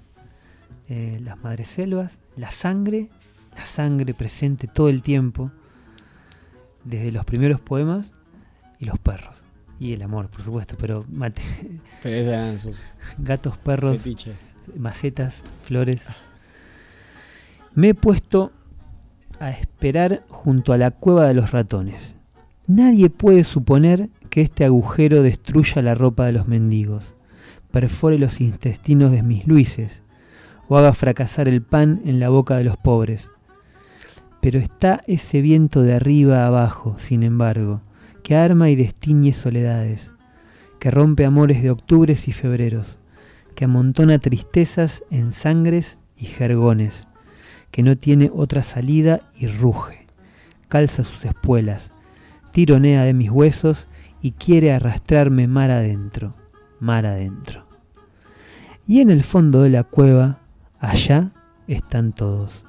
eh, 0.89 1.19
las 1.23 1.39
madreselvas, 1.39 2.13
la 2.37 2.51
sangre, 2.51 3.09
la 3.57 3.67
sangre 3.67 4.15
presente 4.15 4.67
todo 4.67 4.89
el 4.89 5.03
tiempo, 5.03 5.51
desde 6.85 7.13
los 7.13 7.25
primeros 7.25 7.61
poemas, 7.61 8.13
y 8.79 8.87
los 8.87 8.99
perros. 8.99 9.44
Y 9.81 9.93
el 9.93 10.03
amor, 10.03 10.29
por 10.29 10.43
supuesto, 10.43 10.77
pero 10.79 11.05
mate, 11.11 11.43
Pero 12.03 12.17
esos 12.17 12.33
eran 12.33 12.59
sus 12.59 12.81
gatos, 13.19 13.59
perros, 13.59 13.99
fetiches. 13.99 14.53
macetas, 14.77 15.35
flores. 15.65 16.03
Me 17.75 17.89
he 17.89 17.95
puesto 17.95 18.53
a 19.41 19.51
esperar 19.51 20.25
junto 20.29 20.73
a 20.73 20.79
la 20.79 20.93
cueva 20.93 21.27
de 21.27 21.35
los 21.35 21.51
ratones. 21.51 22.15
Nadie 22.67 23.11
puede 23.11 23.45
suponer 23.45 24.09
que 24.31 24.41
este 24.41 24.65
agujero 24.65 25.23
destruya 25.23 25.83
la 25.83 25.95
ropa 25.95 26.27
de 26.27 26.33
los 26.33 26.47
mendigos, 26.49 27.15
perfore 27.71 28.19
los 28.19 28.41
intestinos 28.41 29.11
de 29.11 29.23
mis 29.23 29.47
luises, 29.47 30.03
o 30.69 30.79
haga 30.79 30.93
fracasar 30.93 31.49
el 31.49 31.63
pan 31.63 32.01
en 32.05 32.21
la 32.21 32.29
boca 32.31 32.57
de 32.57 32.65
los 32.65 32.77
pobres. 32.77 33.31
Pero 34.41 34.59
está 34.59 35.03
ese 35.07 35.43
viento 35.43 35.83
de 35.83 35.95
arriba 35.95 36.45
a 36.45 36.47
abajo, 36.47 36.95
sin 36.99 37.23
embargo, 37.23 37.81
que 38.25 38.35
arma 38.35 38.71
y 38.71 38.75
destiñe 38.75 39.35
soledades, 39.35 40.11
que 40.81 40.91
rompe 40.91 41.27
amores 41.27 41.63
de 41.63 41.71
octubres 41.71 42.27
y 42.27 42.33
febreros, 42.33 42.99
que 43.55 43.67
amontona 43.67 44.19
tristezas 44.19 45.05
en 45.11 45.35
sangres 45.35 45.99
y 46.17 46.25
jergones, 46.25 47.07
que 47.71 47.83
no 47.83 47.97
tiene 47.97 48.33
otra 48.35 48.63
salida 48.63 49.21
y 49.37 49.47
ruge, 49.47 50.07
calza 50.69 51.05
sus 51.05 51.27
espuelas, 51.27 51.93
tironea 52.51 53.05
de 53.05 53.13
mis 53.13 53.31
huesos 53.31 53.89
y 54.23 54.33
quiere 54.33 54.73
arrastrarme 54.73 55.47
mar 55.47 55.71
adentro, 55.71 56.35
mar 56.81 57.05
adentro. 57.05 57.67
Y 58.87 59.01
en 59.01 59.11
el 59.11 59.23
fondo 59.23 59.63
de 59.63 59.71
la 59.71 59.85
cueva, 59.85 60.41
allá 60.81 61.33
están 61.67 62.13
todos, 62.13 62.65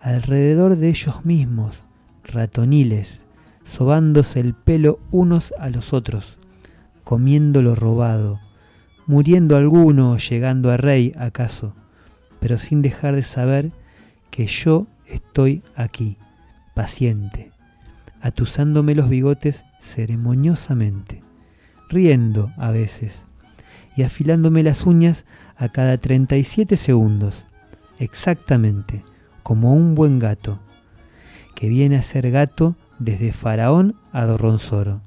alrededor 0.00 0.74
de 0.74 0.88
ellos 0.88 1.24
mismos, 1.24 1.84
ratoniles, 2.24 3.24
sobándose 3.64 4.40
el 4.40 4.54
pelo 4.54 4.98
unos 5.10 5.54
a 5.58 5.70
los 5.70 5.92
otros, 5.92 6.38
comiendo 7.04 7.62
lo 7.62 7.74
robado, 7.74 8.40
muriendo 9.06 9.56
alguno, 9.56 10.16
llegando 10.16 10.70
a 10.70 10.76
rey 10.76 11.12
acaso, 11.18 11.74
pero 12.38 12.58
sin 12.58 12.82
dejar 12.82 13.14
de 13.16 13.22
saber 13.22 13.72
que 14.30 14.46
yo 14.46 14.86
estoy 15.06 15.62
aquí, 15.74 16.16
paciente, 16.74 17.50
atusándome 18.20 18.94
los 18.94 19.08
bigotes 19.08 19.64
ceremoniosamente, 19.80 21.22
riendo 21.88 22.52
a 22.56 22.70
veces, 22.70 23.26
y 23.96 24.02
afilándome 24.02 24.62
las 24.62 24.86
uñas 24.86 25.24
a 25.56 25.68
cada 25.68 25.98
37 25.98 26.76
segundos, 26.76 27.44
exactamente, 27.98 29.02
como 29.42 29.74
un 29.74 29.94
buen 29.94 30.18
gato, 30.18 30.60
que 31.54 31.68
viene 31.68 31.96
a 31.96 32.02
ser 32.02 32.30
gato 32.30 32.76
desde 33.00 33.32
Faraón 33.32 33.96
a 34.12 34.24
Dorronzoro. 34.26 35.00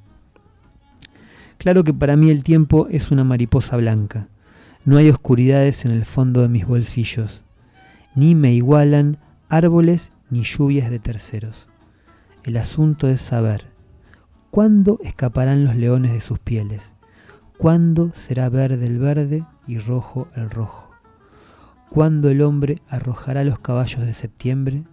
Claro 1.58 1.86
que 1.86 1.94
para 1.94 2.18
mí 2.18 2.30
el 2.30 2.44
tiempo 2.44 2.88
es 2.90 3.12
una 3.12 3.24
mariposa 3.24 3.78
blanca. 3.78 4.28
No 4.84 4.98
hay 4.98 5.10
oscuridades 5.10 5.86
en 5.86 5.92
el 5.92 6.04
fondo 6.04 6.42
de 6.42 6.50
mis 6.50 6.68
bolsillos, 6.68 7.42
ni 8.16 8.36
me 8.36 8.52
igualan 8.52 9.18
árboles 9.48 10.12
ni 10.30 10.44
lluvias 10.44 10.90
de 10.90 11.00
terceros. 11.00 11.70
El 12.44 12.58
asunto 12.58 13.08
es 13.08 13.22
saber 13.22 13.68
cuándo 14.50 15.00
escaparán 15.04 15.64
los 15.64 15.78
leones 15.78 16.12
de 16.12 16.20
sus 16.20 16.40
pieles, 16.40 16.92
cuándo 17.58 18.12
será 18.14 18.50
verde 18.50 18.86
el 18.86 19.00
verde 19.00 19.46
y 19.68 19.78
rojo 19.80 20.28
el 20.36 20.50
rojo, 20.50 20.92
cuándo 21.90 22.30
el 22.30 22.42
hombre 22.42 22.82
arrojará 22.90 23.44
los 23.44 23.60
caballos 23.60 24.06
de 24.06 24.14
septiembre, 24.14 24.84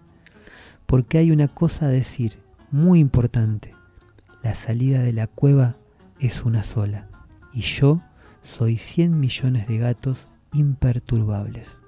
porque 0.85 1.17
hay 1.17 1.31
una 1.31 1.47
cosa 1.49 1.87
a 1.87 1.89
decir 1.89 2.37
muy 2.71 2.99
importante. 2.99 3.75
La 4.43 4.55
salida 4.55 5.01
de 5.01 5.13
la 5.13 5.27
cueva 5.27 5.75
es 6.19 6.43
una 6.43 6.63
sola, 6.63 7.07
y 7.53 7.61
yo 7.61 8.01
soy 8.41 8.77
cien 8.77 9.19
millones 9.19 9.67
de 9.67 9.77
gatos 9.77 10.29
imperturbables. 10.53 11.80